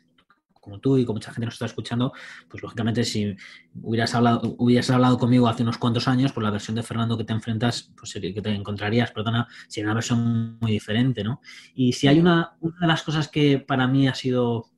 como 0.65 0.81
tú 0.81 0.97
y 0.97 1.05
como 1.05 1.17
mucha 1.17 1.31
gente 1.31 1.45
nos 1.45 1.55
está 1.55 1.67
escuchando, 1.67 2.13
pues 2.49 2.63
lógicamente 2.63 3.05
si 3.05 3.37
hubieras 3.83 4.15
hablado, 4.15 4.57
hubieras 4.59 4.89
hablado 4.91 5.19
conmigo 5.19 5.47
hace 5.47 5.63
unos 5.63 5.77
cuantos 5.77 6.09
años, 6.09 6.33
pues 6.33 6.43
la 6.43 6.51
versión 6.51 6.75
de 6.75 6.83
Fernando 6.83 7.19
que 7.19 7.25
te 7.25 7.35
enfrentas, 7.35 7.93
pues 7.97 8.15
que 8.15 8.41
te 8.43 8.55
encontrarías, 8.55 9.13
perdona, 9.13 9.47
sería 9.69 9.89
una 9.89 9.95
versión 9.95 10.59
muy 10.61 10.73
diferente, 10.73 11.23
¿no? 11.23 11.43
Y 11.75 11.93
si 11.93 12.09
hay 12.09 12.19
una, 12.19 12.57
una 12.61 12.79
de 12.81 12.87
las 12.87 13.03
cosas 13.03 13.29
que 13.29 13.59
para 13.59 13.87
mí 13.87 14.09
ha 14.09 14.15
sido 14.15 14.71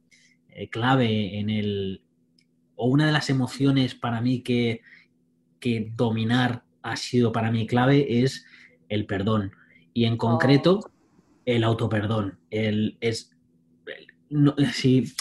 eh, 0.49 0.69
clave 0.69 1.39
en 1.39 1.51
el, 1.51 2.03
o 2.75 2.89
una 2.89 3.07
de 3.07 3.13
las 3.13 3.31
emociones 3.31 3.95
para 3.95 4.21
mí 4.21 4.43
que, 4.43 4.81
que 5.61 5.93
dominar 5.95 6.65
ha 6.83 6.97
sido 6.97 7.31
para 7.31 7.51
mí 7.51 7.67
clave 7.67 8.23
es 8.23 8.45
el 8.89 9.07
perdón. 9.07 9.53
Y 9.95 10.05
en 10.05 10.17
concreto, 10.17 10.81
oh. 10.85 10.91
el 11.45 11.63
autoperdón. 11.63 12.39
El, 12.51 12.99
es, 13.01 13.37
no, 14.29 14.55
si, 14.73 15.13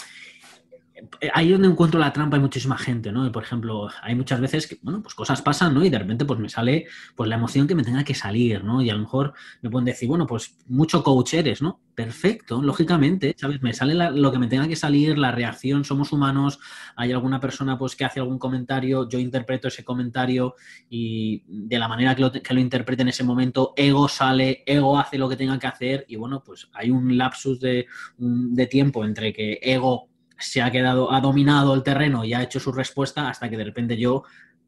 ahí 1.34 1.50
donde 1.50 1.68
encuentro 1.68 2.00
la 2.00 2.12
trampa 2.12 2.36
hay 2.36 2.42
muchísima 2.42 2.78
gente, 2.78 3.12
¿no? 3.12 3.30
por 3.30 3.42
ejemplo, 3.42 3.88
hay 4.02 4.14
muchas 4.14 4.40
veces 4.40 4.66
que, 4.66 4.78
bueno, 4.82 5.02
pues 5.02 5.14
cosas 5.14 5.42
pasan, 5.42 5.74
¿no? 5.74 5.84
Y 5.84 5.90
de 5.90 5.98
repente 5.98 6.24
pues 6.24 6.40
me 6.40 6.48
sale 6.48 6.86
pues 7.14 7.28
la 7.28 7.36
emoción 7.36 7.66
que 7.66 7.74
me 7.74 7.84
tenga 7.84 8.04
que 8.04 8.14
salir, 8.14 8.64
¿no? 8.64 8.80
Y 8.80 8.90
a 8.90 8.94
lo 8.94 9.00
mejor 9.00 9.34
me 9.62 9.70
pueden 9.70 9.84
decir, 9.84 10.08
bueno, 10.08 10.26
pues 10.26 10.56
mucho 10.66 11.02
coach 11.02 11.34
eres, 11.34 11.60
¿no? 11.60 11.80
Perfecto, 11.94 12.62
lógicamente, 12.62 13.34
¿sabes? 13.38 13.60
Me 13.62 13.72
sale 13.72 13.94
lo 13.94 14.32
que 14.32 14.38
me 14.38 14.48
tenga 14.48 14.68
que 14.68 14.76
salir, 14.76 15.18
la 15.18 15.32
reacción, 15.32 15.84
somos 15.84 16.12
humanos, 16.12 16.58
hay 16.96 17.12
alguna 17.12 17.40
persona 17.40 17.78
pues 17.78 17.94
que 17.94 18.04
hace 18.04 18.20
algún 18.20 18.38
comentario, 18.38 19.08
yo 19.08 19.18
interpreto 19.18 19.68
ese 19.68 19.84
comentario 19.84 20.54
y 20.88 21.42
de 21.46 21.78
la 21.78 21.88
manera 21.88 22.14
que 22.14 22.22
lo, 22.22 22.32
que 22.32 22.54
lo 22.54 22.60
interprete 22.60 23.02
en 23.02 23.08
ese 23.08 23.24
momento, 23.24 23.74
ego 23.76 24.08
sale, 24.08 24.62
ego 24.66 24.98
hace 24.98 25.18
lo 25.18 25.28
que 25.28 25.36
tenga 25.36 25.58
que 25.58 25.66
hacer 25.66 26.04
y 26.08 26.16
bueno, 26.16 26.42
pues 26.44 26.68
hay 26.72 26.90
un 26.90 27.16
lapsus 27.16 27.60
de, 27.60 27.86
de 28.18 28.66
tiempo 28.66 29.04
entre 29.04 29.32
que 29.32 29.58
ego 29.62 30.08
se 30.38 30.62
ha 30.62 30.70
quedado, 30.70 31.12
ha 31.12 31.20
dominado 31.20 31.74
el 31.74 31.82
terreno 31.82 32.24
y 32.24 32.34
ha 32.34 32.42
hecho 32.42 32.60
su 32.60 32.72
respuesta 32.72 33.28
hasta 33.28 33.48
que 33.48 33.56
de 33.56 33.64
repente 33.64 33.96
yo 33.96 34.24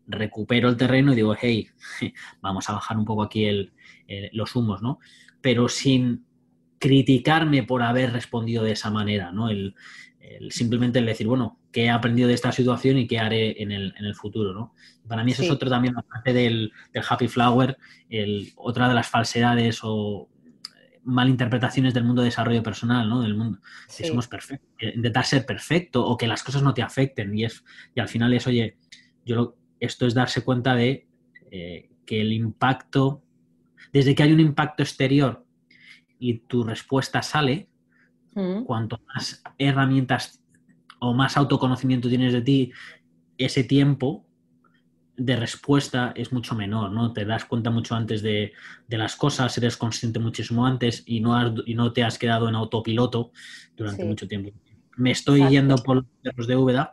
recupero 0.07 0.69
el 0.69 0.77
terreno 0.77 1.13
y 1.13 1.17
digo, 1.17 1.37
hey, 1.39 1.69
vamos 2.41 2.69
a 2.69 2.73
bajar 2.73 2.97
un 2.97 3.05
poco 3.05 3.23
aquí 3.23 3.71
los 4.33 4.57
humos, 4.57 4.83
¿no? 4.83 4.99
Pero 5.41 5.69
sin 5.69 6.25
criticarme 6.79 7.63
por 7.63 7.83
haber 7.83 8.13
respondido 8.13 8.65
de 8.65 8.73
esa 8.73 8.91
manera, 8.91 9.33
¿no? 9.33 9.51
El, 9.51 9.75
simplemente 10.51 10.99
el 10.99 11.07
decir, 11.07 11.27
bueno, 11.27 11.59
¿qué 11.73 11.85
he 11.85 11.91
aprendido 11.91 12.29
de 12.29 12.35
esta 12.35 12.53
situación 12.53 12.99
y 12.99 13.07
qué 13.07 13.19
haré 13.19 13.63
en 13.63 13.73
el, 13.73 14.15
futuro, 14.15 14.53
¿no? 14.53 14.75
Para 15.07 15.25
mí 15.25 15.33
eso 15.33 15.43
es 15.43 15.51
otro 15.51 15.71
también, 15.71 15.97
aparte 15.97 16.33
del, 16.33 16.71
del 16.93 17.03
Happy 17.09 17.29
Flower, 17.29 17.79
el, 18.11 18.53
otra 18.57 18.89
de 18.89 18.95
las 18.95 19.09
falsedades 19.09 19.81
o 19.83 20.29
malinterpretaciones 21.05 21.95
del 21.95 22.05
mundo 22.05 22.23
de 22.23 22.27
desarrollo 22.27 22.63
personal, 22.63 23.09
¿no? 23.09 23.23
Del 23.23 23.37
mundo 23.37 23.61
que 23.97 24.07
somos 24.07 24.29
perfectos, 24.29 24.69
intentar 24.95 25.25
ser 25.25 25.47
perfecto 25.47 26.05
o 26.07 26.17
que 26.17 26.27
las 26.27 26.43
cosas 26.43 26.63
no 26.63 26.75
te 26.75 26.83
afecten 26.83 27.37
y 27.37 27.45
es 27.45 27.65
y 27.95 28.01
al 28.01 28.09
final 28.09 28.33
es, 28.35 28.47
oye, 28.47 28.77
yo 29.25 29.57
esto 29.81 30.07
es 30.07 30.15
darse 30.15 30.43
cuenta 30.43 30.75
de 30.75 31.07
eh, 31.51 31.91
que 32.05 32.21
el 32.21 32.33
impacto, 32.33 33.23
desde 33.93 34.15
que 34.15 34.23
hay 34.23 34.33
un 34.33 34.41
impacto 34.41 34.83
exterior 34.83 35.45
y 36.19 36.39
tu 36.41 36.65
respuesta 36.65 37.23
sale, 37.23 37.69
mm. 38.35 38.65
cuanto 38.65 39.01
más 39.15 39.43
herramientas 39.59 40.43
o 41.01 41.15
más 41.15 41.37
autoconocimiento 41.37 42.09
tienes 42.09 42.33
de 42.33 42.43
ti, 42.43 42.73
ese 43.37 43.65
tiempo 43.65 44.28
de 45.19 45.37
respuesta 45.37 46.13
es 46.15 46.33
mucho 46.33 46.55
menor, 46.55 46.93
¿no? 46.93 47.13
Te 47.13 47.25
das 47.25 47.45
cuenta 47.45 47.71
mucho 47.71 47.95
antes 47.97 48.23
de, 48.23 48.53
las 48.89 49.17
cosas, 49.17 49.59
eres 49.59 49.77
consciente 49.77 50.21
muchísimo 50.21 50.65
antes 50.65 51.03
y 51.07 51.21
no, 51.21 51.37
has, 51.37 51.53
y 51.67 51.75
no 51.75 51.93
te 51.93 52.05
has 52.05 52.19
quedado 52.19 52.49
en 52.49 52.55
autopiloto 52.55 53.33
durante 53.77 54.05
mucho 54.05 54.29
tiempo. 54.29 54.51
Me 54.97 55.11
estoy 55.11 55.47
yendo 55.49 55.77
por 55.77 56.05
los 56.23 56.47
de 56.47 56.57
Úbeda. 56.57 56.93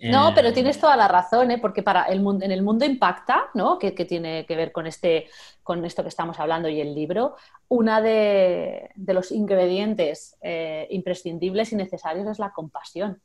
No, 0.00 0.30
eh, 0.30 0.32
pero 0.34 0.52
tienes 0.52 0.80
toda 0.80 0.96
la 0.96 1.08
razón, 1.08 1.50
¿eh? 1.50 1.58
porque 1.58 1.82
para 1.82 2.04
el 2.04 2.20
mundo, 2.20 2.44
en 2.44 2.52
el 2.52 2.62
mundo 2.62 2.84
impacta, 2.84 3.50
¿no? 3.54 3.78
que, 3.78 3.92
tiene 3.92 4.46
que 4.46 4.56
ver 4.56 4.72
con, 4.72 4.86
este, 4.86 5.28
con 5.62 5.84
esto 5.84 6.02
que 6.02 6.08
estamos 6.08 6.40
hablando 6.40 6.68
y 6.68 6.80
el 6.80 6.94
libro, 6.94 7.36
una 7.68 8.00
de, 8.00 8.90
los 8.96 9.30
ingredientes 9.30 10.36
eh, 10.42 10.88
imprescindibles 10.90 11.72
y 11.72 11.76
necesarios 11.76 12.26
es 12.28 12.38
la 12.38 12.52
compasión. 12.52 13.20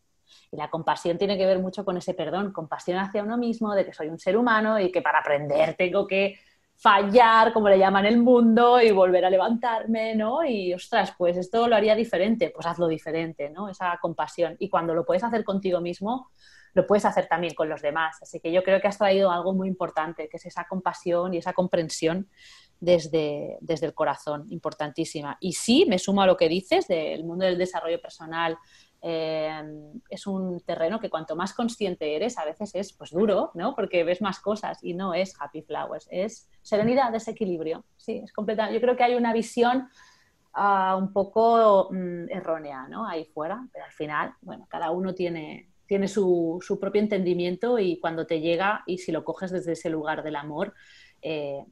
Y 0.52 0.58
la 0.58 0.70
compasión 0.70 1.18
tiene 1.18 1.38
que 1.38 1.46
ver 1.46 1.60
mucho 1.60 1.84
con 1.86 1.98
ese 1.98 2.14
perdón, 2.14 2.52
compasión 2.52 2.98
hacia 2.98 3.24
uno 3.24 3.38
mismo, 3.38 3.74
de 3.74 3.86
que 3.86 3.94
soy 3.94 4.08
un 4.08 4.20
ser 4.20 4.38
humano 4.38 4.80
y 4.80 4.92
que 4.92 5.02
para 5.02 5.20
aprender 5.20 5.76
tengo 5.76 6.08
que 6.08 6.38
fallar, 6.78 7.54
como 7.54 7.70
le 7.70 7.80
llaman 7.80 8.06
el 8.06 8.18
mundo, 8.18 8.82
y 8.82 8.92
volver 8.92 9.26
a 9.26 9.30
levantarme, 9.30 10.16
¿no? 10.16 10.44
Y 10.44 10.74
ostras, 10.74 11.14
pues 11.18 11.38
esto 11.38 11.68
lo 11.68 11.76
haría 11.76 11.96
diferente, 11.96 12.52
pues 12.54 12.66
hazlo 12.68 12.88
diferente, 12.88 13.50
¿no? 13.50 13.70
Esa 13.70 13.98
compasión. 14.02 14.56
Y 14.60 14.70
cuando 14.70 14.94
lo 14.94 15.06
puedes 15.06 15.24
hacer 15.24 15.44
contigo 15.44 15.80
mismo, 15.80 16.32
lo 16.74 16.86
puedes 16.86 17.06
hacer 17.06 17.28
también 17.28 17.54
con 17.56 17.70
los 17.70 17.82
demás. 17.82 18.18
Así 18.22 18.40
que 18.42 18.52
yo 18.52 18.62
creo 18.62 18.82
que 18.82 18.88
has 18.88 18.98
traído 18.98 19.32
algo 19.32 19.54
muy 19.54 19.68
importante, 19.68 20.28
que 20.28 20.38
es 20.38 20.46
esa 20.46 20.66
compasión 20.68 21.34
y 21.34 21.38
esa 21.38 21.54
comprensión 21.54 22.30
desde, 22.80 23.58
desde 23.62 23.86
el 23.86 23.94
corazón, 23.94 24.46
importantísima. 24.50 25.38
Y 25.40 25.54
sí, 25.54 25.86
me 25.88 25.98
sumo 25.98 26.22
a 26.22 26.28
lo 26.28 26.36
que 26.36 26.50
dices 26.50 26.88
del 26.88 27.24
mundo 27.24 27.46
del 27.46 27.58
desarrollo 27.58 28.02
personal, 28.02 28.58
Em, 29.08 30.02
es 30.10 30.26
un 30.26 30.60
terreno 30.62 31.00
que 31.00 31.12
cuanto 31.12 31.36
más 31.36 31.54
consciente 31.54 32.16
eres, 32.16 32.40
a 32.40 32.46
veces 32.46 32.74
es 32.74 32.92
pues 32.92 33.12
duro, 33.12 33.52
¿no? 33.54 33.76
Porque 33.76 34.04
ves 34.04 34.20
más 34.20 34.40
cosas 34.40 34.80
y 34.82 34.96
no 34.96 35.14
es 35.14 35.40
happy 35.40 35.62
flowers, 35.62 36.08
es 36.10 36.50
serenidad, 36.64 37.12
desequilibrio. 37.12 37.86
Sí, 37.98 38.22
es 38.24 38.34
completa. 38.34 38.72
Yo 38.72 38.82
creo 38.82 38.96
que 38.96 39.04
hay 39.04 39.14
una 39.14 39.32
visión 39.32 39.90
ah, 40.54 40.96
un 41.00 41.14
poco 41.14 41.90
mm, 41.92 42.32
errónea, 42.32 42.88
¿no? 42.88 43.08
Ahí 43.08 43.26
fuera, 43.26 43.68
pero 43.72 43.86
al 43.86 43.92
final, 43.92 44.34
bueno, 44.42 44.66
cada 44.72 44.90
uno 44.90 45.14
tiene, 45.14 45.70
tiene 45.86 46.08
su, 46.08 46.58
su, 46.62 46.80
propio 46.80 47.00
entendimiento 47.00 47.78
y 47.78 48.00
cuando 48.00 48.26
te 48.26 48.42
llega 48.42 48.82
y 48.88 48.98
si 48.98 49.12
lo 49.12 49.24
coges 49.24 49.52
desde 49.52 49.74
ese 49.74 49.92
lugar 49.92 50.24
del 50.24 50.36
amor, 50.36 50.74
eh, 51.22 51.64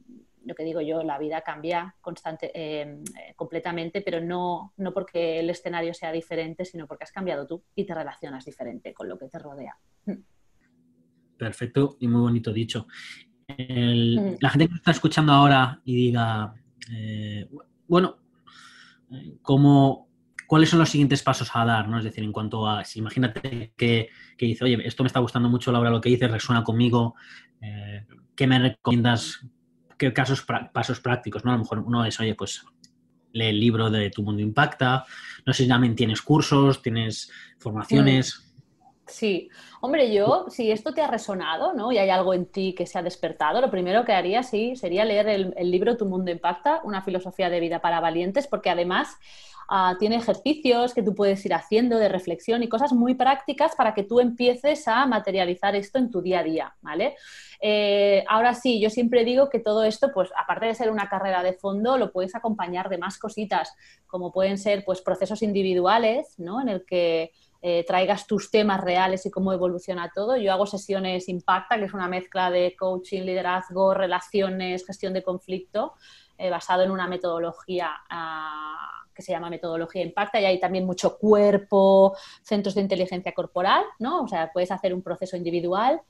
lo 0.44 0.54
que 0.54 0.64
digo 0.64 0.80
yo, 0.80 1.02
la 1.02 1.18
vida 1.18 1.42
cambia 1.42 1.94
constante, 2.00 2.50
eh, 2.54 3.02
completamente, 3.36 4.02
pero 4.02 4.20
no, 4.20 4.72
no 4.76 4.92
porque 4.92 5.40
el 5.40 5.50
escenario 5.50 5.94
sea 5.94 6.12
diferente, 6.12 6.64
sino 6.64 6.86
porque 6.86 7.04
has 7.04 7.12
cambiado 7.12 7.46
tú 7.46 7.62
y 7.74 7.84
te 7.84 7.94
relacionas 7.94 8.44
diferente 8.44 8.92
con 8.92 9.08
lo 9.08 9.18
que 9.18 9.28
te 9.28 9.38
rodea. 9.38 9.76
Perfecto 11.36 11.96
y 12.00 12.08
muy 12.08 12.20
bonito 12.20 12.52
dicho. 12.52 12.86
Mm. 13.48 14.36
La 14.40 14.50
gente 14.50 14.68
que 14.68 14.74
está 14.74 14.90
escuchando 14.90 15.32
ahora 15.32 15.80
y 15.84 15.94
diga, 15.96 16.54
eh, 16.92 17.48
bueno, 17.86 18.18
¿cómo, 19.42 20.08
¿cuáles 20.46 20.68
son 20.68 20.78
los 20.78 20.88
siguientes 20.88 21.22
pasos 21.22 21.50
a 21.54 21.64
dar? 21.64 21.88
¿no? 21.88 21.98
Es 21.98 22.04
decir, 22.04 22.24
en 22.24 22.32
cuanto 22.32 22.68
a, 22.68 22.84
si 22.84 22.98
imagínate 22.98 23.72
que, 23.76 24.08
que 24.36 24.46
dice, 24.46 24.64
oye, 24.64 24.78
esto 24.86 25.02
me 25.02 25.08
está 25.08 25.20
gustando 25.20 25.48
mucho, 25.48 25.72
Laura, 25.72 25.90
lo 25.90 26.00
que 26.00 26.10
dices, 26.10 26.30
resuena 26.30 26.64
conmigo, 26.64 27.14
eh, 27.60 28.06
¿qué 28.34 28.46
me 28.46 28.58
recomiendas 28.58 29.46
qué 29.98 30.12
casos, 30.12 30.44
pasos 30.72 31.00
prácticos, 31.00 31.44
¿no? 31.44 31.50
A 31.50 31.54
lo 31.54 31.60
mejor 31.60 31.80
uno 31.80 32.04
es, 32.04 32.18
oye, 32.20 32.34
pues 32.34 32.64
lee 33.32 33.46
el 33.46 33.60
libro 33.60 33.90
de 33.90 34.10
Tu 34.10 34.22
Mundo 34.22 34.42
Impacta, 34.42 35.04
no 35.44 35.52
sé 35.52 35.64
si 35.64 35.68
también 35.68 35.94
tienes 35.94 36.22
cursos, 36.22 36.82
tienes 36.82 37.30
formaciones. 37.58 38.38
Mm. 38.38 38.44
Sí, 39.06 39.50
hombre, 39.82 40.14
yo, 40.14 40.46
si 40.48 40.70
esto 40.70 40.94
te 40.94 41.02
ha 41.02 41.06
resonado, 41.06 41.74
¿no? 41.74 41.92
Y 41.92 41.98
hay 41.98 42.08
algo 42.08 42.32
en 42.32 42.46
ti 42.46 42.74
que 42.74 42.86
se 42.86 42.98
ha 42.98 43.02
despertado, 43.02 43.60
lo 43.60 43.70
primero 43.70 44.04
que 44.06 44.12
haría, 44.12 44.42
sí, 44.42 44.76
sería 44.76 45.04
leer 45.04 45.28
el, 45.28 45.54
el 45.58 45.70
libro 45.70 45.98
Tu 45.98 46.06
Mundo 46.06 46.30
Impacta, 46.30 46.80
una 46.84 47.02
filosofía 47.02 47.50
de 47.50 47.60
vida 47.60 47.80
para 47.80 48.00
valientes, 48.00 48.46
porque 48.46 48.70
además 48.70 49.18
Ah, 49.68 49.96
tiene 49.98 50.16
ejercicios 50.16 50.94
que 50.94 51.02
tú 51.02 51.14
puedes 51.14 51.44
ir 51.46 51.54
haciendo 51.54 51.98
de 51.98 52.08
reflexión 52.08 52.62
y 52.62 52.68
cosas 52.68 52.92
muy 52.92 53.14
prácticas 53.14 53.74
para 53.74 53.94
que 53.94 54.02
tú 54.02 54.20
empieces 54.20 54.86
a 54.88 55.06
materializar 55.06 55.74
esto 55.74 55.98
en 55.98 56.10
tu 56.10 56.20
día 56.20 56.40
a 56.40 56.44
día, 56.44 56.76
¿vale? 56.82 57.16
Eh, 57.60 58.24
ahora 58.28 58.54
sí, 58.54 58.80
yo 58.80 58.90
siempre 58.90 59.24
digo 59.24 59.48
que 59.48 59.58
todo 59.58 59.84
esto, 59.84 60.12
pues 60.12 60.30
aparte 60.36 60.66
de 60.66 60.74
ser 60.74 60.90
una 60.90 61.08
carrera 61.08 61.42
de 61.42 61.54
fondo, 61.54 61.96
lo 61.96 62.12
puedes 62.12 62.34
acompañar 62.34 62.88
de 62.88 62.98
más 62.98 63.18
cositas, 63.18 63.74
como 64.06 64.32
pueden 64.32 64.58
ser 64.58 64.84
pues 64.84 65.00
procesos 65.00 65.42
individuales, 65.42 66.34
¿no? 66.38 66.60
En 66.60 66.68
el 66.68 66.84
que 66.84 67.32
eh, 67.62 67.82
traigas 67.86 68.26
tus 68.26 68.50
temas 68.50 68.82
reales 68.82 69.24
y 69.24 69.30
cómo 69.30 69.50
evoluciona 69.50 70.12
todo. 70.14 70.36
Yo 70.36 70.52
hago 70.52 70.66
sesiones 70.66 71.30
Impacta, 71.30 71.78
que 71.78 71.84
es 71.84 71.94
una 71.94 72.08
mezcla 72.08 72.50
de 72.50 72.76
coaching, 72.78 73.22
liderazgo, 73.22 73.94
relaciones, 73.94 74.86
gestión 74.86 75.14
de 75.14 75.22
conflicto, 75.22 75.94
eh, 76.36 76.50
basado 76.50 76.82
en 76.82 76.90
una 76.90 77.08
metodología 77.08 77.90
ah, 78.10 79.03
que 79.14 79.22
se 79.22 79.32
llama 79.32 79.50
Metodología 79.50 80.02
Impacta 80.02 80.40
y 80.40 80.44
hay 80.44 80.60
también 80.60 80.84
mucho 80.84 81.18
cuerpo, 81.18 82.16
centros 82.42 82.74
de 82.74 82.82
inteligencia 82.82 83.32
corporal, 83.32 83.84
¿no? 83.98 84.22
O 84.22 84.28
sea, 84.28 84.50
puedes 84.52 84.70
hacer 84.70 84.92
un 84.92 85.02
proceso 85.02 85.36
individual. 85.36 86.00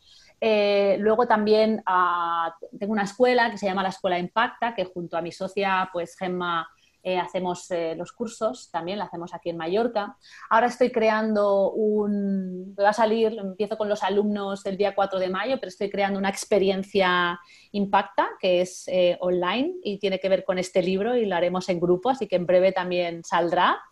Eh, 0.41 0.97
luego 0.99 1.27
también 1.27 1.83
ah, 1.87 2.55
tengo 2.79 2.93
una 2.93 3.05
escuela 3.05 3.51
que 3.51 3.59
se 3.59 3.67
llama 3.67 3.83
la 3.83 3.89
Escuela 3.91 4.19
Impacta, 4.19 4.75
que 4.75 4.85
junto 4.85 5.17
a 5.17 5.23
mi 5.23 5.33
socia, 5.33 5.89
pues 5.93 6.17
Gemma 6.17 6.69
eh, 7.07 7.19
hacemos 7.19 7.71
eh, 7.71 7.95
los 7.99 8.13
cursos, 8.13 8.71
también 8.71 8.97
lo 8.97 9.05
hacemos 9.05 9.35
aquí 9.35 9.51
en 9.51 9.59
Mallorca. 9.59 10.17
Ahora 10.49 10.69
estoy 10.69 10.91
creando 10.91 11.71
un, 11.73 12.75
va 12.81 12.89
a 12.89 12.93
salir, 12.95 13.37
empiezo 13.39 13.77
con 13.77 13.91
los 13.91 14.03
alumnos 14.03 14.65
el 14.65 14.79
día 14.79 14.95
4 14.95 15.19
de 15.19 15.29
mayo, 15.29 15.57
pero 15.61 15.69
estoy 15.69 15.91
creando 15.91 16.19
una 16.19 16.31
experiencia 16.31 17.39
Impacta, 17.73 18.31
que 18.41 18.63
es 18.63 18.89
eh, 18.89 19.19
online 19.21 19.75
y 19.83 19.99
tiene 19.99 20.19
que 20.19 20.31
ver 20.31 20.45
con 20.45 20.59
este 20.59 20.83
libro 20.83 21.15
y 21.15 21.27
lo 21.27 21.37
haremos 21.37 21.69
en 21.69 21.79
grupo, 21.79 22.09
así 22.09 22.27
que 22.27 22.37
en 22.37 22.47
breve 22.47 22.73
también 22.73 23.23
saldrá. 23.23 23.83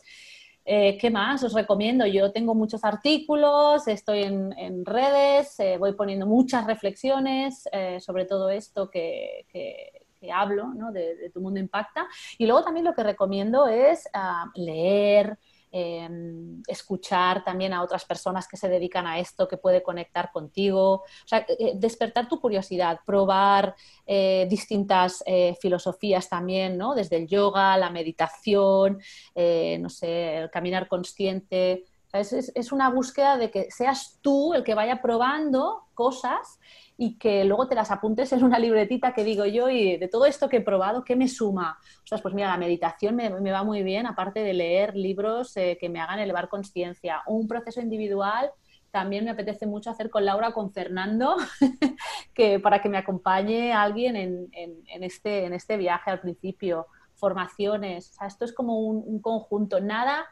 ¿Qué 0.65 1.11
más 1.13 1.43
os 1.43 1.55
recomiendo? 1.55 2.07
Yo 2.07 2.31
tengo 2.31 2.55
muchos 2.55 2.85
artículos, 2.85 3.89
estoy 3.89 4.23
en, 4.23 4.87
redes, 4.87 5.57
voy 5.81 5.95
poniendo 5.95 6.25
muchas 6.25 6.69
reflexiones 6.69 7.65
sobre 7.99 8.27
todo 8.27 8.49
esto 8.49 8.89
que, 8.89 9.45
que 9.49 10.01
hablo, 10.31 10.73
¿no? 10.75 10.93
de, 10.93 11.31
Tu 11.33 11.41
Mundo 11.41 11.59
Impacta. 11.59 12.07
Y 12.39 12.47
luego 12.47 12.62
también 12.62 12.85
lo 12.85 12.95
que 12.95 13.03
recomiendo 13.03 13.66
es 13.66 14.09
ah, 14.12 14.51
leer, 14.55 15.39
em, 15.70 16.62
escuchar 16.68 17.43
también 17.45 17.73
a 17.73 17.83
otras 17.83 18.05
personas 18.05 18.47
que 18.47 18.57
se 18.59 18.68
dedican 18.68 19.07
a 19.07 19.18
esto, 19.18 19.49
que 19.49 19.57
puede 19.57 19.83
conectar 19.83 20.31
contigo, 20.31 20.95
o 20.97 21.27
sea, 21.27 21.39
eh, 21.39 21.57
eh, 21.59 21.73
despertar 21.77 22.29
tu 22.29 22.41
curiosidad, 22.41 23.01
probar 23.07 23.75
eh, 24.07 24.47
distintas 24.51 25.25
filosofías 25.61 26.29
también, 26.29 26.77
¿no? 26.77 26.95
Desde 26.95 27.16
el 27.16 27.27
yoga, 27.27 27.77
la 27.79 27.91
meditación, 27.91 29.01
no 29.35 29.89
sé, 29.89 30.37
el 30.37 30.51
caminar 30.51 30.89
consciente. 30.89 31.85
es, 32.12 32.73
una 32.73 32.91
búsqueda 32.91 33.39
de 33.39 33.51
que 33.51 33.70
seas 33.70 34.18
tú 34.20 34.53
el 34.53 34.62
que 34.62 34.75
vaya 34.75 35.01
probando 35.01 35.87
cosas 35.95 36.59
y 37.03 37.18
que 37.18 37.44
luego 37.44 37.66
te 37.66 37.74
las 37.74 37.90
apuntes 37.90 38.32
en 38.32 38.44
una 38.44 38.61
libretita 38.61 39.12
que 39.12 39.24
digo 39.24 39.44
yo 39.44 39.68
y 39.68 39.96
de 39.96 40.07
todo 40.07 40.24
esto 40.24 40.48
que 40.48 40.59
he 40.59 40.61
probado, 40.61 41.03
¿qué 41.03 41.16
me 41.16 41.26
suma? 41.26 41.76
O 42.05 42.07
sea, 42.07 42.18
pues 42.18 42.32
mira, 42.32 42.46
la 42.46 42.57
meditación 42.57 43.16
me, 43.16 43.28
va 43.28 43.64
muy 43.64 43.82
bien, 43.82 44.07
aparte 44.07 44.38
de 44.38 44.55
leer 44.55 44.94
libros 44.94 45.57
eh, 45.57 45.76
que 45.80 45.88
me 45.88 45.98
hagan 45.98 46.20
elevar 46.20 46.48
conciencia. 46.48 47.24
Un 47.26 47.48
proceso 47.48 47.80
individual 47.80 48.53
también 48.92 49.24
me 49.24 49.32
apetece 49.32 49.66
mucho 49.66 49.90
hacer 49.90 50.11
con 50.11 50.24
Laura, 50.24 50.53
con 50.53 50.70
Fernando, 50.70 51.34
que 52.34 52.61
para 52.61 52.80
que 52.80 52.88
me 52.88 52.98
acompañe 52.98 53.72
alguien 53.72 54.14
en, 54.14 54.48
este, 55.03 55.46
en 55.46 55.55
este 55.55 55.76
viaje 55.78 56.09
al 56.09 56.20
principio. 56.20 56.86
Formaciones, 57.16 58.11
o 58.11 58.14
sea, 58.14 58.26
esto 58.28 58.44
es 58.44 58.53
como 58.53 58.78
un, 58.78 59.03
un 59.05 59.20
conjunto. 59.20 59.80
Nada 59.80 60.24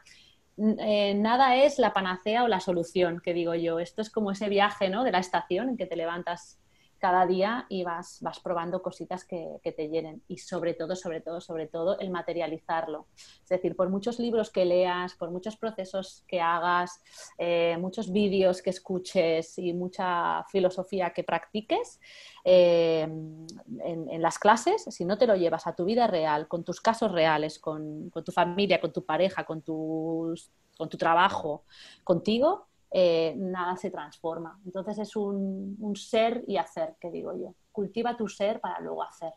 eh, 0.57 1.15
nada 1.15 1.55
es 1.55 1.79
la 1.79 1.93
panacea 1.93 2.43
o 2.43 2.47
la 2.47 2.59
solución, 2.59 3.19
que 3.19 3.33
digo 3.33 3.55
yo. 3.55 3.79
Esto 3.79 4.01
es 4.01 4.09
como 4.09 4.31
ese 4.31 4.49
viaje 4.49 4.89
¿no? 4.89 5.03
de 5.03 5.11
la 5.11 5.19
estación 5.19 5.69
en 5.69 5.77
que 5.77 5.85
te 5.85 5.95
levantas 5.95 6.60
cada 7.01 7.25
día 7.25 7.65
y 7.67 7.83
vas, 7.83 8.19
vas 8.21 8.39
probando 8.39 8.83
cositas 8.83 9.25
que, 9.25 9.59
te 9.63 9.89
llenen. 9.89 10.21
Y 10.27 10.37
sobre 10.37 10.75
todo, 10.75 10.95
sobre 10.95 11.19
todo, 11.19 11.41
sobre 11.41 11.65
todo, 11.65 11.97
el 11.97 12.11
materializarlo. 12.11 13.07
Es 13.17 13.49
decir, 13.49 13.75
por 13.75 13.89
muchos 13.89 14.19
libros 14.19 14.51
que 14.51 14.65
leas, 14.65 15.15
por 15.15 15.31
muchos 15.31 15.57
procesos 15.57 16.23
que 16.27 16.39
hagas, 16.39 17.01
eh, 17.39 17.75
muchos 17.79 18.11
vídeos 18.11 18.61
que 18.61 18.69
escuches 18.69 19.57
y 19.57 19.73
mucha 19.73 20.43
filosofía 20.51 21.11
que 21.11 21.23
practiques 21.23 21.99
eh, 22.45 23.01
en, 23.01 24.21
las 24.21 24.37
clases, 24.37 24.83
si 24.83 25.03
no 25.03 25.17
te 25.17 25.25
lo 25.25 25.35
llevas 25.35 25.65
a 25.65 25.75
tu 25.75 25.85
vida 25.85 26.05
real, 26.05 26.47
con 26.47 26.63
tus 26.63 26.81
casos 26.81 27.11
reales, 27.11 27.57
con, 27.57 28.11
con 28.11 28.23
tu 28.23 28.31
familia, 28.31 28.79
con 28.79 28.93
tu 28.93 29.03
pareja, 29.03 29.43
con, 29.43 29.63
tus, 29.63 30.51
con 30.77 30.87
tu 30.87 30.97
trabajo, 30.97 31.63
contigo, 32.03 32.67
eh, 32.91 33.33
nada 33.37 33.77
se 33.77 33.89
transforma. 33.89 34.59
Entonces 34.65 34.99
es 34.99 35.15
un, 35.15 35.77
ser 35.95 36.43
y 36.47 36.57
hacer, 36.57 36.95
que 36.99 37.09
digo 37.09 37.33
yo. 37.37 37.55
Cultiva 37.71 38.17
tu 38.17 38.27
ser 38.27 38.59
para 38.59 38.79
luego 38.79 39.03
hacer. 39.03 39.31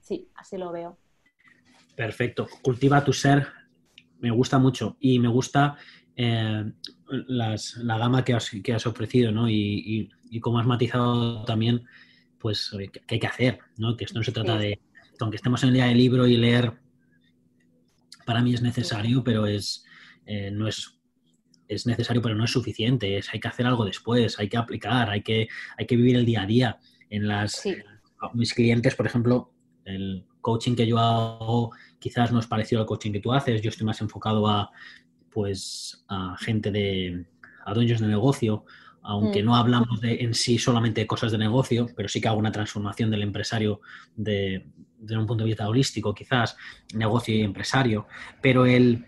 sí, 0.00 0.28
así 0.36 0.56
lo 0.56 0.70
veo. 0.70 0.98
Perfecto. 1.96 2.46
Cultiva 2.62 3.04
tu 3.04 3.12
ser. 3.12 3.46
Me 4.18 4.30
gusta 4.30 4.58
mucho 4.58 4.96
y 5.00 5.18
me 5.18 5.28
gusta 5.28 5.76
eh, 6.16 6.72
la 7.08 7.98
gama 7.98 8.24
que 8.24 8.34
has, 8.34 8.50
que 8.62 8.72
has 8.72 8.86
ofrecido 8.86 9.32
¿no? 9.32 9.48
y, 9.48 10.10
y, 10.30 10.40
cómo 10.40 10.58
has 10.58 10.66
matizado 10.66 11.44
también 11.44 11.84
pues 12.38 12.70
que 12.92 13.14
hay 13.14 13.18
que 13.18 13.26
hacer, 13.26 13.58
¿no? 13.76 13.96
que 13.96 14.04
esto 14.04 14.18
no 14.18 14.24
se 14.24 14.32
trata 14.32 14.56
de, 14.58 14.80
aunque 15.20 15.36
estemos 15.36 15.62
en 15.62 15.70
el 15.70 15.74
día 15.74 15.86
del 15.86 15.98
libro 15.98 16.26
y 16.26 16.36
leer, 16.36 16.72
para 18.26 18.42
mí 18.42 18.54
es 18.54 18.62
necesario, 18.62 19.22
pero 19.24 19.46
es, 19.46 19.84
eh, 20.26 20.50
no 20.50 20.68
es 20.68 21.00
es 21.68 21.86
necesario, 21.86 22.22
pero 22.22 22.34
no 22.34 22.44
es 22.44 22.50
suficiente. 22.50 23.18
Es, 23.18 23.32
hay 23.32 23.40
que 23.40 23.48
hacer 23.48 23.66
algo 23.66 23.84
después, 23.84 24.38
hay 24.38 24.48
que 24.48 24.56
aplicar, 24.56 25.10
hay 25.10 25.22
que, 25.22 25.48
hay 25.76 25.86
que 25.86 25.96
vivir 25.96 26.16
el 26.16 26.26
día 26.26 26.42
a 26.42 26.46
día. 26.46 26.78
En 27.10 27.28
las 27.28 27.62
mis 28.32 28.54
clientes, 28.54 28.94
por 28.94 29.06
ejemplo, 29.06 29.52
el 29.84 30.26
coaching 30.40 30.74
que 30.74 30.86
yo 30.86 30.98
hago 30.98 31.72
quizás 31.98 32.32
no 32.32 32.38
es 32.38 32.46
parecido 32.46 32.80
al 32.80 32.86
coaching 32.86 33.12
que 33.12 33.20
tú 33.20 33.32
haces. 33.32 33.62
Yo 33.62 33.70
estoy 33.70 33.86
más 33.86 34.00
enfocado 34.00 34.46
a 34.48 34.70
pues 35.30 36.04
a 36.08 36.36
gente 36.38 36.70
de 36.70 37.26
a 37.66 37.74
dueños 37.74 38.00
de 38.00 38.06
negocio, 38.06 38.64
aunque 39.02 39.42
mm. 39.42 39.46
no 39.46 39.56
hablamos 39.56 40.00
de, 40.00 40.22
en 40.22 40.34
sí 40.34 40.58
solamente 40.58 41.00
de 41.00 41.06
cosas 41.06 41.32
de 41.32 41.38
negocio, 41.38 41.88
pero 41.96 42.08
sí 42.08 42.20
que 42.20 42.28
hago 42.28 42.38
una 42.38 42.52
transformación 42.52 43.10
del 43.10 43.22
empresario 43.22 43.80
de, 44.14 44.66
de 44.98 45.16
un 45.16 45.26
punto 45.26 45.44
de 45.44 45.48
vista 45.48 45.68
holístico, 45.68 46.14
quizás 46.14 46.56
negocio 46.94 47.34
y 47.34 47.40
empresario. 47.40 48.06
Pero 48.40 48.66
el 48.66 49.04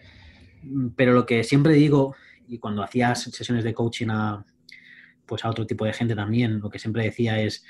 pero 0.96 1.12
lo 1.12 1.26
que 1.26 1.44
siempre 1.44 1.74
digo 1.74 2.16
y 2.48 2.58
cuando 2.58 2.82
hacías 2.82 3.22
sesiones 3.22 3.64
de 3.64 3.74
coaching 3.74 4.08
a, 4.10 4.44
pues 5.26 5.44
a 5.44 5.50
otro 5.50 5.66
tipo 5.66 5.84
de 5.84 5.92
gente 5.92 6.14
también, 6.14 6.60
lo 6.60 6.70
que 6.70 6.78
siempre 6.78 7.04
decía 7.04 7.40
es 7.40 7.64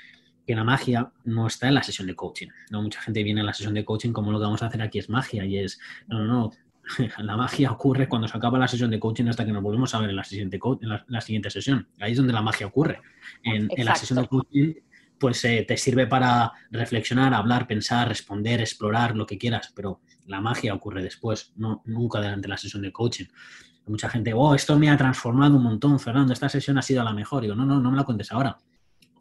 que 0.45 0.55
la 0.55 0.63
magia 0.63 1.11
no 1.25 1.47
está 1.47 1.67
en 1.67 1.73
la 1.73 1.83
sesión 1.83 2.07
de 2.07 2.15
coaching. 2.15 2.47
¿no? 2.69 2.81
Mucha 2.81 3.01
gente 3.01 3.21
viene 3.23 3.41
a 3.41 3.43
la 3.43 3.53
sesión 3.53 3.73
de 3.73 3.83
coaching 3.83 4.13
como 4.13 4.31
lo 4.31 4.39
que 4.39 4.45
vamos 4.45 4.63
a 4.63 4.67
hacer 4.67 4.81
aquí 4.81 4.99
es 4.99 5.09
magia 5.09 5.45
y 5.45 5.57
es, 5.57 5.79
no, 6.07 6.19
no, 6.19 6.25
no, 6.25 6.51
la 7.23 7.35
magia 7.35 7.71
ocurre 7.71 8.07
cuando 8.07 8.27
se 8.27 8.37
acaba 8.37 8.57
la 8.57 8.67
sesión 8.67 8.89
de 8.89 8.99
coaching 8.99 9.25
hasta 9.25 9.45
que 9.45 9.51
nos 9.51 9.61
volvemos 9.61 9.93
a 9.93 9.99
ver 9.99 10.09
en 10.09 10.15
la 10.15 10.23
siguiente, 10.23 10.59
en 10.81 10.89
la, 11.07 11.21
siguiente 11.21 11.49
sesión. 11.49 11.87
Ahí 11.99 12.11
es 12.11 12.17
donde 12.17 12.33
la 12.33 12.41
magia 12.41 12.67
ocurre. 12.67 13.01
En, 13.43 13.67
la 13.77 13.95
sesión 13.95 14.21
de 14.21 14.27
coaching 14.27 14.73
pues 15.19 15.43
eh, 15.45 15.65
te 15.67 15.77
sirve 15.77 16.05
para 16.05 16.53
reflexionar, 16.69 17.33
hablar, 17.33 17.67
pensar, 17.67 18.07
responder, 18.07 18.61
explorar, 18.61 19.15
lo 19.15 19.25
que 19.25 19.37
quieras, 19.37 19.73
pero 19.75 19.99
la 20.27 20.41
magia 20.41 20.73
ocurre 20.73 21.01
después, 21.01 21.53
no 21.55 21.81
nunca 21.85 22.19
durante 22.19 22.47
la 22.47 22.57
sesión 22.57 22.83
de 22.83 22.91
coaching 22.91 23.25
mucha 23.87 24.09
gente, 24.09 24.33
oh, 24.33 24.53
esto 24.55 24.77
me 24.77 24.89
ha 24.89 24.97
transformado 24.97 25.57
un 25.57 25.63
montón, 25.63 25.99
Fernando, 25.99 26.33
esta 26.33 26.49
sesión 26.49 26.77
ha 26.77 26.81
sido 26.81 27.03
la 27.03 27.13
mejor. 27.13 27.43
Digo, 27.43 27.55
no, 27.55 27.65
no, 27.65 27.79
no 27.79 27.91
me 27.91 27.97
la 27.97 28.03
cuentes 28.03 28.31
ahora. 28.31 28.57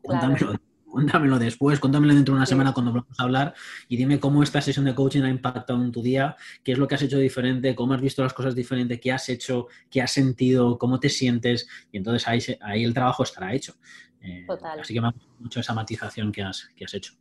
Cuéntamelo, 0.02 0.54
cuéntamelo 0.96 1.38
después, 1.38 1.78
cuéntamelo 1.78 2.14
dentro 2.14 2.32
de 2.32 2.38
una 2.38 2.46
semana 2.46 2.72
cuando 2.72 2.92
vamos 2.92 3.18
a 3.18 3.22
hablar 3.22 3.54
y 3.88 3.96
dime 3.96 4.18
cómo 4.18 4.42
esta 4.42 4.60
sesión 4.60 4.84
de 4.84 4.94
coaching 4.94 5.22
ha 5.22 5.28
impactado 5.28 5.82
en 5.82 5.92
tu 5.92 6.00
día, 6.02 6.36
qué 6.64 6.72
es 6.72 6.78
lo 6.78 6.88
que 6.88 6.94
has 6.94 7.02
hecho 7.02 7.18
diferente, 7.18 7.74
cómo 7.74 7.94
has 7.94 8.00
visto 8.00 8.22
las 8.22 8.32
cosas 8.32 8.54
diferentes, 8.54 9.00
qué 9.00 9.12
has 9.12 9.28
hecho, 9.28 9.66
qué 9.90 10.00
has 10.00 10.12
sentido, 10.12 10.78
cómo 10.78 10.98
te 10.98 11.08
sientes 11.08 11.68
y 11.92 11.98
entonces 11.98 12.26
ahí, 12.26 12.40
ahí 12.62 12.84
el 12.84 12.94
trabajo 12.94 13.24
estará 13.24 13.52
hecho. 13.52 13.74
Eh, 14.22 14.46
así 14.80 14.94
que 14.94 15.00
me 15.00 15.08
ha 15.08 15.10
gustado 15.10 15.36
mucho 15.38 15.60
esa 15.60 15.74
matización 15.74 16.32
que 16.32 16.42
has, 16.42 16.68
que 16.74 16.84
has 16.84 16.94
hecho. 16.94 17.12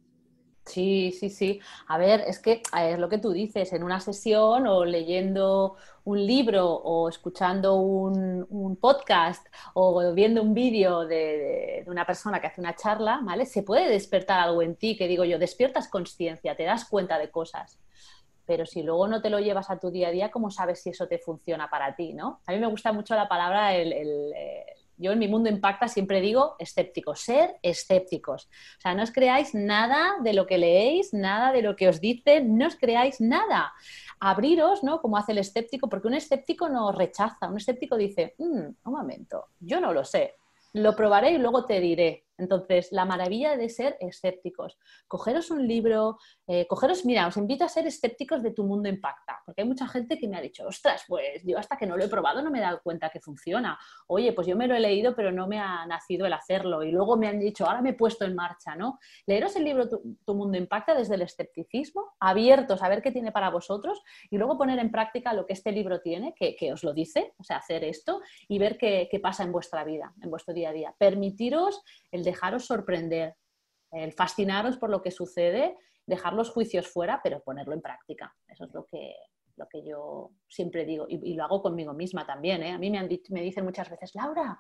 Sí, 0.66 1.12
sí, 1.12 1.30
sí. 1.30 1.60
A 1.88 1.98
ver, 1.98 2.22
es 2.28 2.40
que 2.40 2.64
es 2.78 3.00
lo 3.00 3.08
que 3.08 3.20
tú 3.20 3.32
dices, 3.32 3.72
en 3.74 3.84
una 3.84 4.00
sesión 4.00 4.66
o 4.68 4.84
leyendo 4.84 5.76
un 6.06 6.26
libro 6.26 6.68
o 6.68 7.08
escuchando 7.08 7.76
un, 7.76 8.78
podcast 8.82 9.46
o 9.74 10.14
viendo 10.14 10.42
un 10.42 10.54
vídeo 10.54 11.06
de, 11.06 11.84
una 11.88 12.06
persona 12.06 12.42
que 12.42 12.48
hace 12.48 12.62
una 12.62 12.76
charla, 12.76 13.20
¿vale? 13.24 13.46
Se 13.46 13.64
puede 13.64 13.90
despertar 13.90 14.40
algo 14.40 14.62
en 14.62 14.76
ti, 14.76 14.98
que 14.98 15.08
digo 15.08 15.24
yo, 15.24 15.40
despiertas 15.40 15.88
conciencia, 15.88 16.56
te 16.56 16.64
das 16.64 16.86
cuenta 16.86 17.20
de 17.20 17.30
cosas. 17.30 17.80
Pero 18.46 18.66
si 18.66 18.84
luego 18.84 19.08
no 19.08 19.22
te 19.22 19.30
lo 19.30 19.40
llevas 19.40 19.70
a 19.70 19.80
tu 19.80 19.92
día 19.92 20.10
a 20.10 20.12
día, 20.12 20.32
¿cómo 20.32 20.52
sabes 20.52 20.82
si 20.82 20.90
eso 20.90 21.08
te 21.08 21.20
funciona 21.20 21.70
para 21.70 21.96
ti, 21.96 22.14
no? 22.14 22.42
A 22.48 22.52
mí 22.54 22.60
me 22.60 22.68
gusta 22.68 22.92
mucho 22.92 23.16
la 23.16 23.28
palabra 23.28 23.76
el, 23.76 23.94
el 23.94 24.34
eh, 24.36 24.66
yo 24.98 25.12
en 25.12 25.20
mi 25.20 25.28
mundo 25.28 25.50
impacta 25.50 25.88
siempre 25.88 26.22
digo 26.22 26.56
escépticos, 26.60 27.20
ser 27.20 27.58
escépticos. 27.62 28.46
O 28.78 28.82
sea, 28.82 28.94
no 28.94 29.04
os 29.04 29.12
creáis 29.12 29.54
nada 29.54 30.16
de 30.24 30.34
lo 30.34 30.46
que 30.46 30.58
leéis, 30.58 31.14
nada 31.14 31.52
de 31.52 31.62
lo 31.62 31.76
que 31.76 31.88
os 31.90 32.00
dicen, 32.02 32.58
no 32.58 32.68
os 32.68 32.76
creáis 32.76 33.22
nada. 33.22 33.74
Abriros, 34.20 34.84
¿no? 34.84 35.02
Como 35.02 35.18
hace 35.18 35.34
el 35.34 35.40
escéptico, 35.40 35.90
porque 35.90 36.08
un 36.08 36.14
escéptico 36.14 36.70
no 36.70 36.92
rechaza, 36.92 37.50
un 37.50 37.58
escéptico 37.58 37.98
dice, 37.98 38.36
mm, 38.38 38.60
un 38.84 38.94
momento, 38.94 39.48
yo 39.60 39.80
no 39.80 39.94
lo 39.94 40.06
sé, 40.06 40.36
lo 40.74 40.96
probaré 40.96 41.32
y 41.32 41.38
luego 41.38 41.66
te 41.66 41.80
diré. 41.80 42.25
Entonces, 42.38 42.92
la 42.92 43.06
maravilla 43.06 43.56
de 43.56 43.70
ser 43.70 43.98
escépticos. 44.00 44.78
Cogeros 45.08 45.52
un 45.52 45.68
libro, 45.68 46.18
eh, 46.48 46.68
cogeros, 46.68 47.06
mira, 47.06 47.28
os 47.28 47.38
invito 47.38 47.64
a 47.64 47.70
ser 47.70 47.88
escépticos 47.88 48.44
de 48.44 48.52
tu 48.52 48.64
mundo 48.64 48.90
impacta, 48.90 49.42
porque 49.46 49.62
hay 49.62 49.68
mucha 49.68 49.88
gente 49.88 50.18
que 50.18 50.28
me 50.28 50.38
ha 50.38 50.42
dicho, 50.42 50.68
ostras, 50.68 51.04
pues 51.08 51.44
yo 51.44 51.58
hasta 51.58 51.78
que 51.78 51.86
no 51.86 51.98
lo 51.98 52.04
he 52.04 52.08
probado 52.08 52.42
no 52.42 52.52
me 52.52 52.60
he 52.60 52.62
dado 52.62 52.82
cuenta 52.84 53.10
que 53.10 53.20
funciona. 53.20 53.78
Oye, 54.08 54.34
pues 54.34 54.48
yo 54.48 54.56
me 54.56 54.68
lo 54.68 54.76
he 54.76 54.80
leído, 54.80 55.16
pero 55.16 55.32
no 55.32 55.48
me 55.48 55.60
ha 55.60 55.86
nacido 55.86 56.26
el 56.26 56.34
hacerlo. 56.34 56.84
Y 56.84 56.92
luego 56.92 57.18
me 57.18 57.28
han 57.28 57.40
dicho, 57.40 57.66
ahora 57.66 57.82
me 57.82 57.92
he 57.92 57.94
puesto 57.94 58.26
en 58.26 58.36
marcha, 58.36 58.76
¿no? 58.76 59.00
Leeros 59.26 59.56
el 59.56 59.64
libro 59.64 59.90
Tu, 59.90 60.36
mundo 60.36 60.58
impacta 60.58 60.94
desde 60.94 61.16
el 61.16 61.22
escepticismo, 61.22 62.14
abiertos 62.20 62.84
a 62.84 62.90
ver 62.90 63.02
qué 63.02 63.12
tiene 63.12 63.32
para 63.32 63.50
vosotros 63.50 64.02
y 64.30 64.38
luego 64.38 64.58
poner 64.58 64.80
en 64.80 64.92
práctica 64.92 65.34
lo 65.34 65.46
que 65.46 65.54
este 65.54 65.72
libro 65.72 66.02
tiene, 66.02 66.34
que, 66.36 66.74
os 66.74 66.84
lo 66.84 66.94
dice, 66.94 67.34
o 67.38 67.44
sea, 67.44 67.58
hacer 67.58 67.84
esto 67.84 68.22
y 68.48 68.60
ver 68.60 68.78
qué, 68.78 69.08
qué 69.10 69.20
pasa 69.20 69.44
en 69.44 69.52
vuestra 69.52 69.84
vida, 69.84 70.14
en 70.22 70.30
vuestro 70.30 70.54
día 70.54 70.70
a 70.70 70.74
día. 70.74 70.96
Permitiros 70.98 71.84
el 72.16 72.24
dejaros 72.24 72.66
sorprender, 72.66 73.36
el 73.92 74.14
fascinaros 74.14 74.78
por 74.78 74.90
lo 74.90 75.02
que 75.02 75.12
sucede 75.12 75.78
dejar 76.06 76.34
los 76.34 76.52
juicios 76.52 76.88
fuera, 76.88 77.22
pero 77.24 77.42
ponerlo 77.42 77.74
en 77.74 77.82
práctica. 77.82 78.36
Eso 78.48 78.66
es 78.66 78.74
lo 78.74 78.86
que, 78.86 79.16
lo 79.58 79.68
que 79.68 79.84
yo 79.84 80.32
siempre 80.48 80.86
digo 80.86 81.06
y, 81.08 81.34
lo 81.34 81.44
hago 81.44 81.62
conmigo 81.62 81.94
misma 81.94 82.26
también. 82.26 82.64
¿eh? 82.64 82.72
A 82.72 82.78
mí 82.78 82.90
me, 82.90 83.02
me 83.30 83.42
dicen 83.42 83.66
muchas 83.66 83.90
veces, 83.90 84.14
Laura, 84.14 84.58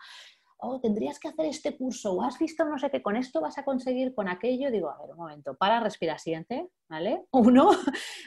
oh, 0.57 0.79
tendrías 0.79 1.19
que 1.19 1.27
hacer 1.27 1.45
este 1.45 1.77
curso 1.77 2.13
o 2.13 2.23
has 2.23 2.39
visto 2.39 2.65
no 2.65 2.77
sé 2.77 2.89
qué, 2.89 3.01
con 3.01 3.15
esto 3.15 3.41
vas 3.41 3.57
a 3.57 3.65
conseguir 3.65 4.13
con 4.13 4.27
aquello. 4.27 4.71
Digo, 4.71 4.89
a 4.89 4.99
ver, 4.99 5.11
un 5.11 5.17
momento, 5.17 5.55
para, 5.55 5.79
respira, 5.79 6.17
siente, 6.17 6.69
¿vale? 6.89 7.25
Uno, 7.31 7.71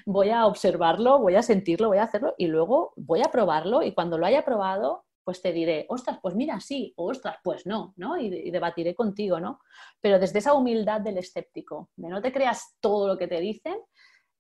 voy 0.06 0.30
a 0.30 0.46
observarlo, 0.46 1.18
voy 1.18 1.36
a 1.36 1.42
sentirlo, 1.42 1.88
voy 1.88 1.98
a 1.98 2.04
hacerlo 2.04 2.34
y 2.38 2.46
luego 2.46 2.92
voy 2.96 3.20
a 3.20 3.30
probarlo 3.30 3.82
y 3.82 3.92
cuando 3.92 4.18
lo 4.18 4.26
haya 4.26 4.44
probado, 4.44 5.04
pues 5.28 5.42
te 5.42 5.52
diré, 5.52 5.84
ostras, 5.90 6.18
pues 6.22 6.34
mira, 6.34 6.58
sí, 6.58 6.94
o 6.96 7.10
ostras, 7.10 7.36
pues 7.44 7.66
no, 7.66 7.92
¿no? 7.96 8.16
Y, 8.16 8.50
debatiré 8.50 8.94
contigo, 8.94 9.38
¿no? 9.38 9.60
Pero 10.00 10.18
desde 10.18 10.38
esa 10.38 10.54
humildad 10.54 11.02
del 11.02 11.18
escéptico, 11.18 11.90
de 11.96 12.08
no 12.08 12.22
te 12.22 12.32
creas 12.32 12.78
todo 12.80 13.06
lo 13.06 13.18
que 13.18 13.28
te 13.28 13.38
dicen, 13.38 13.76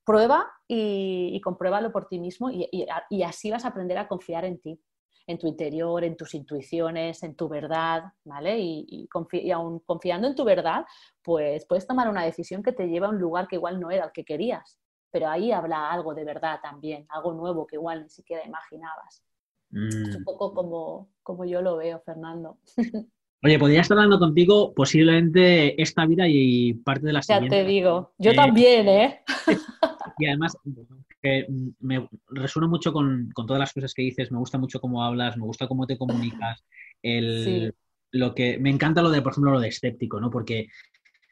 prueba 0.02 0.50
y, 0.66 1.32
y 1.34 1.42
compruébalo 1.42 1.92
por 1.92 2.08
ti 2.08 2.18
mismo 2.18 2.48
y 2.50 3.22
así 3.22 3.50
vas 3.50 3.66
a 3.66 3.68
aprender 3.68 3.98
a 3.98 4.08
confiar 4.08 4.46
en 4.46 4.62
ti 4.62 4.80
en 5.26 5.36
tu 5.36 5.46
interior, 5.46 6.02
en 6.04 6.16
tus 6.16 6.32
intuiciones, 6.32 7.22
en 7.22 7.36
tu 7.36 7.50
verdad, 7.50 8.04
¿vale? 8.24 8.58
Y, 8.58 9.08
y, 9.30 9.50
aún 9.50 9.80
confiando 9.80 10.26
en 10.26 10.34
tu 10.34 10.42
verdad, 10.42 10.86
pues 11.22 11.66
puedes 11.66 11.86
tomar 11.86 12.08
una 12.08 12.24
decisión 12.24 12.62
que 12.62 12.72
te 12.72 12.86
lleva 12.88 13.08
a 13.08 13.10
un 13.10 13.18
lugar 13.18 13.46
que 13.46 13.56
igual 13.56 13.78
no 13.78 13.90
era 13.90 14.06
el 14.06 14.12
que 14.12 14.24
querías, 14.24 14.80
pero 15.10 15.28
ahí 15.28 15.52
habla 15.52 15.90
algo 15.90 16.14
de 16.14 16.24
verdad 16.24 16.60
también, 16.62 17.04
algo 17.10 17.34
nuevo 17.34 17.66
que 17.66 17.76
igual 17.76 18.04
ni 18.04 18.08
siquiera 18.08 18.42
imaginabas. 18.46 19.27
Es 19.72 20.16
un 20.16 20.22
mm. 20.22 20.24
poco 20.24 20.54
como, 20.54 21.10
como 21.22 21.44
yo 21.44 21.62
lo 21.62 21.76
veo, 21.76 22.00
Fernando. 22.00 22.58
Oye, 23.44 23.58
podría 23.58 23.82
estar 23.82 23.96
hablando 23.96 24.18
contigo 24.18 24.74
posiblemente 24.74 25.80
esta 25.80 26.04
vida 26.06 26.24
y 26.26 26.74
parte 26.74 27.06
de 27.06 27.12
la 27.12 27.22
siguiente. 27.22 27.56
Ya 27.56 27.62
te 27.62 27.68
digo, 27.68 28.12
yo 28.18 28.34
también, 28.34 28.88
¿eh? 28.88 29.22
Y 30.18 30.26
además, 30.26 30.56
que 31.22 31.46
me 31.78 32.08
resuena 32.28 32.66
mucho 32.66 32.92
con, 32.92 33.30
todas 33.34 33.60
las 33.60 33.72
cosas 33.72 33.94
que 33.94 34.02
dices, 34.02 34.32
me 34.32 34.38
gusta 34.38 34.58
mucho 34.58 34.80
cómo 34.80 35.04
hablas, 35.04 35.36
me 35.36 35.44
gusta 35.44 35.68
cómo 35.68 35.86
te 35.86 35.96
comunicas. 35.96 36.64
El, 37.00 37.74
lo 38.10 38.34
que, 38.34 38.58
me 38.58 38.70
encanta 38.70 39.02
lo 39.02 39.10
de, 39.10 39.22
por 39.22 39.32
ejemplo, 39.32 39.52
lo 39.52 39.60
de 39.60 39.68
escéptico, 39.68 40.20
¿no? 40.20 40.30
Porque 40.30 40.68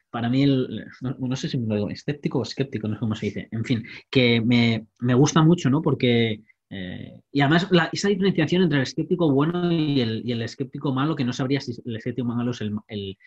para 0.09 0.29
mí, 0.29 0.43
el, 0.43 0.85
no, 1.01 1.35
sé 1.35 1.49
si 1.49 1.57
me 1.57 1.67
lo 1.67 1.75
digo, 1.75 1.89
escéptico 1.89 2.39
o 2.39 2.43
escéptico, 2.43 2.87
no 2.87 2.95
sé 2.95 2.99
cómo 2.99 3.15
se 3.15 3.25
dice. 3.27 3.47
En 3.51 3.65
fin, 3.65 3.83
que 4.09 4.41
me, 4.41 5.13
gusta 5.13 5.43
mucho, 5.43 5.69
¿no? 5.69 5.81
Porque 5.81 6.41
eh, 6.69 7.21
y 7.31 7.41
además, 7.41 7.67
esa 7.93 8.09
diferenciación 8.09 8.63
entre 8.63 8.79
el 8.79 8.83
escéptico 8.83 9.31
bueno 9.31 9.71
y 9.71 10.01
el, 10.01 10.21
y 10.25 10.31
el, 10.33 10.41
escéptico 10.41 10.93
malo, 10.93 11.15
que 11.15 11.23
no 11.23 11.33
sabría 11.33 11.61
si 11.61 11.73
el 11.85 11.95
escéptico 11.95 12.27
malo 12.27 12.51
es 12.51 12.61
el, 12.61 12.75
el 12.87 13.17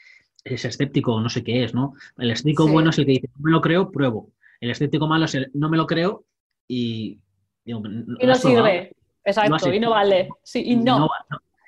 es 0.45 0.65
escéptico 0.65 1.15
o 1.15 1.21
no 1.21 1.29
sé 1.29 1.43
qué 1.43 1.65
es, 1.65 1.75
¿no? 1.75 1.95
El 2.19 2.31
escéptico 2.31 2.67
bueno 2.69 2.91
es 2.91 2.99
el 2.99 3.07
que 3.07 3.13
dice, 3.13 3.29
no 3.37 3.45
me 3.45 3.53
lo 3.53 3.61
creo, 3.61 3.91
pruebo. 3.91 4.31
El 4.61 4.71
escéptico 4.71 5.07
malo 5.07 5.25
es 5.25 5.35
el, 5.35 5.51
no 5.55 5.69
me 5.71 5.77
lo 5.77 5.87
creo, 5.87 6.25
y... 6.69 7.19
no 7.67 8.35
sirve, 8.35 8.95
exacto, 9.25 9.73
y 9.73 9.81
no 9.81 9.91
vale. 9.91 10.29
Sí, 10.43 10.63
y 10.65 10.77
no. 10.77 11.09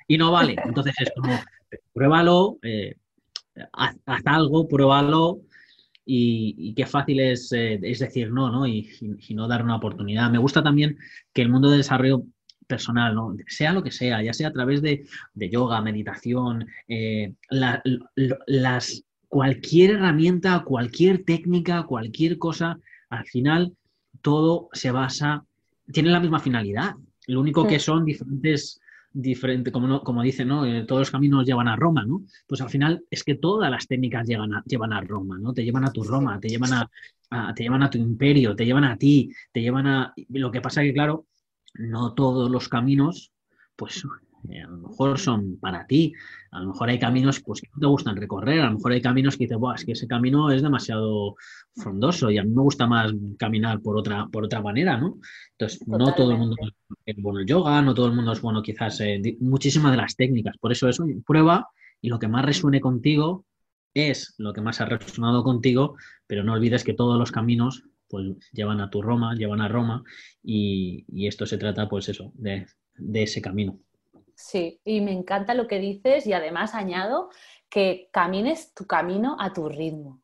Y 0.07 0.17
no 0.17 0.31
vale. 0.31 0.55
Entonces 0.63 0.93
es 0.99 1.11
como, 1.15 1.33
pruébalo, 1.93 2.59
eh, 2.61 2.95
haz, 3.73 3.95
algo, 4.25 4.67
pruébalo 4.67 5.39
y, 6.05 6.73
qué 6.75 6.85
fácil 6.85 7.19
es, 7.19 7.51
eh, 7.53 7.79
es 7.81 7.99
decir 7.99 8.31
no, 8.31 8.51
¿no? 8.51 8.67
Y, 8.67 8.89
no 9.29 9.47
dar 9.47 9.63
una 9.63 9.75
oportunidad. 9.75 10.29
Me 10.29 10.37
gusta 10.37 10.63
también 10.63 10.97
que 11.33 11.41
el 11.41 11.49
mundo 11.49 11.69
del 11.69 11.79
desarrollo 11.79 12.23
personal, 12.67 13.13
¿no? 13.13 13.35
sea 13.47 13.73
lo 13.73 13.83
que 13.83 13.91
sea, 13.91 14.21
ya 14.23 14.33
sea 14.33 14.47
a 14.47 14.53
través 14.53 14.81
de, 14.81 15.05
yoga, 15.35 15.81
meditación, 15.81 16.67
eh, 16.87 17.33
las, 17.49 19.03
cualquier 19.27 19.91
herramienta, 19.91 20.63
cualquier 20.63 21.23
técnica, 21.23 21.83
cualquier 21.83 22.37
cosa, 22.37 22.79
al 23.09 23.25
final 23.25 23.75
todo 24.21 24.69
se 24.73 24.91
basa, 24.91 25.45
tiene 25.91 26.09
la 26.09 26.19
misma 26.19 26.39
finalidad. 26.39 26.95
Lo 27.27 27.41
único 27.41 27.67
que 27.67 27.79
son 27.79 28.05
diferentes, 28.05 28.79
diferente, 29.13 29.71
como, 29.71 30.01
como 30.03 30.23
dice, 30.23 30.43
¿no? 30.43 30.65
Eh, 30.65 30.85
todos 30.85 31.01
los 31.01 31.11
caminos 31.11 31.45
llevan 31.45 31.67
a 31.67 31.75
Roma, 31.75 32.03
¿no? 32.05 32.23
Pues 32.47 32.61
al 32.61 32.69
final 32.69 33.05
es 33.09 33.23
que 33.23 33.35
todas 33.35 33.69
las 33.69 33.87
técnicas 33.87 34.27
llevan 34.27 34.53
a, 34.55 34.63
llevan 34.65 34.91
a 34.91 35.01
Roma, 35.01 35.37
¿no? 35.39 35.53
Te 35.53 35.63
llevan 35.63 35.85
a 35.85 35.91
tu 35.91 36.03
Roma, 36.03 36.39
te 36.39 36.49
llevan 36.49 36.73
a, 36.73 37.53
te 37.53 37.63
llevan 37.63 37.83
a 37.83 37.89
tu 37.89 37.97
imperio, 37.97 38.55
te 38.55 38.65
llevan 38.65 38.83
a 38.83 38.97
ti, 38.97 39.31
te 39.51 39.61
llevan 39.61 39.87
a... 39.87 40.13
Lo 40.29 40.51
que 40.51 40.61
pasa 40.61 40.81
que, 40.81 40.93
claro, 40.93 41.27
no 41.75 42.13
todos 42.13 42.49
los 42.49 42.67
caminos, 42.69 43.31
pues 43.75 44.03
eh, 44.49 44.61
a 44.61 44.67
lo 44.67 44.77
mejor 44.77 45.19
son 45.19 45.57
para 45.59 45.85
ti. 45.85 46.13
A 46.51 46.59
lo 46.59 46.67
mejor 46.67 46.89
hay 46.89 46.99
caminos 46.99 47.39
pues, 47.39 47.61
que 47.61 47.69
no 47.73 47.79
te 47.79 47.87
gustan 47.87 48.15
recorrer, 48.15 48.59
a 48.59 48.65
lo 48.67 48.73
mejor 48.73 48.91
hay 48.91 49.01
caminos 49.01 49.37
que 49.37 49.45
dices, 49.45 49.57
es 49.75 49.85
que 49.85 49.91
ese 49.93 50.07
camino 50.07 50.51
es 50.51 50.61
demasiado 50.61 51.35
frondoso 51.75 52.29
y 52.29 52.37
a 52.37 52.43
mí 52.43 52.51
me 52.51 52.61
gusta 52.61 52.85
más 52.85 53.11
caminar 53.37 53.81
por 53.81 53.97
otra, 53.97 54.27
por 54.31 54.45
otra 54.45 54.61
manera, 54.61 54.97
¿no? 54.97 55.19
Entonces, 55.51 55.87
no 55.87 56.13
todo 56.13 56.31
el 56.31 56.37
mundo 56.37 56.55
es 57.05 57.15
bueno 57.17 57.39
el 57.39 57.45
yoga, 57.45 57.81
no 57.81 57.93
todo 57.93 58.07
el 58.07 58.13
mundo 58.13 58.33
es 58.33 58.41
bueno 58.41 58.61
quizás 58.61 58.99
eh, 59.01 59.37
muchísimas 59.39 59.91
de 59.91 59.97
las 59.97 60.15
técnicas. 60.15 60.57
Por 60.57 60.71
eso 60.71 60.87
eso, 60.89 61.05
prueba 61.25 61.67
y 62.01 62.09
lo 62.09 62.19
que 62.19 62.27
más 62.27 62.45
resuene 62.45 62.81
contigo 62.81 63.45
es 63.93 64.35
lo 64.37 64.53
que 64.53 64.61
más 64.61 64.81
ha 64.81 64.85
resonado 64.85 65.43
contigo, 65.43 65.95
pero 66.27 66.43
no 66.43 66.53
olvides 66.53 66.83
que 66.83 66.93
todos 66.93 67.17
los 67.17 67.31
caminos 67.31 67.83
pues 68.09 68.27
llevan 68.51 68.79
a 68.79 68.89
tu 68.89 69.01
Roma, 69.01 69.35
llevan 69.35 69.61
a 69.61 69.67
Roma 69.67 70.03
y, 70.43 71.05
esto 71.27 71.45
se 71.45 71.57
trata 71.57 71.89
pues 71.89 72.09
eso, 72.09 72.31
de 72.35 72.67
ese 73.23 73.41
camino. 73.41 73.79
Sí, 74.35 74.81
y 74.83 75.01
me 75.01 75.11
encanta 75.11 75.53
lo 75.53 75.67
que 75.67 75.79
dices 75.79 76.25
y 76.25 76.33
además 76.33 76.73
añado 76.73 77.29
que 77.69 78.09
camines 78.11 78.73
tu 78.73 78.85
camino 78.85 79.37
a 79.39 79.53
tu 79.53 79.69
ritmo. 79.69 80.21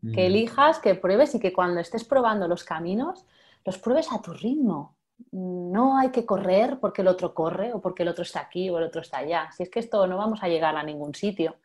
Que 0.00 0.24
mm. 0.24 0.26
elijas, 0.26 0.78
que 0.78 0.94
pruebes 0.94 1.34
y 1.34 1.40
que 1.40 1.52
cuando 1.52 1.80
estés 1.80 2.04
probando 2.04 2.46
los 2.46 2.64
caminos, 2.64 3.24
los 3.64 3.78
pruebes 3.78 4.12
a 4.12 4.20
tu 4.20 4.32
ritmo. 4.34 4.96
No 5.32 5.96
hay 5.96 6.10
que 6.10 6.26
correr 6.26 6.78
porque 6.80 7.02
el 7.02 7.08
otro 7.08 7.32
corre 7.34 7.72
o 7.72 7.80
porque 7.80 8.02
el 8.02 8.08
otro 8.08 8.22
está 8.22 8.40
aquí 8.40 8.68
o 8.68 8.78
el 8.78 8.84
otro 8.84 9.00
está 9.00 9.18
allá. 9.18 9.50
Si 9.52 9.62
es 9.62 9.70
que 9.70 9.80
esto 9.80 10.06
no 10.06 10.18
vamos 10.18 10.42
a 10.42 10.48
llegar 10.48 10.76
a 10.76 10.82
ningún 10.82 11.14
sitio. 11.14 11.56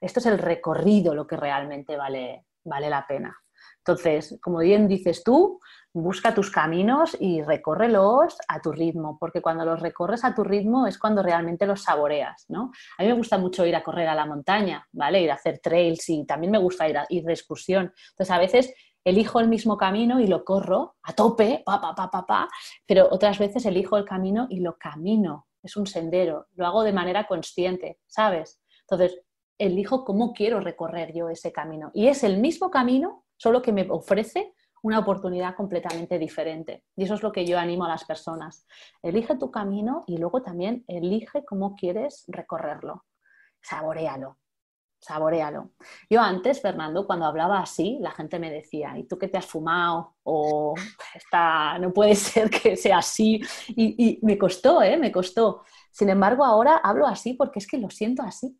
Esto 0.00 0.20
es 0.20 0.26
el 0.26 0.38
recorrido 0.38 1.14
lo 1.14 1.26
que 1.26 1.36
realmente 1.36 1.96
vale, 1.96 2.44
vale 2.64 2.90
la 2.90 3.06
pena. 3.06 3.42
Entonces, 3.86 4.36
como 4.42 4.58
bien 4.58 4.88
dices 4.88 5.22
tú, 5.22 5.60
busca 5.94 6.34
tus 6.34 6.50
caminos 6.50 7.16
y 7.20 7.40
recórrelos 7.42 8.36
a 8.48 8.60
tu 8.60 8.72
ritmo, 8.72 9.16
porque 9.18 9.40
cuando 9.40 9.64
los 9.64 9.80
recorres 9.80 10.24
a 10.24 10.34
tu 10.34 10.42
ritmo 10.42 10.88
es 10.88 10.98
cuando 10.98 11.22
realmente 11.22 11.66
los 11.66 11.84
saboreas, 11.84 12.46
¿no? 12.48 12.72
A 12.98 13.02
mí 13.02 13.08
me 13.08 13.14
gusta 13.14 13.38
mucho 13.38 13.64
ir 13.64 13.76
a 13.76 13.84
correr 13.84 14.08
a 14.08 14.14
la 14.16 14.26
montaña, 14.26 14.84
¿vale? 14.90 15.22
Ir 15.22 15.30
a 15.30 15.34
hacer 15.34 15.60
trails 15.60 16.08
y 16.08 16.26
también 16.26 16.50
me 16.50 16.58
gusta 16.58 16.88
ir, 16.88 16.98
a, 16.98 17.06
ir 17.08 17.22
de 17.22 17.32
excursión. 17.32 17.92
Entonces, 18.10 18.30
a 18.34 18.38
veces 18.38 18.74
elijo 19.04 19.38
el 19.38 19.46
mismo 19.46 19.76
camino 19.76 20.18
y 20.18 20.26
lo 20.26 20.44
corro 20.44 20.96
a 21.04 21.12
tope, 21.12 21.62
pa, 21.64 21.80
pa, 21.80 21.94
pa, 21.94 22.10
pa, 22.10 22.26
pa, 22.26 22.48
pero 22.86 23.06
otras 23.12 23.38
veces 23.38 23.64
elijo 23.66 23.96
el 23.96 24.04
camino 24.04 24.48
y 24.50 24.58
lo 24.60 24.76
camino. 24.76 25.46
Es 25.62 25.76
un 25.76 25.86
sendero, 25.86 26.48
lo 26.56 26.66
hago 26.66 26.82
de 26.82 26.92
manera 26.92 27.28
consciente, 27.28 28.00
¿sabes? 28.06 28.60
Entonces, 28.80 29.20
elijo 29.58 30.04
cómo 30.04 30.32
quiero 30.32 30.60
recorrer 30.60 31.12
yo 31.14 31.28
ese 31.28 31.52
camino. 31.52 31.90
Y 31.94 32.08
es 32.08 32.24
el 32.24 32.38
mismo 32.38 32.70
camino, 32.70 33.24
solo 33.36 33.62
que 33.62 33.72
me 33.72 33.86
ofrece 33.90 34.52
una 34.82 34.98
oportunidad 35.00 35.56
completamente 35.56 36.18
diferente. 36.18 36.84
Y 36.96 37.04
eso 37.04 37.14
es 37.14 37.22
lo 37.22 37.32
que 37.32 37.44
yo 37.46 37.58
animo 37.58 37.84
a 37.84 37.88
las 37.88 38.04
personas. 38.04 38.66
Elige 39.02 39.36
tu 39.36 39.50
camino 39.50 40.04
y 40.06 40.18
luego 40.18 40.42
también 40.42 40.84
elige 40.86 41.44
cómo 41.44 41.74
quieres 41.74 42.24
recorrerlo. 42.28 43.04
Saborealo, 43.60 44.38
saborealo. 45.00 45.72
Yo 46.10 46.20
antes, 46.20 46.60
Fernando, 46.60 47.06
cuando 47.06 47.26
hablaba 47.26 47.60
así, 47.60 47.98
la 48.00 48.10
gente 48.12 48.38
me 48.38 48.50
decía, 48.50 48.96
¿y 48.98 49.04
tú 49.06 49.18
qué 49.18 49.28
te 49.28 49.38
has 49.38 49.46
fumado? 49.46 50.16
O 50.24 50.74
está, 51.14 51.78
no 51.78 51.92
puede 51.92 52.14
ser 52.16 52.50
que 52.50 52.76
sea 52.76 52.98
así. 52.98 53.40
Y, 53.68 54.18
y 54.20 54.20
me 54.26 54.38
costó, 54.38 54.82
¿eh? 54.82 54.96
Me 54.96 55.12
costó. 55.12 55.64
Sin 55.90 56.08
embargo, 56.10 56.44
ahora 56.44 56.76
hablo 56.78 57.06
así 57.06 57.34
porque 57.34 57.58
es 57.58 57.66
que 57.66 57.78
lo 57.78 57.90
siento 57.90 58.22
así. 58.22 58.58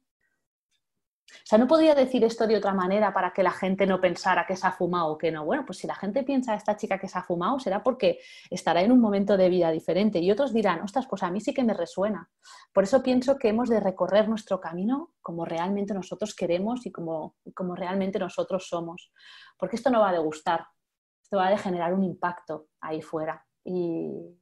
O 1.28 1.48
sea, 1.48 1.58
no 1.58 1.66
podría 1.66 1.94
decir 1.94 2.24
esto 2.24 2.46
de 2.46 2.56
otra 2.56 2.72
manera 2.72 3.12
para 3.12 3.32
que 3.32 3.42
la 3.42 3.50
gente 3.50 3.86
no 3.86 4.00
pensara 4.00 4.46
que 4.46 4.56
se 4.56 4.66
ha 4.66 4.72
fumado 4.72 5.12
o 5.12 5.18
que 5.18 5.30
no. 5.30 5.44
Bueno, 5.44 5.64
pues 5.66 5.78
si 5.78 5.86
la 5.86 5.94
gente 5.94 6.22
piensa 6.22 6.52
a 6.52 6.56
esta 6.56 6.76
chica 6.76 6.98
que 6.98 7.08
se 7.08 7.18
ha 7.18 7.22
fumado, 7.22 7.58
será 7.58 7.82
porque 7.82 8.20
estará 8.50 8.80
en 8.82 8.92
un 8.92 9.00
momento 9.00 9.36
de 9.36 9.48
vida 9.48 9.70
diferente. 9.70 10.18
Y 10.20 10.30
otros 10.30 10.52
dirán, 10.52 10.80
ostras, 10.82 11.06
pues 11.08 11.22
a 11.22 11.30
mí 11.30 11.40
sí 11.40 11.52
que 11.52 11.64
me 11.64 11.74
resuena. 11.74 12.30
Por 12.72 12.84
eso 12.84 13.02
pienso 13.02 13.38
que 13.38 13.48
hemos 13.48 13.68
de 13.68 13.80
recorrer 13.80 14.28
nuestro 14.28 14.60
camino 14.60 15.14
como 15.20 15.44
realmente 15.44 15.94
nosotros 15.94 16.34
queremos 16.34 16.86
y 16.86 16.92
como, 16.92 17.36
como 17.54 17.74
realmente 17.74 18.18
nosotros 18.18 18.68
somos. 18.68 19.12
Porque 19.58 19.76
esto 19.76 19.90
no 19.90 20.00
va 20.00 20.12
de 20.12 20.18
gustar, 20.18 20.66
esto 21.22 21.38
va 21.38 21.50
de 21.50 21.58
generar 21.58 21.92
un 21.92 22.04
impacto 22.04 22.68
ahí 22.80 23.02
fuera. 23.02 23.44
Y, 23.64 24.38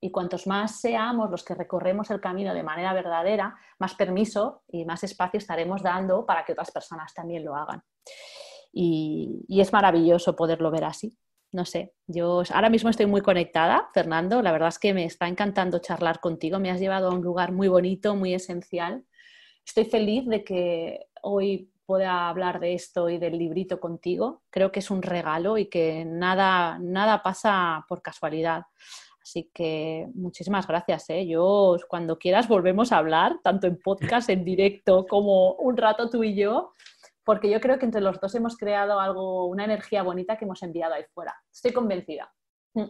y 0.00 0.10
cuantos 0.10 0.46
más 0.46 0.80
seamos 0.80 1.30
los 1.30 1.44
que 1.44 1.54
recorremos 1.54 2.10
el 2.10 2.20
camino 2.20 2.54
de 2.54 2.62
manera 2.62 2.92
verdadera, 2.92 3.56
más 3.78 3.94
permiso 3.94 4.62
y 4.68 4.84
más 4.84 5.02
espacio 5.02 5.38
estaremos 5.38 5.82
dando 5.82 6.24
para 6.24 6.44
que 6.44 6.52
otras 6.52 6.70
personas 6.70 7.12
también 7.14 7.44
lo 7.44 7.56
hagan. 7.56 7.82
Y, 8.72 9.44
es 9.48 9.72
maravilloso 9.72 10.36
poderlo 10.36 10.70
ver 10.70 10.84
así. 10.84 11.16
No 11.50 11.64
sé, 11.64 11.94
yo 12.06 12.42
ahora 12.52 12.68
mismo 12.68 12.90
estoy 12.90 13.06
muy 13.06 13.22
conectada, 13.22 13.88
Fernando. 13.94 14.42
La 14.42 14.52
verdad 14.52 14.68
es 14.68 14.78
que 14.78 14.92
me 14.92 15.06
está 15.06 15.26
encantando 15.26 15.78
charlar 15.78 16.20
contigo. 16.20 16.58
Me 16.58 16.70
has 16.70 16.78
llevado 16.78 17.08
a 17.08 17.14
un 17.14 17.22
lugar 17.22 17.52
muy 17.52 17.68
bonito, 17.68 18.14
muy 18.14 18.34
esencial. 18.34 19.04
Estoy 19.64 19.86
feliz 19.86 20.26
de 20.26 20.44
que 20.44 21.06
hoy 21.22 21.72
pueda 21.86 22.28
hablar 22.28 22.60
de 22.60 22.74
esto 22.74 23.08
y 23.08 23.16
del 23.16 23.38
librito 23.38 23.80
contigo. 23.80 24.42
Creo 24.50 24.70
que 24.70 24.80
es 24.80 24.90
un 24.90 25.00
regalo 25.00 25.56
y 25.56 25.70
que 25.70 26.04
nada, 26.04 26.78
nada 26.78 27.22
pasa 27.22 27.86
por 27.88 28.02
casualidad. 28.02 28.64
Así 29.28 29.50
que 29.52 30.08
muchísimas 30.14 30.66
gracias. 30.66 31.10
¿eh? 31.10 31.26
Yo, 31.26 31.76
cuando 31.86 32.18
quieras, 32.18 32.48
volvemos 32.48 32.92
a 32.92 32.96
hablar, 32.96 33.36
tanto 33.44 33.66
en 33.66 33.78
podcast, 33.78 34.30
en 34.30 34.42
directo, 34.42 35.04
como 35.06 35.52
un 35.56 35.76
rato 35.76 36.08
tú 36.08 36.24
y 36.24 36.34
yo, 36.34 36.72
porque 37.24 37.50
yo 37.50 37.60
creo 37.60 37.78
que 37.78 37.84
entre 37.84 38.00
los 38.00 38.18
dos 38.20 38.34
hemos 38.34 38.56
creado 38.56 38.98
algo, 38.98 39.44
una 39.44 39.66
energía 39.66 40.02
bonita 40.02 40.38
que 40.38 40.46
hemos 40.46 40.62
enviado 40.62 40.94
ahí 40.94 41.02
fuera. 41.12 41.34
Estoy 41.52 41.72
convencida. 41.72 42.32
Mm. 42.72 42.86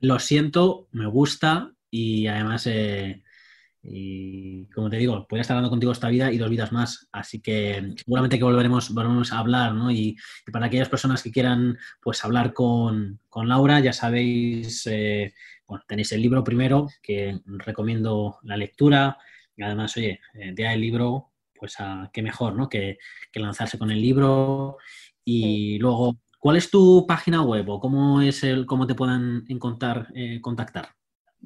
Lo 0.00 0.18
siento, 0.18 0.88
me 0.92 1.06
gusta 1.06 1.72
y 1.90 2.26
además, 2.26 2.66
eh, 2.66 3.24
y 3.82 4.66
como 4.66 4.90
te 4.90 4.98
digo, 4.98 5.26
podría 5.26 5.40
estar 5.40 5.56
hablando 5.56 5.70
contigo 5.70 5.92
esta 5.92 6.10
vida 6.10 6.30
y 6.30 6.36
dos 6.36 6.50
vidas 6.50 6.70
más. 6.70 7.08
Así 7.12 7.40
que 7.40 7.94
seguramente 7.96 8.36
que 8.36 8.44
volveremos, 8.44 8.92
volveremos 8.92 9.32
a 9.32 9.38
hablar, 9.38 9.72
¿no? 9.72 9.90
Y, 9.90 10.18
para 10.52 10.66
aquellas 10.66 10.90
personas 10.90 11.22
que 11.22 11.32
quieran 11.32 11.78
pues 12.02 12.22
hablar 12.26 12.52
con, 12.52 13.20
Laura, 13.34 13.80
ya 13.80 13.94
sabéis. 13.94 14.86
Eh, 14.86 15.32
bueno, 15.68 15.84
tenéis 15.86 16.10
el 16.12 16.22
libro 16.22 16.42
primero, 16.42 16.88
que 17.02 17.40
recomiendo 17.44 18.38
la 18.42 18.56
lectura. 18.56 19.18
Y 19.54 19.62
además, 19.62 19.94
oye, 19.98 20.18
eh, 20.34 20.52
día 20.54 20.70
del 20.70 20.80
libro, 20.80 21.32
pues 21.54 21.78
a, 21.78 22.10
qué 22.12 22.22
mejor, 22.22 22.54
¿no? 22.54 22.68
Que, 22.68 22.98
lanzarse 23.34 23.78
con 23.78 23.92
el 23.92 24.00
libro. 24.00 24.78
Y 25.24 25.78
luego, 25.78 26.16
¿cuál 26.40 26.56
es 26.56 26.70
tu 26.70 27.06
página 27.06 27.42
web 27.42 27.68
o 27.68 27.78
cómo 27.78 28.20
es 28.20 28.42
el, 28.42 28.66
cómo 28.66 28.84
te 28.86 28.96
puedan 28.96 29.44
encontrar, 29.48 30.08
eh, 30.14 30.40
contactar? 30.40 30.88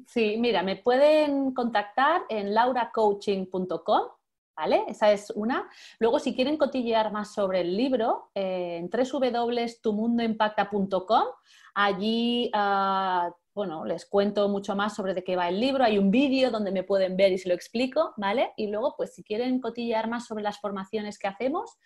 Sí, 0.07 0.37
mira, 0.39 0.63
me 0.63 0.77
pueden 0.77 1.53
contactar 1.53 2.23
en 2.29 2.55
lauracoaching.com, 2.55 4.07
¿vale? 4.55 4.83
Esa 4.87 5.11
es 5.11 5.31
una. 5.35 5.69
Luego, 5.99 6.17
si 6.17 6.33
quieren 6.33 6.57
cotillear 6.57 7.11
más 7.11 7.31
sobre 7.31 7.61
el 7.61 7.77
libro, 7.77 8.31
eh, 8.33 8.79
en 8.79 8.89
www.tumundoimpacta.com, 8.89 11.27
allí 11.75 12.49
uh, 12.55 13.31
bueno, 13.53 13.85
les 13.85 14.05
cuento 14.05 14.49
mucho 14.49 14.75
más 14.75 14.95
sobre 14.95 15.13
de 15.13 15.23
qué 15.23 15.35
va 15.35 15.49
el 15.49 15.59
libro. 15.59 15.83
Hay 15.83 15.99
un 15.99 16.09
vídeo 16.09 16.49
donde 16.49 16.71
me 16.71 16.83
pueden 16.83 17.15
ver 17.15 17.31
y 17.31 17.37
se 17.37 17.49
lo 17.49 17.55
explico, 17.55 18.13
¿vale? 18.17 18.51
Y 18.57 18.65
luego, 18.67 18.95
pues 18.97 19.13
si 19.13 19.23
quieren 19.23 19.61
cotillear 19.61 20.09
más 20.09 20.25
sobre 20.25 20.43
las 20.43 20.59
formaciones 20.59 21.19
que 21.19 21.27
hacemos, 21.27 21.77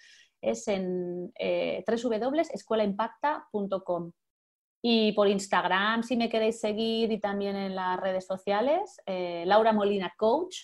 es 0.41 0.67
en 0.67 1.31
eh, 1.37 1.83
www.escuelaimpacta.com. 1.85 4.11
Y 4.81 5.11
por 5.13 5.27
Instagram, 5.27 6.03
si 6.03 6.15
me 6.15 6.29
queréis 6.29 6.61
seguir, 6.61 7.11
y 7.11 7.19
también 7.19 7.55
en 7.55 7.73
las 7.75 7.99
redes 7.99 8.25
sociales, 8.25 9.01
eh, 9.05 9.43
Laura 9.45 9.73
Molina 9.73 10.13
Coach, 10.17 10.55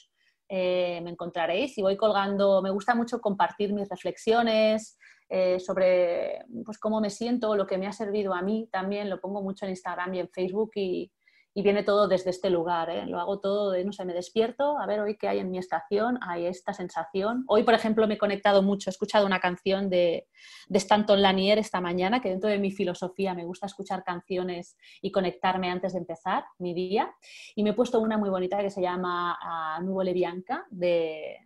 eh, 0.47 1.01
me 1.01 1.09
encontraréis 1.09 1.77
y 1.77 1.81
voy 1.81 1.97
colgando, 1.97 2.61
me 2.61 2.69
gusta 2.69 2.95
mucho 2.95 3.19
compartir 3.19 3.73
mis 3.73 3.89
reflexiones, 3.89 4.97
eh, 5.36 5.59
sobre 5.59 6.45
pues, 6.63 6.77
cómo 6.77 7.01
me 7.01 7.09
siento, 7.09 7.55
lo 7.55 7.65
que 7.65 7.79
me 7.79 7.88
ha 7.88 7.91
servido 7.91 8.36
a 8.36 8.43
mí 8.43 8.69
también, 8.71 9.09
lo 9.09 9.19
pongo 9.19 9.41
mucho 9.41 9.65
en 9.65 9.71
Instagram 9.71 10.13
y 10.13 10.19
en 10.19 10.29
Facebook 10.29 10.69
y, 10.75 11.11
viene 11.55 11.84
todo 11.84 12.07
desde 12.07 12.29
este 12.29 12.51
lugar. 12.51 12.91
¿eh? 12.91 13.07
Lo 13.07 13.19
hago 13.19 13.39
todo 13.39 13.71
de, 13.71 13.84
no 13.84 13.93
sé, 13.93 14.05
me 14.05 14.13
despierto, 14.13 14.77
a 14.77 14.86
ver 14.86 14.99
hoy 14.99 15.17
qué 15.17 15.27
hay 15.27 15.39
en 15.39 15.49
mi 15.49 15.57
estación, 15.57 16.19
hay 16.21 16.45
esta 16.45 16.73
sensación. 16.73 17.45
Hoy, 17.47 17.63
por 17.63 17.73
ejemplo, 17.73 18.07
me 18.07 18.15
he 18.15 18.17
conectado 18.19 18.61
mucho, 18.61 18.89
he 18.89 18.91
escuchado 18.91 19.25
una 19.25 19.39
canción 19.39 19.89
de, 19.89 20.27
de 20.67 20.77
Stanton 20.77 21.21
Lanier 21.21 21.57
esta 21.57 21.81
mañana, 21.81 22.21
que 22.21 22.29
dentro 22.29 22.49
de 22.49 22.59
mi 22.59 22.71
filosofía 22.71 23.34
me 23.34 23.45
gusta 23.45 23.65
escuchar 23.65 24.03
canciones 24.03 24.77
y 25.01 25.11
conectarme 25.11 25.71
antes 25.71 25.93
de 25.93 25.99
empezar 25.99 26.43
mi 26.59 26.75
día. 26.75 27.11
Y 27.55 27.63
me 27.63 27.71
he 27.71 27.73
puesto 27.73 27.99
una 27.99 28.19
muy 28.19 28.29
bonita 28.29 28.59
que 28.59 28.69
se 28.69 28.81
llama 28.81 29.38
ah, 29.41 29.79
Nubole 29.81 30.13
Bianca 30.13 30.65
de 30.69 31.38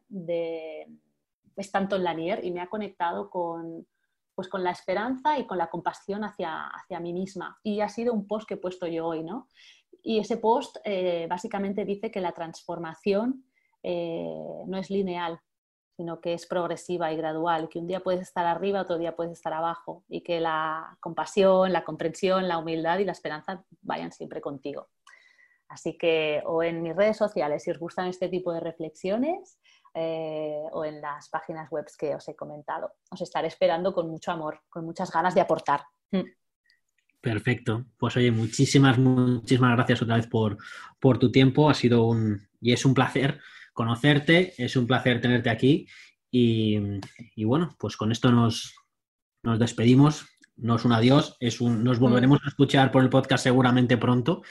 tanto 1.72 1.96
en 1.96 2.04
Lanier 2.04 2.44
y 2.44 2.52
me 2.52 2.62
ha 2.62 2.68
conectado 2.68 3.30
con, 3.30 3.88
pues 4.36 4.48
con 4.48 4.64
la 4.64 4.72
esperanza 4.72 5.40
y 5.40 5.48
con 5.48 5.58
la 5.58 5.68
compasión 5.70 6.24
hacia, 6.24 6.68
hacia 6.68 7.00
mí 7.00 7.14
misma. 7.14 7.60
Y 7.64 7.82
ha 7.82 7.90
sido 7.90 8.14
un 8.14 8.28
post 8.28 8.48
que 8.48 8.54
he 8.54 8.58
puesto 8.58 8.86
yo 8.86 9.08
hoy, 9.08 9.24
¿no? 9.24 9.48
Y 10.04 10.20
ese 10.20 10.38
post 10.38 10.78
eh, 10.84 11.26
básicamente 11.30 11.84
dice 11.86 12.12
que 12.12 12.22
la 12.22 12.32
transformación 12.32 13.44
eh, 13.82 14.64
no 14.68 14.78
es 14.78 14.90
lineal, 14.90 15.40
sino 15.98 16.22
que 16.22 16.34
es 16.34 16.46
progresiva 16.46 17.12
y 17.12 17.18
gradual, 17.18 17.68
que 17.70 17.80
un 17.80 17.88
día 17.88 18.02
puedes 18.02 18.22
estar 18.22 18.46
arriba, 18.46 18.82
otro 18.82 19.00
día 19.00 19.16
puedes 19.16 19.34
estar 19.34 19.54
abajo, 19.54 20.04
y 20.08 20.22
que 20.22 20.40
la 20.40 20.96
compasión, 21.00 21.74
la 21.74 21.84
comprensión, 21.84 22.48
la 22.48 22.60
humildad 22.60 23.00
y 23.00 23.06
la 23.06 23.14
esperanza 23.14 23.66
vayan 23.82 24.12
siempre 24.12 24.40
contigo. 24.40 24.90
Así 25.68 25.98
que, 25.98 26.44
o 26.46 26.62
en 26.62 26.84
mis 26.84 26.96
redes 26.96 27.18
sociales, 27.18 27.64
si 27.64 27.72
os 27.72 27.80
gustan 27.80 28.08
este 28.08 28.30
tipo 28.30 28.54
de 28.54 28.60
reflexiones, 28.60 29.60
eh, 30.00 30.62
o 30.74 30.86
en 30.86 31.02
las 31.02 31.28
páginas 31.30 31.72
web 31.72 31.88
que 31.98 32.14
os 32.14 32.28
he 32.28 32.36
comentado. 32.36 32.94
Os 33.10 33.20
estaré 33.20 33.48
esperando 33.48 33.94
con 33.96 34.08
mucho 34.08 34.32
amor, 34.32 34.62
con 34.70 34.86
muchas 34.86 35.12
ganas 35.12 35.34
de 35.34 35.42
aportar. 35.42 35.82
Mm. 36.12 36.22
Perfecto. 37.20 37.86
Pues 37.98 38.16
oye, 38.16 38.30
muchísimas, 38.30 39.00
muchísimas 39.00 39.76
gracias 39.76 40.04
otra 40.04 40.18
vez 40.18 40.28
por, 40.28 40.60
por 41.00 41.18
tu 41.18 41.32
tiempo. 41.32 41.68
Ha 41.68 41.74
sido 41.74 42.06
un 42.06 42.48
y 42.62 42.74
es 42.74 42.86
un 42.86 42.94
placer 42.94 43.40
conocerte, 43.74 44.54
es 44.64 44.76
un 44.76 44.86
placer 44.86 45.20
tenerte 45.20 45.50
aquí. 45.50 45.88
Y, 46.30 46.80
bueno, 47.44 47.76
pues 47.80 47.98
con 47.98 48.12
esto 48.12 48.32
nos, 48.32 48.76
nos 49.42 49.58
despedimos. 49.58 50.28
No 50.58 50.76
es 50.76 50.86
un 50.86 50.92
adiós, 50.92 51.38
es 51.40 51.60
un, 51.60 51.84
nos 51.84 51.98
volveremos 51.98 52.40
a 52.46 52.50
escuchar 52.50 52.92
por 52.92 53.02
el 53.02 53.10
podcast 53.10 53.44
seguramente 53.44 53.98
pronto. 53.98 54.44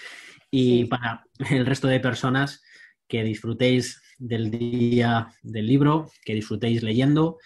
Y 0.51 0.87
para 0.87 1.25
el 1.51 1.67
resto 1.67 1.87
de 1.87 2.01
personas, 2.01 2.65
que 3.07 3.23
disfrutéis 3.23 4.03
del 4.19 4.51
día 4.51 5.33
del 5.43 5.67
libro, 5.67 6.11
que 6.25 6.35
disfrutéis 6.35 6.83
leyendo 6.83 7.39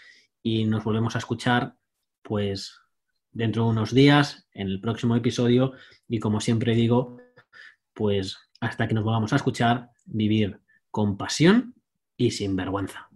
y 0.43 0.64
nos 0.64 0.85
volvemos 0.85 1.16
a 1.16 1.18
escuchar 1.18 1.75
pues 2.23 2.81
dentro 3.33 3.64
de 3.64 3.71
unos 3.71 3.95
días 3.95 4.47
en 4.53 4.68
el 4.68 4.81
próximo 4.81 5.16
episodio 5.16 5.73
y 6.09 6.18
como 6.18 6.41
siempre 6.41 6.75
digo, 6.75 7.18
pues 7.95 8.39
hasta 8.61 8.89
que 8.89 8.95
nos 8.95 9.05
volvamos 9.05 9.33
a 9.33 9.37
escuchar, 9.37 9.91
vivir 10.05 10.61
con 10.91 11.16
pasión 11.16 11.75
y 12.16 12.33
sin 12.33 12.57
vergüenza. 12.57 13.09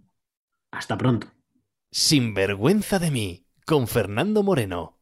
Hasta 0.71 0.97
pronto. 0.97 1.29
Sin 1.91 2.35
vergüenza 2.35 2.99
de 2.99 3.11
mí, 3.11 3.47
con 3.67 3.87
Fernando 3.87 4.43
Moreno. 4.43 4.99